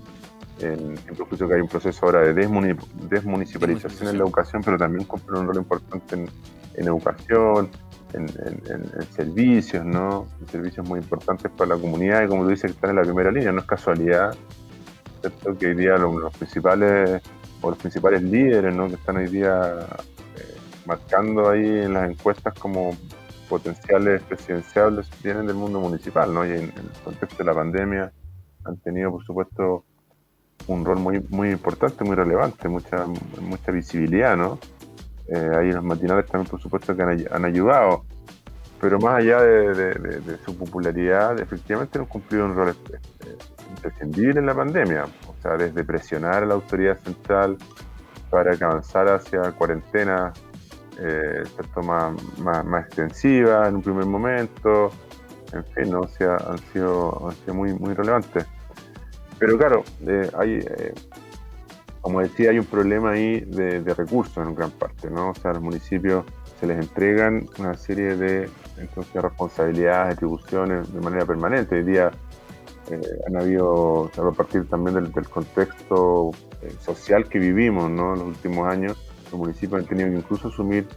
en, 0.59 0.91
en 0.91 1.47
que 1.47 1.53
hay 1.53 1.61
un 1.61 1.67
proceso 1.67 2.05
ahora 2.05 2.21
de 2.21 2.33
desmunicipalización 2.33 4.09
en 4.09 4.17
la 4.17 4.23
educación, 4.23 4.61
pero 4.63 4.77
también 4.77 5.05
cumple 5.05 5.39
un 5.39 5.47
rol 5.47 5.57
importante 5.57 6.15
en, 6.15 6.29
en 6.75 6.87
educación 6.87 7.69
en, 8.13 9.11
servicios, 9.11 9.85
¿no? 9.85 10.27
En 10.39 10.47
servicios 10.47 10.87
muy 10.87 10.99
importantes 10.99 11.51
para 11.51 11.75
la 11.75 11.81
comunidad 11.81 12.23
y 12.23 12.27
como 12.27 12.43
tú 12.43 12.49
dices 12.49 12.71
están 12.71 12.91
en 12.91 12.95
la 12.97 13.01
primera 13.03 13.31
línea, 13.31 13.51
no 13.51 13.61
es 13.61 13.65
casualidad, 13.65 14.35
¿cierto? 15.21 15.57
Que 15.57 15.67
hoy 15.67 15.75
día 15.75 15.97
los, 15.97 16.35
principales 16.37 17.21
o 17.61 17.69
los 17.69 17.79
principales 17.79 18.21
líderes, 18.23 18.75
¿no? 18.75 18.87
Que 18.87 18.95
están 18.95 19.17
hoy 19.17 19.27
día 19.27 19.87
eh, 20.37 20.57
marcando 20.85 21.49
ahí 21.49 21.65
en 21.65 21.93
las 21.93 22.09
encuestas 22.09 22.53
como 22.59 22.95
potenciales 23.49 24.21
presidenciales 24.23 25.09
vienen 25.21 25.45
del 25.47 25.55
mundo 25.55 25.79
municipal, 25.79 26.33
¿no? 26.33 26.45
Y 26.45 26.51
en, 26.51 26.63
el 26.63 26.91
contexto 27.03 27.37
de 27.39 27.45
la 27.45 27.53
pandemia 27.53 28.11
han 28.63 28.77
tenido, 28.77 29.11
por 29.11 29.23
supuesto, 29.25 29.83
un 30.67 30.85
rol 30.85 30.99
muy 30.99 31.19
muy 31.29 31.49
importante, 31.49 32.03
muy 32.03 32.15
relevante, 32.15 32.69
mucha 32.69 33.05
mucha 33.41 33.71
visibilidad, 33.71 34.37
¿no? 34.37 34.59
Eh, 35.33 35.49
ahí 35.57 35.71
los 35.71 35.83
matinales 35.83 36.25
también, 36.25 36.49
por 36.49 36.61
supuesto, 36.61 36.95
que 36.95 37.03
han, 37.03 37.45
ayudado. 37.45 38.03
Pero 38.79 38.99
más 38.99 39.19
allá 39.19 39.41
de, 39.41 40.37
su 40.43 40.57
popularidad, 40.57 41.39
efectivamente 41.39 41.99
han 41.99 42.05
cumplido 42.05 42.45
un 42.45 42.55
rol 42.55 42.69
este, 42.69 42.99
imprescindible 43.69 44.39
en 44.39 44.45
la 44.45 44.55
pandemia. 44.55 45.05
O 45.27 45.41
sea, 45.41 45.55
desde 45.55 45.83
presionar 45.83 46.43
a 46.43 46.45
la 46.45 46.55
autoridad 46.55 46.97
central 46.99 47.57
para 48.29 48.57
que 48.57 48.63
avanzara 48.63 49.15
hacia 49.15 49.51
cuarentena 49.51 50.33
eh, 50.99 51.43
más, 51.83 52.65
más, 52.65 52.85
extensiva 52.85 53.67
en 53.67 53.75
un 53.75 53.81
primer 53.81 54.05
momento. 54.05 54.91
En 55.53 55.63
fin, 55.65 55.91
¿no? 55.91 56.01
han, 56.01 56.09
sido, 56.09 57.29
han 57.29 57.35
sido 57.35 57.53
muy, 57.53 57.73
muy 57.73 57.93
relevantes. 57.93 58.45
Pero 59.41 59.57
claro, 59.57 59.83
eh, 60.05 60.29
hay, 60.37 60.59
eh, 60.59 60.93
como 62.01 62.19
decía, 62.19 62.49
hay 62.49 62.59
un 62.59 62.65
problema 62.65 63.11
ahí 63.11 63.41
de, 63.41 63.93
recursos 63.93 64.37
en 64.37 64.55
gran 64.55 64.71
parte, 64.71 65.09
¿no? 65.09 65.29
O 65.29 65.35
sea, 65.35 65.51
a 65.51 65.53
los 65.53 65.63
municipios 65.63 66.25
se 66.59 66.67
les 66.67 66.79
entregan 66.79 67.47
una 67.59 67.75
serie 67.75 68.15
de 68.15 68.49
entonces, 68.77 69.21
responsabilidades, 69.21 70.15
atribuciones 70.15 70.91
de 70.91 70.99
manera 70.99 71.25
permanente. 71.25 71.75
Hoy 71.75 71.83
día 71.83 72.11
eh, 72.89 73.01
han 73.27 73.37
habido, 73.37 74.11
a 74.17 74.31
partir 74.31 74.67
también 74.67 75.11
del, 75.13 75.29
contexto 75.29 76.31
eh, 76.61 76.73
social 76.79 77.29
que 77.29 77.39
vivimos, 77.39 77.89
¿no? 77.89 78.13
En 78.13 78.19
los 78.19 78.27
últimos 78.29 78.67
años, 78.67 78.97
los 79.31 79.39
municipios 79.39 79.81
han 79.81 79.87
tenido 79.87 80.09
que 80.09 80.17
incluso 80.17 80.47
asumir 80.47 80.87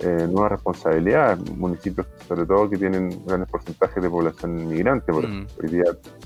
eh, 0.00 0.28
nuevas 0.30 0.52
responsabilidades, 0.52 1.50
municipios 1.52 2.06
sobre 2.28 2.44
todo 2.44 2.68
que 2.68 2.76
tienen 2.76 3.24
grandes 3.24 3.48
porcentajes 3.48 4.02
de 4.02 4.10
población 4.10 4.58
inmigrante, 4.60 5.12
por 5.12 5.26
mm. 5.26 5.46
hoy 5.62 5.70
día 5.70 5.84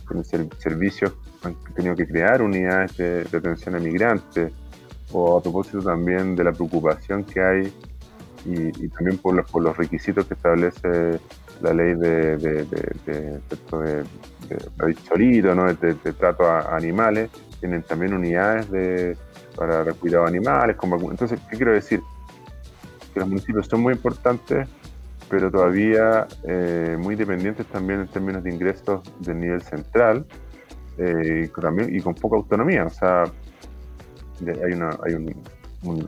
tienen 0.08 0.50
servicios, 0.58 1.12
han 1.42 1.54
tenido 1.74 1.94
que 1.94 2.06
crear 2.06 2.42
unidades 2.42 2.96
de, 2.96 3.20
atención 3.32 3.76
a 3.76 3.78
migrantes, 3.78 4.52
o 5.12 5.38
a 5.38 5.42
propósito 5.42 5.82
también 5.82 6.36
de 6.36 6.44
la 6.44 6.52
preocupación 6.52 7.24
que 7.24 7.40
hay 7.40 7.72
y, 8.44 8.88
también 8.88 9.18
por 9.18 9.34
los, 9.34 9.50
por 9.50 9.62
los 9.62 9.76
requisitos 9.76 10.26
que 10.26 10.34
establece 10.34 11.20
la 11.60 11.74
ley 11.74 11.94
de, 11.94 12.36
de, 12.38 12.64
de, 12.64 13.40
de, 15.14 15.54
¿no? 15.54 15.74
de, 15.74 15.94
trato 16.14 16.44
a, 16.46 16.74
animales, 16.76 17.30
tienen 17.60 17.82
también 17.82 18.14
unidades 18.14 18.70
de, 18.70 19.16
para 19.56 19.84
cuidado 19.94 20.24
de 20.24 20.30
animales. 20.30 20.76
Como, 20.76 21.10
entonces, 21.10 21.38
¿qué 21.50 21.56
quiero 21.56 21.72
decir? 21.72 22.00
Que 23.12 23.20
los 23.20 23.28
municipios 23.28 23.66
son 23.66 23.82
muy 23.82 23.94
importantes, 23.94 24.68
pero 25.28 25.50
todavía 25.50 26.26
eh, 26.44 26.96
muy 26.98 27.14
dependientes 27.14 27.66
también 27.66 28.00
en 28.00 28.08
términos 28.08 28.42
de 28.42 28.52
ingresos 28.52 29.00
del 29.20 29.40
nivel 29.40 29.62
central 29.62 30.26
eh, 30.98 31.48
y, 31.88 32.00
con 32.00 32.14
poca 32.14 32.36
autonomía. 32.36 32.84
O 32.84 32.90
sea, 32.90 33.24
hay, 33.24 34.72
una, 34.72 34.90
hay 35.04 35.14
un, 35.14 35.34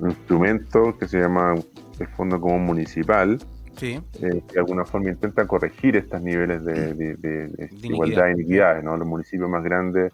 instrumento 0.09 0.97
que 0.99 1.09
se 1.09 1.21
llama 1.21 1.55
el 1.99 2.07
Fondo 2.09 2.41
Común 2.41 2.65
Municipal, 2.65 3.39
eh, 3.81 4.01
que 4.13 4.55
de 4.55 4.59
alguna 4.59 4.85
forma 4.85 5.11
intenta 5.11 5.47
corregir 5.47 5.97
estos 5.97 6.21
niveles 6.21 6.65
de, 6.65 7.57
igualdad 7.83 8.29
e 8.29 8.33
iniquidades. 8.33 8.85
¿no? 8.85 8.97
Los 8.97 9.07
municipios 9.07 9.49
más 9.49 9.63
grandes 9.63 10.13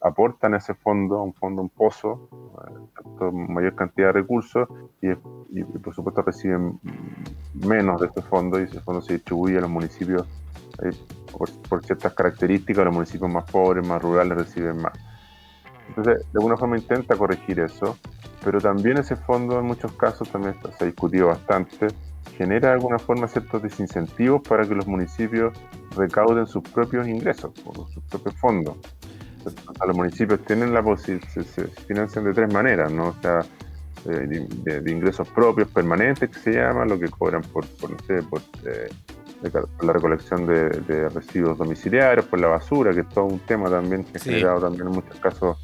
aportan 0.00 0.54
a 0.54 0.58
ese 0.58 0.74
fondo, 0.74 1.18
a 1.18 1.22
un 1.22 1.34
fondo, 1.34 1.62
un 1.62 1.68
pozo, 1.68 2.28
mayor 3.32 3.74
cantidad 3.74 4.08
de 4.08 4.12
recursos 4.12 4.68
y, 5.02 5.14
por 5.78 5.94
supuesto 5.94 6.22
reciben 6.22 6.80
menos 7.54 8.00
de 8.00 8.06
este 8.06 8.22
fondo 8.22 8.58
y 8.58 8.64
ese 8.64 8.80
fondo 8.80 9.02
se 9.02 9.14
distribuye 9.14 9.58
a 9.58 9.60
los 9.60 9.70
municipios 9.70 10.26
eh, 10.82 10.92
por, 11.68 11.84
ciertas 11.84 12.14
características, 12.14 12.84
los 12.84 12.94
municipios 12.94 13.30
más 13.30 13.44
pobres, 13.50 13.86
más 13.86 14.00
rurales 14.00 14.38
reciben 14.38 14.80
más. 14.80 14.92
Entonces, 15.88 16.18
de 16.32 16.38
alguna 16.38 16.56
forma 16.56 16.78
intenta 16.78 17.16
corregir 17.16 17.60
eso, 17.60 17.96
pero 18.44 18.60
también 18.60 18.98
ese 18.98 19.16
fondo 19.16 19.58
en 19.58 19.66
muchos 19.66 19.92
casos 19.92 20.30
también 20.30 20.54
se 20.78 20.84
ha 20.84 20.86
discutido 20.86 21.26
bastante, 21.26 21.88
genera 22.36 22.68
de 22.68 22.74
alguna 22.74 22.98
forma 22.98 23.28
ciertos 23.28 23.62
desincentivos 23.62 24.40
para 24.48 24.66
que 24.66 24.74
los 24.74 24.86
municipios 24.86 25.52
recauden 25.96 26.46
sus 26.46 26.62
propios 26.62 27.06
ingresos, 27.06 27.52
sus 27.92 28.02
propios 28.04 28.34
fondos. 28.36 28.76
Los 29.86 29.96
municipios 29.96 30.40
tienen 30.44 30.72
la 30.72 30.82
posibilidad, 30.82 31.28
se, 31.28 31.66
financian 31.86 32.24
de 32.24 32.32
tres 32.32 32.52
maneras, 32.52 32.92
¿no? 32.92 33.08
O 33.08 33.14
sea, 33.20 33.40
eh, 34.08 34.46
de, 34.64 34.90
ingresos 34.90 35.28
propios 35.28 35.68
permanentes 35.68 36.30
que 36.30 36.38
se 36.38 36.52
llama, 36.52 36.86
lo 36.86 36.98
que 36.98 37.08
cobran 37.08 37.42
por, 37.42 37.66
por 37.66 37.90
no 37.90 37.98
sé, 38.06 38.22
por, 38.22 38.40
eh, 38.64 38.88
la 39.82 39.92
recolección 39.92 40.46
de, 40.46 41.08
residuos 41.10 41.58
domiciliarios, 41.58 42.26
por 42.26 42.40
la 42.40 42.48
basura, 42.48 42.92
que 42.92 43.00
es 43.00 43.08
todo 43.08 43.26
un 43.26 43.40
tema 43.40 43.68
también 43.68 44.04
que 44.04 44.18
ha 44.18 44.20
generado 44.20 44.60
también 44.60 44.86
en 44.86 44.94
muchos 44.94 45.18
casos 45.20 45.58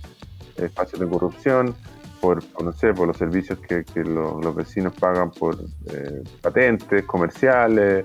espacios 0.56 1.00
de 1.00 1.08
corrupción, 1.08 1.74
por, 2.20 2.42
no 2.62 2.72
sé, 2.72 2.92
por 2.92 3.06
los 3.06 3.16
servicios 3.16 3.58
que, 3.58 3.84
los 4.04 4.54
vecinos 4.54 4.94
pagan 4.94 5.30
por 5.30 5.56
eh, 5.92 6.22
patentes 6.40 7.04
comerciales, 7.04 8.04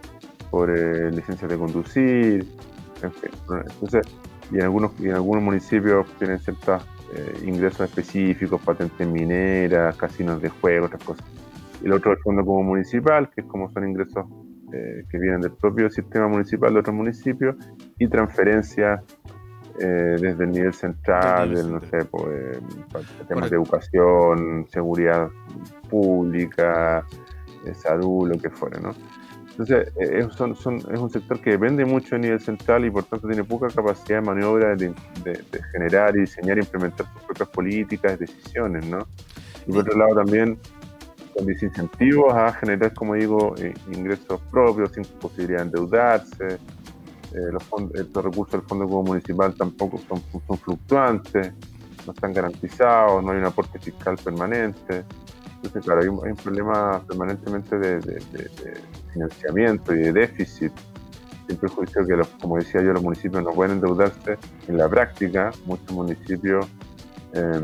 por 0.50 0.70
licencias 0.70 1.50
de 1.50 1.58
conducir, 1.58 2.48
en 3.02 3.12
fin. 3.14 3.32
Entonces, 3.50 4.08
y 4.52 4.56
en 4.56 4.64
algunos, 4.64 4.92
y 5.00 5.06
en 5.06 5.16
algunos 5.16 5.44
municipios 5.44 6.08
tienen 6.18 6.40
ciertos 6.40 6.84
eh, 7.14 7.44
ingresos 7.46 7.82
específicos, 7.82 8.62
patentes 8.62 9.08
mineras, 9.08 9.96
casinos 9.96 10.42
de 10.42 10.50
juego, 10.50 10.86
otras 10.88 11.04
cosas. 11.04 11.26
El 11.84 11.94
otro 11.94 12.12
es 12.12 12.18
el 12.18 12.24
fondo 12.24 12.46
como 12.46 12.64
municipal, 12.64 13.30
que 13.30 13.42
es 13.42 13.48
como 13.48 13.70
son 13.72 13.90
ingresos 13.90 14.26
eh, 14.74 15.04
que 15.10 15.18
vienen 15.18 15.42
del 15.42 15.52
propio 15.52 15.90
sistema 15.90 16.28
municipal 16.28 16.74
de 16.74 16.80
otros 16.80 16.96
municipios, 16.96 17.56
y 17.98 18.08
transferencias 18.08 19.02
eh, 19.80 20.18
desde 20.20 20.44
el 20.44 20.52
nivel 20.52 20.74
central, 20.74 21.72
no 21.72 21.80
sé, 21.82 22.06
pues, 22.06 22.60
temas 23.28 23.50
de 23.50 23.56
educación, 23.56 24.68
seguridad 24.70 25.30
pública, 25.90 27.06
salud, 27.74 28.30
lo 28.30 28.38
que 28.40 28.50
fuera, 28.50 28.80
¿no? 28.80 28.94
Entonces, 29.62 29.94
eh, 30.00 30.26
es, 30.28 30.36
son, 30.36 30.78
es 30.78 31.00
un 31.00 31.10
sector 31.10 31.40
que 31.40 31.52
depende 31.52 31.86
mucho 31.86 32.16
a 32.16 32.18
nivel 32.18 32.40
central 32.40 32.86
y 32.86 32.90
por 32.90 33.04
tanto 33.04 33.28
tiene 33.28 33.44
poca 33.44 33.68
capacidad 33.68 34.20
de 34.20 34.26
maniobra 34.26 34.76
de, 34.76 34.94
generar 35.72 36.16
y 36.16 36.22
diseñar 36.22 36.58
e 36.58 36.62
implementar 36.62 37.06
sus 37.14 37.24
propias 37.24 37.50
políticas, 37.50 38.18
decisiones, 38.18 38.86
¿no? 38.88 39.08
Y 39.68 39.72
por 39.72 39.82
otro 39.82 39.98
lado 39.98 40.16
también 40.16 40.58
con 41.36 41.46
desincentivos 41.46 42.34
a 42.34 42.52
generar, 42.54 42.94
como 42.94 43.14
digo, 43.14 43.56
eh, 43.58 43.74
ingresos 43.92 44.42
propios, 44.50 44.92
sin 44.94 45.04
posibilidad 45.04 45.60
de 45.60 45.66
endeudarse. 45.66 46.60
Eh, 47.34 47.52
los 47.52 47.64
estos 47.94 48.26
recursos 48.26 48.60
del 48.60 48.68
Fondo 48.68 48.88
Municipal 48.88 49.54
tampoco 49.54 50.00
son, 50.00 50.22
son 50.48 50.58
fluctuantes, 50.58 51.54
no 52.06 52.14
están 52.14 52.34
garantizados, 52.34 53.24
no 53.24 53.32
hay 53.32 53.38
un 53.38 53.46
aporte 53.46 53.80
fiscal 53.80 54.18
permanente. 54.18 55.06
Entonces, 55.58 55.86
claro, 55.86 56.02
hay 56.02 56.08
un, 56.08 56.36
problema 56.36 57.00
permanentemente 57.08 57.78
de, 57.78 58.00
financiamiento 59.14 59.94
y 59.94 60.00
de 60.00 60.14
déficit, 60.14 60.72
sin 61.48 61.58
perjuicio 61.58 62.06
que, 62.06 62.16
los, 62.16 62.28
como 62.42 62.58
decía 62.58 62.82
yo, 62.82 62.94
los 62.94 63.04
municipios 63.04 63.44
no 63.44 63.52
pueden 63.52 63.74
endeudarse. 63.74 64.38
En 64.68 64.78
la 64.78 64.88
práctica, 64.88 65.52
muchos 65.66 65.92
municipios 65.92 66.68
eh, 67.34 67.62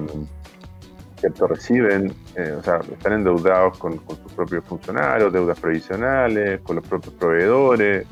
cierto 1.19 1.47
reciben, 1.47 2.13
eh, 2.35 2.55
o 2.57 2.63
sea, 2.63 2.79
están 2.91 3.13
endeudados 3.13 3.77
con, 3.77 3.93
sus 3.93 4.31
propios 4.33 4.63
funcionarios, 4.65 5.33
deudas 5.33 5.59
previsionales, 5.59 6.61
con 6.61 6.77
los 6.77 6.87
propios 6.87 7.13
proveedores. 7.15 8.05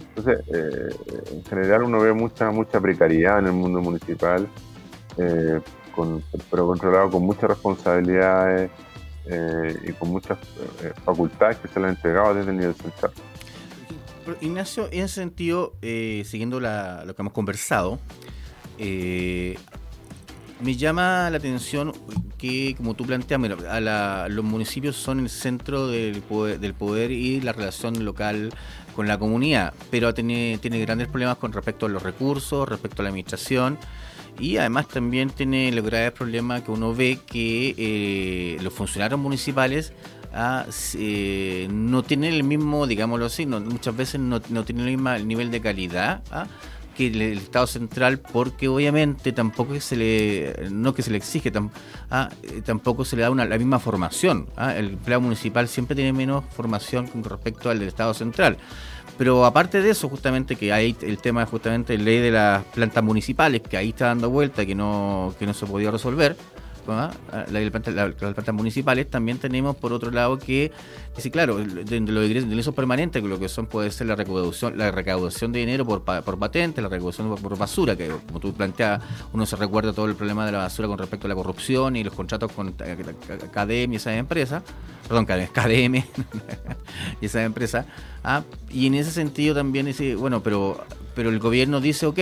Entonces, 0.00 0.44
eh, 0.52 0.88
en 1.32 1.44
general 1.44 1.84
uno 1.84 2.00
ve 2.00 2.12
mucha 2.12 2.50
mucha 2.50 2.80
precariedad 2.80 3.38
en 3.38 3.46
el 3.46 3.52
mundo 3.52 3.80
municipal, 3.80 4.48
eh, 5.16 5.60
pero 6.50 6.66
controlado 6.66 7.10
con 7.10 7.22
muchas 7.22 7.50
responsabilidades, 7.50 8.70
eh, 9.30 9.76
y 9.86 9.92
con 9.92 10.08
muchas 10.10 10.38
eh, 10.82 10.92
facultades 11.04 11.58
que 11.58 11.68
se 11.68 11.78
le 11.78 11.86
han 11.86 11.94
entregado 11.96 12.34
desde 12.34 12.50
el 12.50 12.56
nivel 12.56 12.74
central. 12.74 13.12
Ignacio, 14.40 14.88
en 14.90 15.04
ese 15.04 15.14
sentido, 15.16 15.74
eh, 15.82 16.22
siguiendo 16.26 16.60
lo 16.60 17.14
que 17.14 17.22
hemos 17.22 17.32
conversado, 17.32 17.98
me 18.78 19.56
llama 20.76 21.30
la 21.30 21.38
atención 21.38 21.92
que, 22.36 22.74
como 22.76 22.94
tú 22.94 23.06
planteas, 23.06 23.40
los 24.30 24.44
municipios 24.44 24.96
son 24.96 25.20
el 25.20 25.30
centro 25.30 25.88
del 25.88 26.20
poder, 26.20 26.60
del 26.60 26.74
poder, 26.74 27.10
y 27.10 27.40
la 27.40 27.52
relación 27.52 28.04
local 28.04 28.52
con 28.94 29.08
la 29.08 29.18
comunidad, 29.18 29.72
pero 29.90 30.12
tiene, 30.12 30.58
tiene 30.60 30.78
grandes 30.80 31.08
problemas 31.08 31.38
con 31.38 31.52
respecto 31.52 31.86
a 31.86 31.88
los 31.88 32.02
recursos, 32.02 32.68
respecto 32.68 33.00
a 33.00 33.04
la 33.04 33.08
administración 33.10 33.78
y 34.38 34.56
además 34.56 34.88
también 34.88 35.30
tiene 35.30 35.68
el 35.68 35.82
grave 35.82 36.12
problema 36.12 36.62
que 36.62 36.70
uno 36.70 36.94
ve 36.94 37.18
que 37.26 37.74
eh, 37.76 38.58
los 38.62 38.72
funcionarios 38.72 39.18
municipales 39.18 39.92
ah, 40.32 40.66
eh, 40.94 41.68
no 41.70 42.02
tienen 42.02 42.34
el 42.34 42.44
mismo, 42.44 42.86
digámoslo 42.86 43.26
así, 43.26 43.46
muchas 43.46 43.96
veces 43.96 44.20
no, 44.20 44.40
tienen 44.40 44.86
el 44.86 44.96
mismo 44.96 45.18
nivel 45.18 45.50
de 45.50 45.60
calidad 45.60 46.22
ah, 46.30 46.46
que 46.96 47.08
el, 47.08 47.22
Estado 47.38 47.66
central, 47.66 48.18
porque 48.18 48.68
obviamente 48.68 49.32
tampoco 49.32 49.78
se 49.80 49.96
le, 49.96 50.68
no 50.70 50.94
que 50.94 51.02
se 51.02 51.10
le 51.10 51.16
exige, 51.16 51.52
ah, 52.10 52.28
eh, 52.42 52.62
tampoco 52.64 53.04
se 53.04 53.16
le 53.16 53.22
da 53.22 53.30
una, 53.30 53.44
la 53.44 53.56
misma 53.58 53.78
formación. 53.78 54.48
El 54.56 54.90
empleado 54.90 55.20
municipal 55.20 55.68
siempre 55.68 55.94
tiene 55.94 56.12
menos 56.12 56.44
formación 56.54 57.06
con 57.06 57.22
respecto 57.24 57.70
al 57.70 57.78
del 57.78 57.88
Estado 57.88 58.14
central. 58.14 58.56
Pero 59.18 59.44
aparte 59.44 59.82
de 59.82 59.90
eso, 59.90 60.08
justamente 60.08 60.54
que 60.54 60.72
hay 60.72 60.96
el 61.02 61.18
tema 61.18 61.44
justamente 61.44 61.98
ley 61.98 62.20
de 62.20 62.30
las 62.30 62.64
plantas 62.66 63.02
municipales, 63.02 63.62
que 63.62 63.76
ahí 63.76 63.88
está 63.88 64.06
dando 64.06 64.30
vuelta, 64.30 64.64
que 64.64 64.76
no, 64.76 65.34
que 65.40 65.44
no 65.44 65.52
se 65.54 65.66
podía 65.66 65.90
resolver, 65.90 66.36
¿ah? 66.92 67.10
la 67.50 67.60
de 67.60 67.70
las 67.70 68.14
plantas 68.14 68.54
municipales, 68.54 69.08
también 69.08 69.38
tenemos 69.38 69.76
por 69.76 69.92
otro 69.92 70.10
lado 70.10 70.38
que, 70.38 70.72
sí, 71.16 71.30
claro, 71.30 71.56
de, 71.58 72.00
los 72.00 72.30
ingresos 72.30 72.74
permanentes, 72.74 73.22
lo 73.22 73.38
que 73.38 73.48
son 73.48 73.66
puede 73.66 73.90
ser 73.90 74.06
la 74.06 74.16
recaudación, 74.16 74.78
la 74.78 74.90
recaudación 74.90 75.52
de 75.52 75.60
dinero 75.60 75.84
por, 75.84 76.02
por 76.02 76.38
patente, 76.38 76.82
la 76.82 76.88
recaudación 76.88 77.34
por, 77.36 77.58
basura, 77.58 77.96
que 77.96 78.08
como 78.08 78.40
tú 78.40 78.52
planteas, 78.52 79.02
uno 79.32 79.46
se 79.46 79.56
recuerda 79.56 79.92
todo 79.92 80.06
el 80.06 80.14
problema 80.14 80.46
de 80.46 80.52
la 80.52 80.58
basura 80.58 80.88
con 80.88 80.98
respecto 80.98 81.26
a 81.26 81.28
la 81.28 81.34
corrupción 81.34 81.96
y 81.96 82.04
los 82.04 82.14
contratos 82.14 82.52
con 82.52 82.72
KDM 82.72 83.92
y 83.92 83.96
esas 83.96 84.14
empresas, 84.14 84.62
perdón, 85.06 85.26
KDM 85.26 85.96
y 87.20 87.26
esas 87.26 87.44
empresas, 87.44 87.86
y 88.70 88.86
en 88.86 88.94
ese 88.94 89.10
sentido 89.10 89.54
también 89.54 89.86
dice, 89.86 90.14
bueno, 90.14 90.42
pero, 90.42 90.84
pero 91.14 91.30
el 91.30 91.38
gobierno 91.38 91.80
dice, 91.80 92.06
ok, 92.06 92.18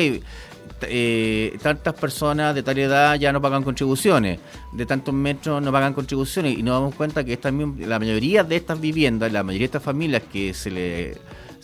eh, 0.83 1.57
tantas 1.63 1.95
personas 1.95 2.55
de 2.55 2.63
tal 2.63 2.79
edad 2.79 3.15
ya 3.17 3.33
no 3.33 3.41
pagan 3.41 3.63
contribuciones, 3.63 4.39
de 4.73 4.87
tantos 4.87 5.15
metros 5.15 5.63
no 5.63 5.73
pagan 5.73 5.95
contribuciones, 5.95 6.59
y 6.59 6.63
nos 6.63 6.75
damos 6.75 6.95
cuenta 6.95 7.25
que 7.25 7.33
esta, 7.33 7.51
la 7.51 7.99
mayoría 7.99 8.45
de 8.45 8.57
estas 8.57 8.81
viviendas, 8.81 9.33
la 9.33 9.43
mayoría 9.43 9.65
de 9.65 9.77
estas 9.77 9.83
familias 9.83 10.23
que 10.33 10.55
se 10.55 10.71
le 10.71 11.15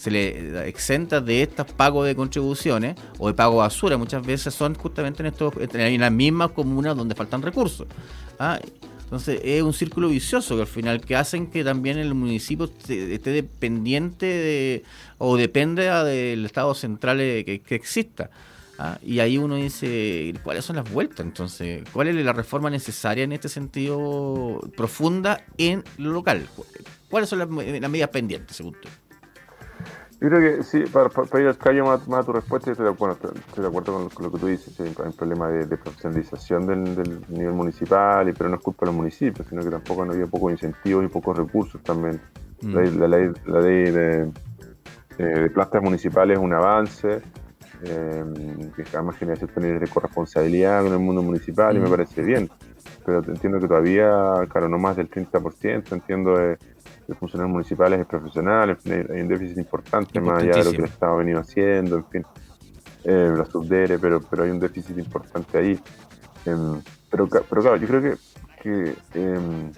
se 0.02 0.10
le 0.10 0.68
exenta 0.68 1.20
de 1.20 1.42
estos 1.42 1.70
pagos 1.72 2.06
de 2.06 2.16
contribuciones 2.16 2.96
o 3.18 3.28
de 3.28 3.34
pago 3.34 3.58
basura 3.58 3.96
muchas 3.96 4.26
veces 4.26 4.52
son 4.52 4.74
justamente 4.74 5.22
en 5.22 5.26
estos 5.26 5.54
en 5.56 6.00
las 6.00 6.10
mismas 6.10 6.50
comunas 6.50 6.96
donde 6.96 7.14
faltan 7.14 7.40
recursos. 7.40 7.86
¿ah? 8.40 8.58
Entonces 9.04 9.40
es 9.44 9.62
un 9.62 9.72
círculo 9.72 10.08
vicioso 10.08 10.56
que 10.56 10.62
al 10.62 10.66
final 10.66 11.00
que 11.02 11.14
hacen 11.14 11.48
que 11.48 11.62
también 11.62 11.98
el 11.98 12.14
municipio 12.14 12.64
esté 12.88 13.30
dependiente 13.30 14.26
de, 14.26 14.84
o 15.18 15.36
depende 15.36 15.82
del 15.82 16.46
Estado 16.46 16.74
central 16.74 17.18
que, 17.18 17.60
que 17.64 17.74
exista. 17.74 18.30
¿Ah? 18.82 18.98
Y 19.02 19.20
ahí 19.20 19.38
uno 19.38 19.56
dice, 19.56 20.34
¿cuáles 20.42 20.64
son 20.64 20.76
las 20.76 20.92
vueltas? 20.92 21.24
Entonces, 21.24 21.84
¿cuál 21.92 22.08
es 22.08 22.24
la 22.24 22.32
reforma 22.32 22.68
necesaria 22.68 23.24
en 23.24 23.32
este 23.32 23.48
sentido 23.48 24.60
profunda 24.76 25.44
en 25.56 25.84
lo 25.98 26.10
local? 26.10 26.48
¿Cuáles 27.08 27.28
son 27.28 27.38
las, 27.38 27.48
medidas 27.48 28.10
pendientes, 28.10 28.56
según 28.56 28.74
tú? 28.74 28.88
Yo 30.20 30.28
creo 30.28 30.40
que 30.40 30.62
sí, 30.62 30.84
para, 30.92 31.08
ir 31.40 31.48
al 31.48 31.58
callo 31.58 31.84
más, 31.84 32.08
a 32.08 32.24
tu 32.24 32.32
respuesta, 32.32 32.70
estoy 32.70 32.86
de 32.86 32.92
acuerdo, 32.92 33.32
estoy 33.34 33.62
de 33.62 33.68
acuerdo 33.68 34.08
con, 34.08 34.24
lo 34.24 34.30
que 34.30 34.38
tú 34.38 34.46
dices. 34.46 34.78
hay 34.78 35.06
un 35.06 35.12
problema 35.12 35.48
de, 35.48 35.76
profesionalización 35.76 36.66
del, 36.66 37.24
nivel 37.28 37.54
municipal, 37.54 38.28
y, 38.28 38.32
pero 38.32 38.48
no 38.48 38.56
es 38.56 38.62
culpa 38.62 38.86
de 38.86 38.92
los 38.92 38.96
municipios, 38.96 39.48
sino 39.48 39.62
que 39.62 39.70
tampoco 39.70 40.04
no 40.04 40.12
había 40.12 40.26
pocos 40.26 40.52
incentivos 40.52 41.04
y 41.04 41.08
pocos 41.08 41.36
recursos 41.36 41.82
también. 41.82 42.20
La, 42.62 42.80
mm. 42.80 43.10
ley, 43.10 43.30
la 43.46 43.60
ley 43.60 43.90
de, 43.90 44.32
de 45.18 45.50
plantas 45.50 45.82
municipales 45.82 46.38
es 46.38 46.42
un 46.42 46.52
avance, 46.52 47.20
eh, 47.84 48.24
que 48.76 48.84
además 48.92 49.16
genera 49.16 49.36
cierto 49.36 49.60
nivel 49.60 49.80
de 49.80 49.88
corresponsabilidad 49.88 50.82
con 50.82 50.92
el 50.92 50.98
mundo 50.98 51.22
municipal 51.22 51.76
y 51.76 51.80
me 51.80 51.88
mm. 51.88 51.90
parece 51.90 52.22
bien. 52.22 52.50
Pero 53.04 53.18
entiendo 53.26 53.58
que 53.58 53.68
todavía, 53.68 54.46
claro, 54.48 54.68
no 54.68 54.78
más 54.78 54.96
del 54.96 55.10
30%, 55.10 55.92
entiendo, 55.92 56.36
de, 56.36 56.58
de 57.08 57.14
funcionarios 57.14 57.52
municipales 57.52 58.00
es 58.00 58.06
profesional, 58.06 58.78
hay 58.86 59.20
un 59.20 59.28
déficit 59.28 59.58
importante 59.58 60.20
más 60.20 60.42
allá 60.42 60.58
de 60.58 60.64
lo 60.64 60.70
que 60.70 60.76
el 60.76 60.84
Estado 60.84 61.14
ha 61.14 61.16
venido 61.16 61.40
haciendo, 61.40 61.96
en 61.96 62.04
fin, 62.06 62.26
eh, 63.04 63.32
la 63.36 63.44
subdere, 63.44 63.98
pero, 63.98 64.20
pero 64.20 64.44
hay 64.44 64.50
un 64.50 64.60
déficit 64.60 64.96
importante 64.98 65.58
ahí. 65.58 65.80
Em, 66.44 66.80
pero, 67.10 67.28
pero 67.28 67.62
claro, 67.62 67.76
yo 67.76 67.86
creo 67.88 68.02
que, 68.02 68.16
que 68.62 68.94
em, 69.14 69.72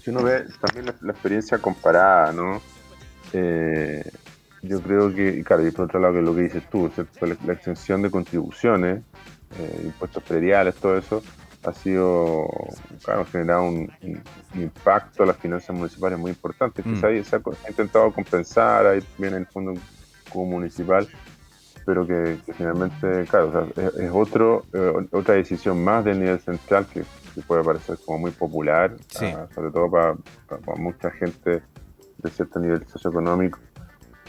si 0.00 0.10
uno 0.10 0.22
ve 0.22 0.44
también 0.60 0.86
la, 0.86 0.94
la 1.00 1.12
experiencia 1.12 1.58
comparada, 1.58 2.32
¿no? 2.32 2.60
Eh, 3.32 4.04
yo 4.62 4.80
creo 4.80 5.12
que, 5.12 5.42
claro, 5.42 5.66
y 5.66 5.70
por 5.72 5.86
otro 5.86 6.00
lado, 6.00 6.14
que 6.14 6.22
lo 6.22 6.34
que 6.34 6.42
dices 6.42 6.62
tú, 6.70 6.90
La, 7.44 7.52
extensión 7.52 8.00
de 8.02 8.10
contribuciones, 8.10 9.02
eh, 9.58 9.80
impuestos 9.84 10.22
prediales, 10.22 10.76
todo 10.76 10.96
eso, 10.96 11.22
ha 11.64 11.72
sido, 11.72 12.48
claro, 13.04 13.24
generado 13.24 13.64
un, 13.64 13.92
impacto 14.54 15.22
a 15.22 15.26
las 15.26 15.36
finanzas 15.36 15.74
municipales 15.74 16.18
muy 16.18 16.30
importante. 16.30 16.82
Mm. 16.84 17.00
se, 17.00 17.36
ha, 17.36 17.68
intentado 17.68 18.12
compensar 18.12 18.86
ahí 18.86 19.02
en 19.18 19.34
el 19.34 19.46
fondo 19.46 19.74
como 20.30 20.46
municipal, 20.46 21.08
pero 21.84 22.06
que, 22.06 22.38
finalmente, 22.56 23.24
claro, 23.28 23.68
es, 23.76 24.10
otro, 24.12 24.64
eh, 24.72 25.08
otra 25.10 25.34
decisión 25.34 25.82
más 25.82 26.04
del 26.04 26.20
nivel 26.20 26.40
central 26.40 26.86
que, 26.86 27.04
puede 27.46 27.64
parecer 27.64 27.96
como 28.04 28.18
muy 28.18 28.30
popular, 28.30 28.94
ah, 29.22 29.46
sobre 29.54 29.70
todo 29.70 29.90
para, 29.90 30.14
mucha 30.76 31.10
gente 31.10 31.62
de 32.18 32.30
cierto 32.30 32.60
nivel 32.60 32.86
socioeconómico, 32.86 33.58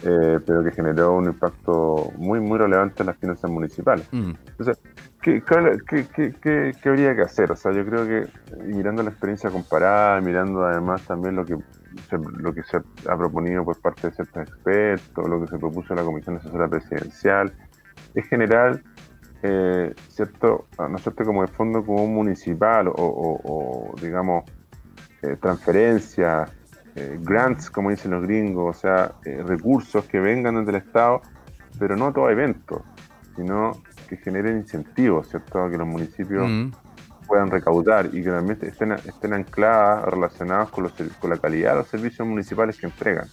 eh, 0.06 0.40
pero 0.46 0.64
que 0.64 0.72
generó 0.72 1.14
un 1.14 1.26
impacto 1.26 2.12
muy, 2.18 2.40
muy 2.40 2.58
relevante 2.58 3.04
en 3.04 3.08
las 3.08 3.18
finanzas 3.18 3.50
municipales. 3.50 4.08
Mm. 4.12 4.32
Entonces, 4.48 4.80
¿qué, 5.22 5.42
qué, 5.88 6.36
qué, 6.42 6.90
habría 6.90 7.16
que 7.16 7.22
hacer? 7.22 7.52
O 7.52 7.56
sea, 7.56 7.72
yo 7.72 7.86
creo 7.86 8.06
que 8.06 8.28
mirando 8.66 9.02
la 9.02 9.12
experiencia 9.12 9.50
comparada, 9.50 10.20
mirando 10.20 10.66
además 10.66 11.02
también 11.04 11.36
lo 11.36 11.46
que 11.46 11.56
lo 12.40 12.54
que 12.54 12.64
se 12.64 12.78
ha 12.78 13.18
proponido 13.18 13.64
por 13.64 13.80
parte 13.80 14.10
de 14.10 14.16
ciertos 14.16 14.44
expertos, 14.44 15.30
lo 15.30 15.42
que 15.42 15.48
se 15.48 15.60
propuso 15.60 15.94
en 15.94 15.98
la 15.98 16.04
Comisión 16.04 16.38
Asesora 16.38 16.68
Presidencial, 16.68 17.54
es 18.16 18.28
generar 18.28 18.82
eh, 19.44 19.94
cierto, 20.08 20.68
no 20.90 20.98
cierto 20.98 21.24
como 21.26 21.42
de 21.42 21.50
fondo 21.50 21.86
común 21.86 22.14
municipal 22.14 22.88
o, 22.88 23.94
digamos 24.02 24.46
eh, 25.22 25.38
transferencias, 25.40 26.52
eh, 26.96 27.18
grants 27.22 27.70
como 27.70 27.90
dicen 27.90 28.12
los 28.12 28.24
gringos, 28.24 28.78
o 28.78 28.80
sea, 28.80 29.14
recursos 29.24 30.06
que 30.06 30.20
vengan 30.20 30.56
desde 30.56 30.78
el 30.78 30.84
Estado, 30.86 31.22
pero 31.80 31.96
no 31.96 32.14
todo 32.14 32.30
evento, 32.30 32.84
sino 33.36 33.82
que 34.08 34.18
generen 34.18 34.58
incentivos, 34.58 35.30
¿cierto? 35.30 35.70
Que 35.70 35.78
los 35.78 35.88
municipios 35.88 36.48
mm 36.48 36.72
puedan 37.24 37.50
recaudar 37.50 38.10
y 38.14 38.24
que 38.24 38.30
también 38.30 38.60
estén, 38.62 38.92
estén 38.92 39.34
ancladas, 39.34 40.06
relacionadas 40.06 40.70
con, 40.70 40.84
los, 40.84 40.94
con 41.20 41.30
la 41.30 41.38
calidad 41.38 41.72
de 41.72 41.78
los 41.78 41.88
servicios 41.88 42.28
municipales 42.28 42.78
que 42.78 42.86
entregan. 42.86 43.28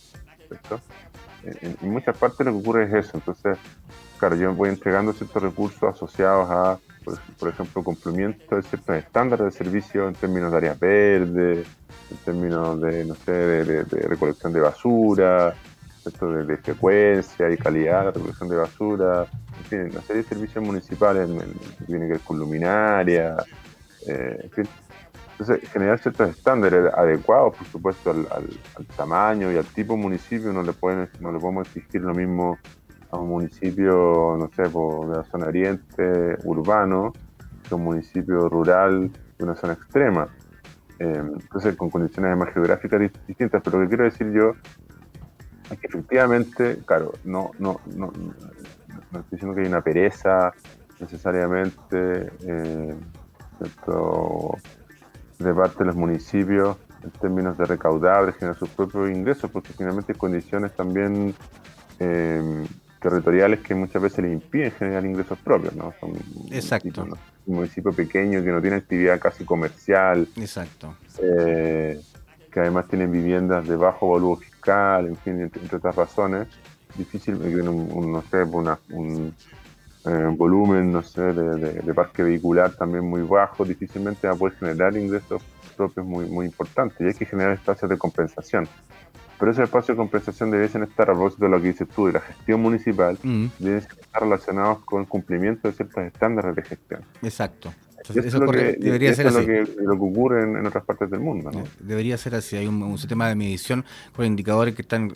En, 1.42 1.90
muchas 1.90 2.16
partes 2.16 2.46
lo 2.46 2.52
que 2.52 2.58
ocurre 2.58 2.84
es 2.84 3.06
eso. 3.06 3.10
Entonces, 3.14 3.58
claro, 4.18 4.36
yo 4.36 4.54
voy 4.54 4.68
entregando 4.68 5.12
ciertos 5.12 5.42
recursos 5.42 5.82
asociados 5.82 6.50
a, 6.50 6.78
por, 7.38 7.48
ejemplo, 7.48 7.82
cumplimiento 7.82 8.56
de 8.56 8.62
ciertos 8.62 8.96
estándares 8.96 9.46
de 9.46 9.50
servicio 9.52 10.08
en 10.08 10.14
términos 10.14 10.50
de 10.50 10.56
áreas 10.56 10.78
verdes, 10.78 11.66
en 12.10 12.16
términos 12.18 12.80
de, 12.80 13.04
no 13.04 13.14
sé, 13.14 13.32
de, 13.32 13.84
recolección 13.84 14.52
de 14.52 14.60
basura, 14.60 15.54
de, 16.04 16.44
de, 16.44 16.56
frecuencia 16.56 17.50
y 17.50 17.56
calidad 17.56 18.06
de 18.06 18.10
recolección 18.12 18.48
de 18.48 18.56
basura, 18.56 19.26
en 19.58 19.64
fin, 19.64 19.80
una 19.92 20.00
serie 20.02 20.22
de 20.22 20.28
servicios 20.28 20.64
municipales 20.64 21.28
que 21.78 21.84
tienen 21.84 22.08
que 22.08 22.14
ver 22.14 22.22
con 22.22 22.38
luminaria, 22.38 23.36
eh, 24.06 24.48
entonces, 25.40 25.70
generar 25.70 25.98
ciertos 25.98 26.30
estándares 26.30 26.92
adecuados, 26.94 27.56
por 27.56 27.66
supuesto, 27.66 28.10
al, 28.10 28.26
tamaño 28.96 29.50
y 29.52 29.56
al 29.56 29.64
tipo 29.64 29.96
municipio, 29.96 30.52
no 30.52 30.62
le, 30.62 30.72
pueden, 30.72 31.08
no 31.20 31.32
le 31.32 31.38
podemos 31.38 31.66
exigir 31.66 32.02
lo 32.02 32.14
mismo 32.14 32.58
a 33.10 33.18
un 33.18 33.28
municipio, 33.28 34.36
no 34.38 34.50
sé, 34.54 34.62
de 34.62 35.16
la 35.16 35.24
zona 35.30 35.46
oriente, 35.46 36.36
urbano, 36.44 37.12
que 37.66 37.74
un 37.74 37.84
municipio 37.84 38.48
rural 38.48 39.10
de 39.38 39.44
una 39.44 39.54
zona 39.54 39.72
extrema. 39.74 40.28
Eh, 41.00 41.22
entonces, 41.40 41.74
con 41.76 41.90
condiciones 41.90 42.36
más 42.36 42.54
geográficas 42.54 43.00
distintas, 43.26 43.60
pero 43.64 43.78
lo 43.78 43.84
que 43.84 43.88
quiero 43.88 44.04
decir 44.04 44.30
yo 44.30 44.52
es 45.70 45.78
que 45.78 45.86
efectivamente, 45.86 46.78
claro, 46.84 47.12
no, 47.24 47.50
no, 47.58 47.80
no, 47.96 48.12
no 49.10 49.18
estoy 49.18 49.22
diciendo 49.32 49.54
que 49.54 49.62
hay 49.62 49.66
una 49.66 49.80
pereza 49.80 50.52
necesariamente. 51.00 52.30
Eh, 52.42 52.94
de 55.38 55.54
parte 55.54 55.78
de 55.78 55.84
los 55.86 55.96
municipios 55.96 56.76
en 57.02 57.10
términos 57.12 57.56
de 57.56 57.64
recaudar, 57.64 58.26
de 58.26 58.32
generar 58.32 58.58
sus 58.58 58.68
propios 58.68 59.10
ingresos, 59.10 59.50
porque 59.50 59.72
finalmente 59.72 60.12
hay 60.12 60.18
condiciones 60.18 60.74
también 60.74 61.34
eh, 61.98 62.64
territoriales 63.00 63.60
que 63.60 63.74
muchas 63.74 64.02
veces 64.02 64.24
le 64.24 64.32
impiden 64.32 64.72
generar 64.72 65.04
ingresos 65.04 65.38
propios, 65.38 65.74
¿no? 65.74 65.92
Son 65.98 66.12
Exacto. 66.50 67.06
Un 67.46 67.54
municipio 67.56 67.92
pequeño 67.92 68.44
que 68.44 68.50
no 68.50 68.60
tiene 68.60 68.76
actividad 68.76 69.18
casi 69.18 69.44
comercial. 69.44 70.28
Exacto. 70.36 70.94
Eh, 71.22 72.00
que 72.52 72.60
además 72.60 72.88
tienen 72.88 73.10
viviendas 73.10 73.66
de 73.66 73.76
bajo 73.76 74.06
volumen 74.06 74.38
fiscal, 74.38 75.06
en 75.06 75.16
fin, 75.16 75.40
entre, 75.40 75.76
otras 75.76 75.94
razones. 75.94 76.48
Difícil, 76.96 77.36
un, 77.36 78.12
no 78.12 78.22
sé, 78.22 78.42
una, 78.42 78.78
un, 78.90 79.34
eh, 80.06 80.34
volumen, 80.36 80.92
no 80.92 81.02
sé, 81.02 81.20
de, 81.20 81.94
parque 81.94 82.22
vehicular 82.22 82.72
también 82.72 83.04
muy 83.04 83.22
bajo, 83.22 83.64
difícilmente 83.64 84.26
va 84.26 84.34
a 84.34 84.36
poder 84.36 84.56
generar 84.56 84.96
ingresos 84.96 85.42
propios 85.76 86.04
muy, 86.04 86.26
muy 86.26 86.46
importantes 86.46 87.00
y 87.00 87.04
hay 87.04 87.14
que 87.14 87.26
generar 87.26 87.52
espacios 87.52 87.88
de 87.90 87.96
compensación. 87.96 88.68
Pero 89.40 89.52
esos 89.52 89.64
espacios 89.64 89.96
de 89.96 89.96
compensación 89.96 90.50
deberían 90.50 90.82
estar, 90.82 91.10
a 91.10 91.14
propósito 91.14 91.46
de 91.46 91.50
lo 91.50 91.62
que 91.62 91.68
dices 91.68 91.88
tú, 91.88 92.06
de 92.06 92.12
la 92.12 92.20
gestión 92.20 92.60
municipal, 92.60 93.18
mm. 93.22 93.46
deben 93.58 93.78
estar 93.78 94.22
relacionados 94.22 94.80
con 94.80 95.00
el 95.00 95.08
cumplimiento 95.08 95.66
de 95.66 95.72
ciertos 95.74 96.04
estándares 96.04 96.54
de 96.54 96.62
gestión. 96.62 97.00
Exacto. 97.22 97.72
eso, 98.06 98.20
es 98.20 98.34
lo 98.34 98.50
que, 98.52 98.76
debería 98.78 99.14
ser 99.14 99.32
Lo 99.32 99.46
que, 99.46 99.64
lo 99.78 99.94
que 99.94 100.04
ocurre 100.04 100.42
en, 100.42 100.66
otras 100.66 100.84
partes 100.84 101.10
del 101.10 101.20
mundo. 101.20 101.50
¿no? 101.50 101.64
Debería 101.80 102.18
ser 102.18 102.34
así. 102.34 102.56
Hay 102.56 102.66
un, 102.66 102.98
sistema 102.98 103.28
de 103.28 103.34
medición 103.34 103.82
con 104.14 104.26
indicadores 104.26 104.74
que 104.74 104.82
están, 104.82 105.10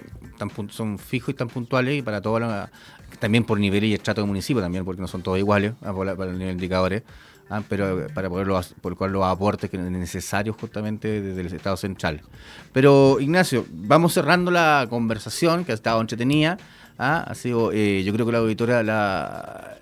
son 0.70 0.98
fijos 0.98 1.28
y 1.28 1.34
tan 1.34 1.48
puntuales 1.48 1.98
y 1.98 2.00
para 2.00 2.22
toda 2.22 2.40
la, 2.40 2.70
también 3.18 3.44
por 3.44 3.60
nivel 3.60 3.84
y 3.84 3.92
estrato 3.92 4.22
de 4.22 4.26
municipio, 4.26 4.62
también 4.62 4.86
porque 4.86 5.02
no 5.02 5.08
son 5.08 5.22
todos 5.22 5.38
iguales 5.38 5.74
para 5.82 6.30
el 6.30 6.38
nivel 6.38 6.38
de 6.38 6.52
indicadores, 6.52 7.02
ah, 7.50 7.62
pero 7.68 8.06
para 8.14 8.28
poder 8.28 8.46
por 8.80 8.92
el 8.92 8.98
cual 8.98 9.12
los 9.12 9.24
aportes 9.24 9.70
que 9.70 9.78
necesarios 9.78 10.56
justamente 10.58 11.20
desde 11.20 11.40
el 11.40 11.54
Estado 11.54 11.76
central. 11.76 12.22
Pero 12.72 13.18
Ignacio, 13.20 13.66
vamos 13.70 14.14
cerrando 14.14 14.50
la 14.50 14.86
conversación 14.88 15.64
que 15.64 15.72
ha 15.72 15.74
estado 15.74 16.00
entretenida. 16.00 16.58
¿ah? 16.98 17.24
Ha 17.26 17.34
sido, 17.34 17.72
eh, 17.72 18.02
yo 18.04 18.12
creo 18.12 18.26
que 18.26 18.32
la 18.32 18.38
auditoría 18.38 18.82
la, 18.82 19.78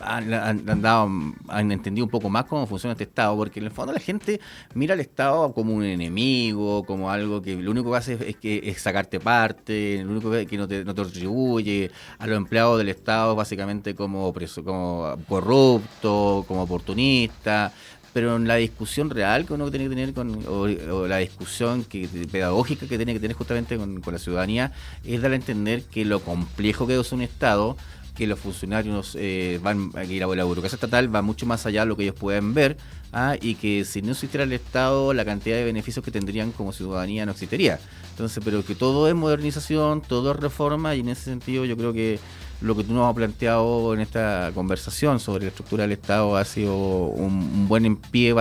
han, 0.00 1.70
entendido 1.70 2.04
un 2.04 2.10
poco 2.10 2.28
más 2.28 2.44
cómo 2.44 2.66
funciona 2.66 2.92
este 2.92 3.04
Estado, 3.04 3.36
porque 3.36 3.60
en 3.60 3.66
el 3.66 3.72
fondo 3.72 3.92
la 3.92 4.00
gente 4.00 4.40
mira 4.74 4.94
al 4.94 5.00
Estado 5.00 5.52
como 5.52 5.74
un 5.74 5.84
enemigo, 5.84 6.84
como 6.84 7.10
algo 7.10 7.42
que 7.42 7.56
lo 7.56 7.70
único 7.70 7.90
que 7.90 7.96
hace 7.96 8.18
es, 8.28 8.36
que, 8.36 8.60
es 8.64 8.80
sacarte 8.80 9.20
parte, 9.20 10.02
lo 10.04 10.12
único 10.12 10.30
que 10.30 10.56
no 10.56 10.68
te, 10.68 10.84
no 10.84 10.94
te 10.94 11.04
retribuye, 11.04 11.90
a 12.18 12.26
los 12.26 12.36
empleados 12.36 12.78
del 12.78 12.88
Estado 12.88 13.34
básicamente 13.34 13.94
como, 13.94 14.32
como 14.64 15.16
corrupto, 15.28 16.44
como 16.46 16.62
oportunista, 16.62 17.72
pero 18.12 18.36
en 18.36 18.48
la 18.48 18.54
discusión 18.54 19.10
real 19.10 19.44
que 19.44 19.52
uno 19.52 19.70
tiene 19.70 19.84
que 19.84 19.90
tener 19.90 20.14
con, 20.14 20.42
o, 20.48 21.06
la 21.06 21.18
discusión 21.18 21.84
que, 21.84 22.08
pedagógica 22.30 22.86
que 22.86 22.96
tiene 22.96 23.12
que 23.12 23.20
tener 23.20 23.36
justamente 23.36 23.76
con, 23.76 24.00
con, 24.00 24.14
la 24.14 24.18
ciudadanía 24.18 24.72
es 25.04 25.20
dar 25.20 25.32
a 25.32 25.34
entender 25.34 25.82
que 25.82 26.04
lo 26.06 26.20
complejo 26.20 26.86
que 26.86 26.98
es 26.98 27.12
un 27.12 27.20
Estado 27.20 27.76
que 28.16 28.26
los 28.26 28.40
funcionarios 28.40 29.16
eh, 29.18 29.60
van, 29.62 29.92
que 29.92 30.18
la, 30.18 30.26
la 30.26 30.44
burocracia 30.44 30.76
estatal 30.76 31.14
va 31.14 31.22
mucho 31.22 31.46
más 31.46 31.66
allá 31.66 31.80
de 31.82 31.86
lo 31.86 31.96
que 31.96 32.04
ellos 32.04 32.14
pueden 32.14 32.54
ver, 32.54 32.76
¿ah? 33.12 33.36
y 33.40 33.54
que 33.54 33.84
si 33.84 34.02
no 34.02 34.12
existiera 34.12 34.44
el 34.44 34.52
Estado, 34.52 35.12
la 35.12 35.24
cantidad 35.24 35.56
de 35.56 35.64
beneficios 35.64 36.04
que 36.04 36.10
tendrían 36.10 36.50
como 36.52 36.72
ciudadanía 36.72 37.26
no 37.26 37.32
existiría. 37.32 37.78
Entonces, 38.10 38.42
pero 38.44 38.64
que 38.64 38.74
todo 38.74 39.08
es 39.08 39.14
modernización, 39.14 40.00
todo 40.00 40.32
es 40.32 40.38
reforma, 40.38 40.94
y 40.94 41.00
en 41.00 41.10
ese 41.10 41.24
sentido 41.24 41.64
yo 41.64 41.76
creo 41.76 41.92
que 41.92 42.18
lo 42.62 42.74
que 42.74 42.84
tú 42.84 42.94
nos 42.94 43.06
has 43.06 43.14
planteado 43.14 43.92
en 43.92 44.00
esta 44.00 44.50
conversación 44.54 45.20
sobre 45.20 45.44
la 45.44 45.48
estructura 45.48 45.82
del 45.82 45.92
Estado 45.92 46.36
ha 46.36 46.44
sido 46.44 46.74
un, 46.74 47.68
buen 47.68 47.96
pie 47.96 48.34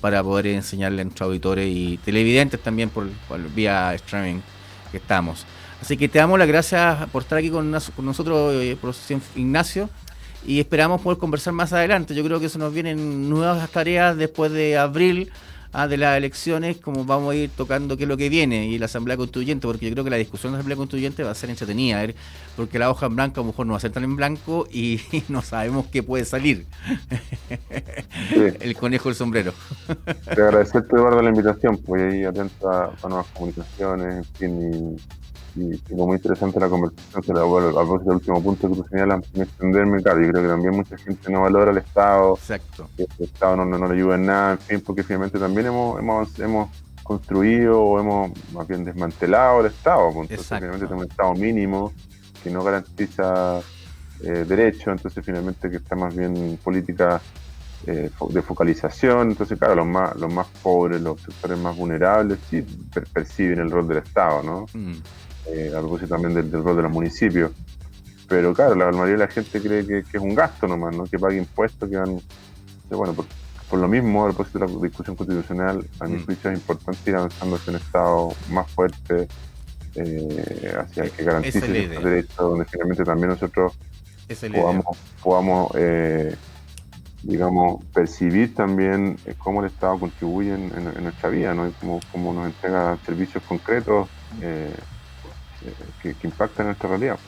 para 0.00 0.22
poder 0.22 0.46
enseñarle 0.46 1.02
a 1.02 1.04
nuestros 1.04 1.26
auditores 1.26 1.68
y 1.68 1.98
televidentes 1.98 2.62
también 2.62 2.90
por, 2.90 3.08
por 3.28 3.40
vía 3.52 3.92
streaming 3.94 4.40
que 4.92 4.98
estamos. 4.98 5.44
Así 5.80 5.96
que 5.96 6.08
te 6.08 6.18
damos 6.18 6.38
las 6.38 6.48
gracias 6.48 7.08
por 7.10 7.22
estar 7.22 7.38
aquí 7.38 7.50
con, 7.50 7.70
nosotros, 7.70 8.54
eh, 8.54 8.76
profesor 8.80 9.20
Ignacio, 9.34 9.88
y 10.46 10.60
esperamos 10.60 11.00
poder 11.00 11.18
conversar 11.18 11.52
más 11.52 11.72
adelante. 11.72 12.14
Yo 12.14 12.22
creo 12.24 12.38
que 12.38 12.46
eso 12.46 12.58
nos 12.58 12.72
vienen 12.72 13.28
nuevas 13.28 13.68
tareas 13.70 14.16
después 14.16 14.52
de 14.52 14.76
abril 14.76 15.30
ah, 15.72 15.88
de 15.88 15.96
las 15.96 16.16
elecciones, 16.18 16.76
como 16.76 17.04
vamos 17.04 17.32
a 17.32 17.34
ir 17.34 17.50
tocando 17.50 17.96
qué 17.96 18.04
es 18.04 18.08
lo 18.08 18.16
que 18.16 18.28
viene 18.28 18.66
y 18.66 18.78
la 18.78 18.86
Asamblea 18.86 19.16
Constituyente, 19.16 19.66
porque 19.66 19.86
yo 19.86 19.92
creo 19.92 20.04
que 20.04 20.10
la 20.10 20.16
discusión 20.16 20.52
de 20.52 20.56
la 20.56 20.58
Asamblea 20.60 20.76
Constituyente 20.76 21.22
va 21.22 21.30
a 21.30 21.34
ser 21.34 21.48
entretenida, 21.48 22.06
porque 22.56 22.78
la 22.78 22.90
hoja 22.90 23.06
en 23.06 23.16
blanco 23.16 23.40
a 23.40 23.42
lo 23.42 23.48
mejor 23.48 23.66
no 23.66 23.72
va 23.72 23.78
a 23.78 23.80
ser 23.80 23.90
tan 23.90 24.04
en 24.04 24.16
blanco 24.16 24.66
y 24.70 25.00
no 25.28 25.40
sabemos 25.40 25.86
qué 25.86 26.02
puede 26.02 26.26
salir. 26.26 26.66
El 28.60 28.76
conejo 28.76 29.08
del 29.08 29.16
sombrero. 29.16 29.54
Te 30.24 30.42
agradecerte, 30.42 30.94
Eduardo, 30.94 31.22
la 31.22 31.30
invitación, 31.30 31.78
pues 31.78 32.02
ahí 32.02 32.24
atento 32.24 32.70
a, 32.70 32.92
nuevas 33.08 33.26
comunicaciones, 33.28 34.16
en 34.16 34.24
fin, 34.24 34.96
y, 34.98 35.19
y 35.56 35.94
muy 35.94 36.16
interesante 36.16 36.60
la 36.60 36.68
conversación, 36.68 37.22
se 37.22 37.32
la 37.32 37.42
vuelvo 37.42 37.70
a 37.70 37.82
propósito 37.82 38.10
del 38.10 38.18
último 38.18 38.42
punto 38.42 38.68
que 38.68 38.76
tú 38.76 38.86
señalas, 38.90 39.24
sin 39.32 39.42
extenderme, 39.42 40.02
claro, 40.02 40.20
yo 40.20 40.30
creo 40.30 40.42
que 40.42 40.48
también 40.48 40.76
mucha 40.76 40.96
gente 40.98 41.32
no 41.32 41.42
valora 41.42 41.70
el 41.70 41.78
Estado, 41.78 42.34
Exacto. 42.34 42.88
el 42.96 43.24
Estado 43.24 43.56
no, 43.56 43.64
no, 43.64 43.88
le 43.88 43.94
ayuda 43.94 44.14
en 44.14 44.26
nada, 44.26 44.52
en 44.52 44.58
fin, 44.58 44.82
porque 44.84 45.02
finalmente 45.02 45.38
también 45.38 45.66
hemos, 45.66 45.98
hemos, 45.98 46.38
hemos 46.38 46.68
construido 47.02 47.82
o 47.82 47.98
hemos 47.98 48.30
más 48.52 48.68
bien 48.68 48.84
desmantelado 48.84 49.60
el 49.60 49.66
Estado, 49.66 50.12
pues, 50.12 50.30
entonces 50.30 50.46
finalmente 50.46 50.86
tenemos 50.86 51.04
un 51.04 51.10
Estado 51.10 51.34
mínimo 51.34 51.92
que 52.42 52.50
no 52.50 52.62
garantiza 52.62 53.60
eh, 54.22 54.44
derechos, 54.46 54.88
entonces 54.88 55.24
finalmente 55.24 55.70
que 55.70 55.76
está 55.78 55.96
más 55.96 56.14
bien 56.14 56.58
política 56.62 57.20
eh, 57.86 58.10
de 58.28 58.42
focalización, 58.42 59.30
entonces 59.30 59.58
claro, 59.58 59.76
los 59.76 59.86
más, 59.86 60.14
los 60.16 60.32
más 60.32 60.46
pobres, 60.62 61.00
los 61.00 61.20
sectores 61.22 61.58
más 61.58 61.74
vulnerables 61.74 62.38
sí 62.50 62.62
perciben 63.12 63.58
el 63.58 63.70
rol 63.70 63.88
del 63.88 63.98
Estado, 63.98 64.42
¿no? 64.42 64.66
Mm. 64.74 64.96
Eh, 65.46 65.72
a 65.74 65.78
propósito 65.80 66.08
también 66.08 66.34
del, 66.34 66.62
rol 66.62 66.76
de 66.76 66.82
los 66.82 66.92
municipios. 66.92 67.52
pero 68.28 68.54
claro, 68.54 68.74
la 68.74 68.92
mayoría 68.92 69.12
de 69.12 69.18
la 69.18 69.28
gente 69.28 69.60
cree 69.60 69.86
que, 69.86 69.98
es 70.00 70.22
un 70.22 70.34
gasto 70.34 70.68
nomás, 70.68 70.96
¿no? 70.96 71.04
que 71.04 71.18
pague 71.18 71.36
impuestos, 71.38 71.88
que 71.88 71.96
van... 71.96 72.20
Bueno, 72.90 73.14
por, 73.14 73.26
por 73.68 73.78
lo 73.78 73.88
mismo, 73.88 74.24
a 74.24 74.28
propósito 74.28 74.58
de 74.58 74.66
la 74.66 74.80
discusión 74.82 75.16
constitucional, 75.16 75.86
a 76.00 76.06
mi 76.06 76.16
mm. 76.16 76.26
juicio 76.26 76.50
es 76.50 76.58
importante 76.58 77.10
ir 77.10 77.16
avanzando 77.16 77.56
hacia 77.56 77.70
un 77.70 77.76
Estado 77.76 78.28
más 78.50 78.70
fuerte, 78.70 79.28
eh, 79.94 80.74
hacia 80.78 81.04
el 81.04 81.10
que 81.12 81.24
garantice 81.24 81.88
los 81.88 82.04
derechos, 82.04 82.36
donde 82.36 82.64
finalmente 82.64 83.04
también 83.04 83.30
nosotros 83.30 83.72
podamos, 84.52 84.96
podamos 85.22 85.70
eh, 85.76 86.34
digamos, 87.22 87.84
percibir 87.92 88.54
también 88.54 89.18
eh, 89.26 89.34
cómo 89.38 89.60
el 89.60 89.66
Estado 89.66 89.98
contribuye 89.98 90.54
en, 90.54 91.02
nuestra 91.02 91.28
vida, 91.28 91.54
¿no? 91.54 91.68
Y 91.68 91.72
cómo, 91.72 92.00
cómo, 92.12 92.32
nos 92.32 92.46
entrega 92.46 92.96
servicios 93.04 93.42
concretos 93.44 94.08
eh, 94.40 94.74
que, 96.02 96.14
impactan 96.22 96.64
en 96.64 96.68
nuestra 96.68 96.88
realidad. 96.88 97.18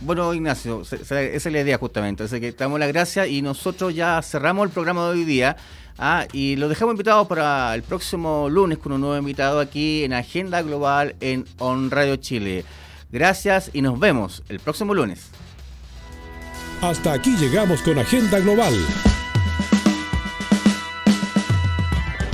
Bueno, 0.00 0.32
Ignacio, 0.32 0.82
esa 0.82 1.22
es 1.22 1.44
la 1.46 1.60
idea 1.60 1.76
justamente. 1.78 2.22
Así 2.22 2.40
que 2.40 2.52
damos 2.52 2.78
las 2.78 2.88
gracias 2.88 3.28
y 3.28 3.42
nosotros 3.42 3.94
ya 3.94 4.20
cerramos 4.22 4.66
el 4.66 4.72
programa 4.72 5.04
de 5.06 5.10
hoy 5.10 5.24
día. 5.24 5.56
Ah, 5.98 6.26
y 6.32 6.54
lo 6.54 6.68
dejamos 6.68 6.92
invitado 6.92 7.26
para 7.26 7.74
el 7.74 7.82
próximo 7.82 8.48
lunes 8.48 8.78
con 8.78 8.92
un 8.92 9.00
nuevo 9.00 9.16
invitado 9.16 9.58
aquí 9.58 10.04
en 10.04 10.12
Agenda 10.12 10.62
Global 10.62 11.16
en 11.20 11.44
On 11.58 11.90
Radio 11.90 12.16
Chile. 12.16 12.64
Gracias 13.10 13.70
y 13.72 13.82
nos 13.82 13.98
vemos 13.98 14.44
el 14.48 14.60
próximo 14.60 14.94
lunes. 14.94 15.30
Hasta 16.80 17.12
aquí 17.12 17.36
llegamos 17.36 17.82
con 17.82 17.98
Agenda 17.98 18.38
Global. 18.38 18.74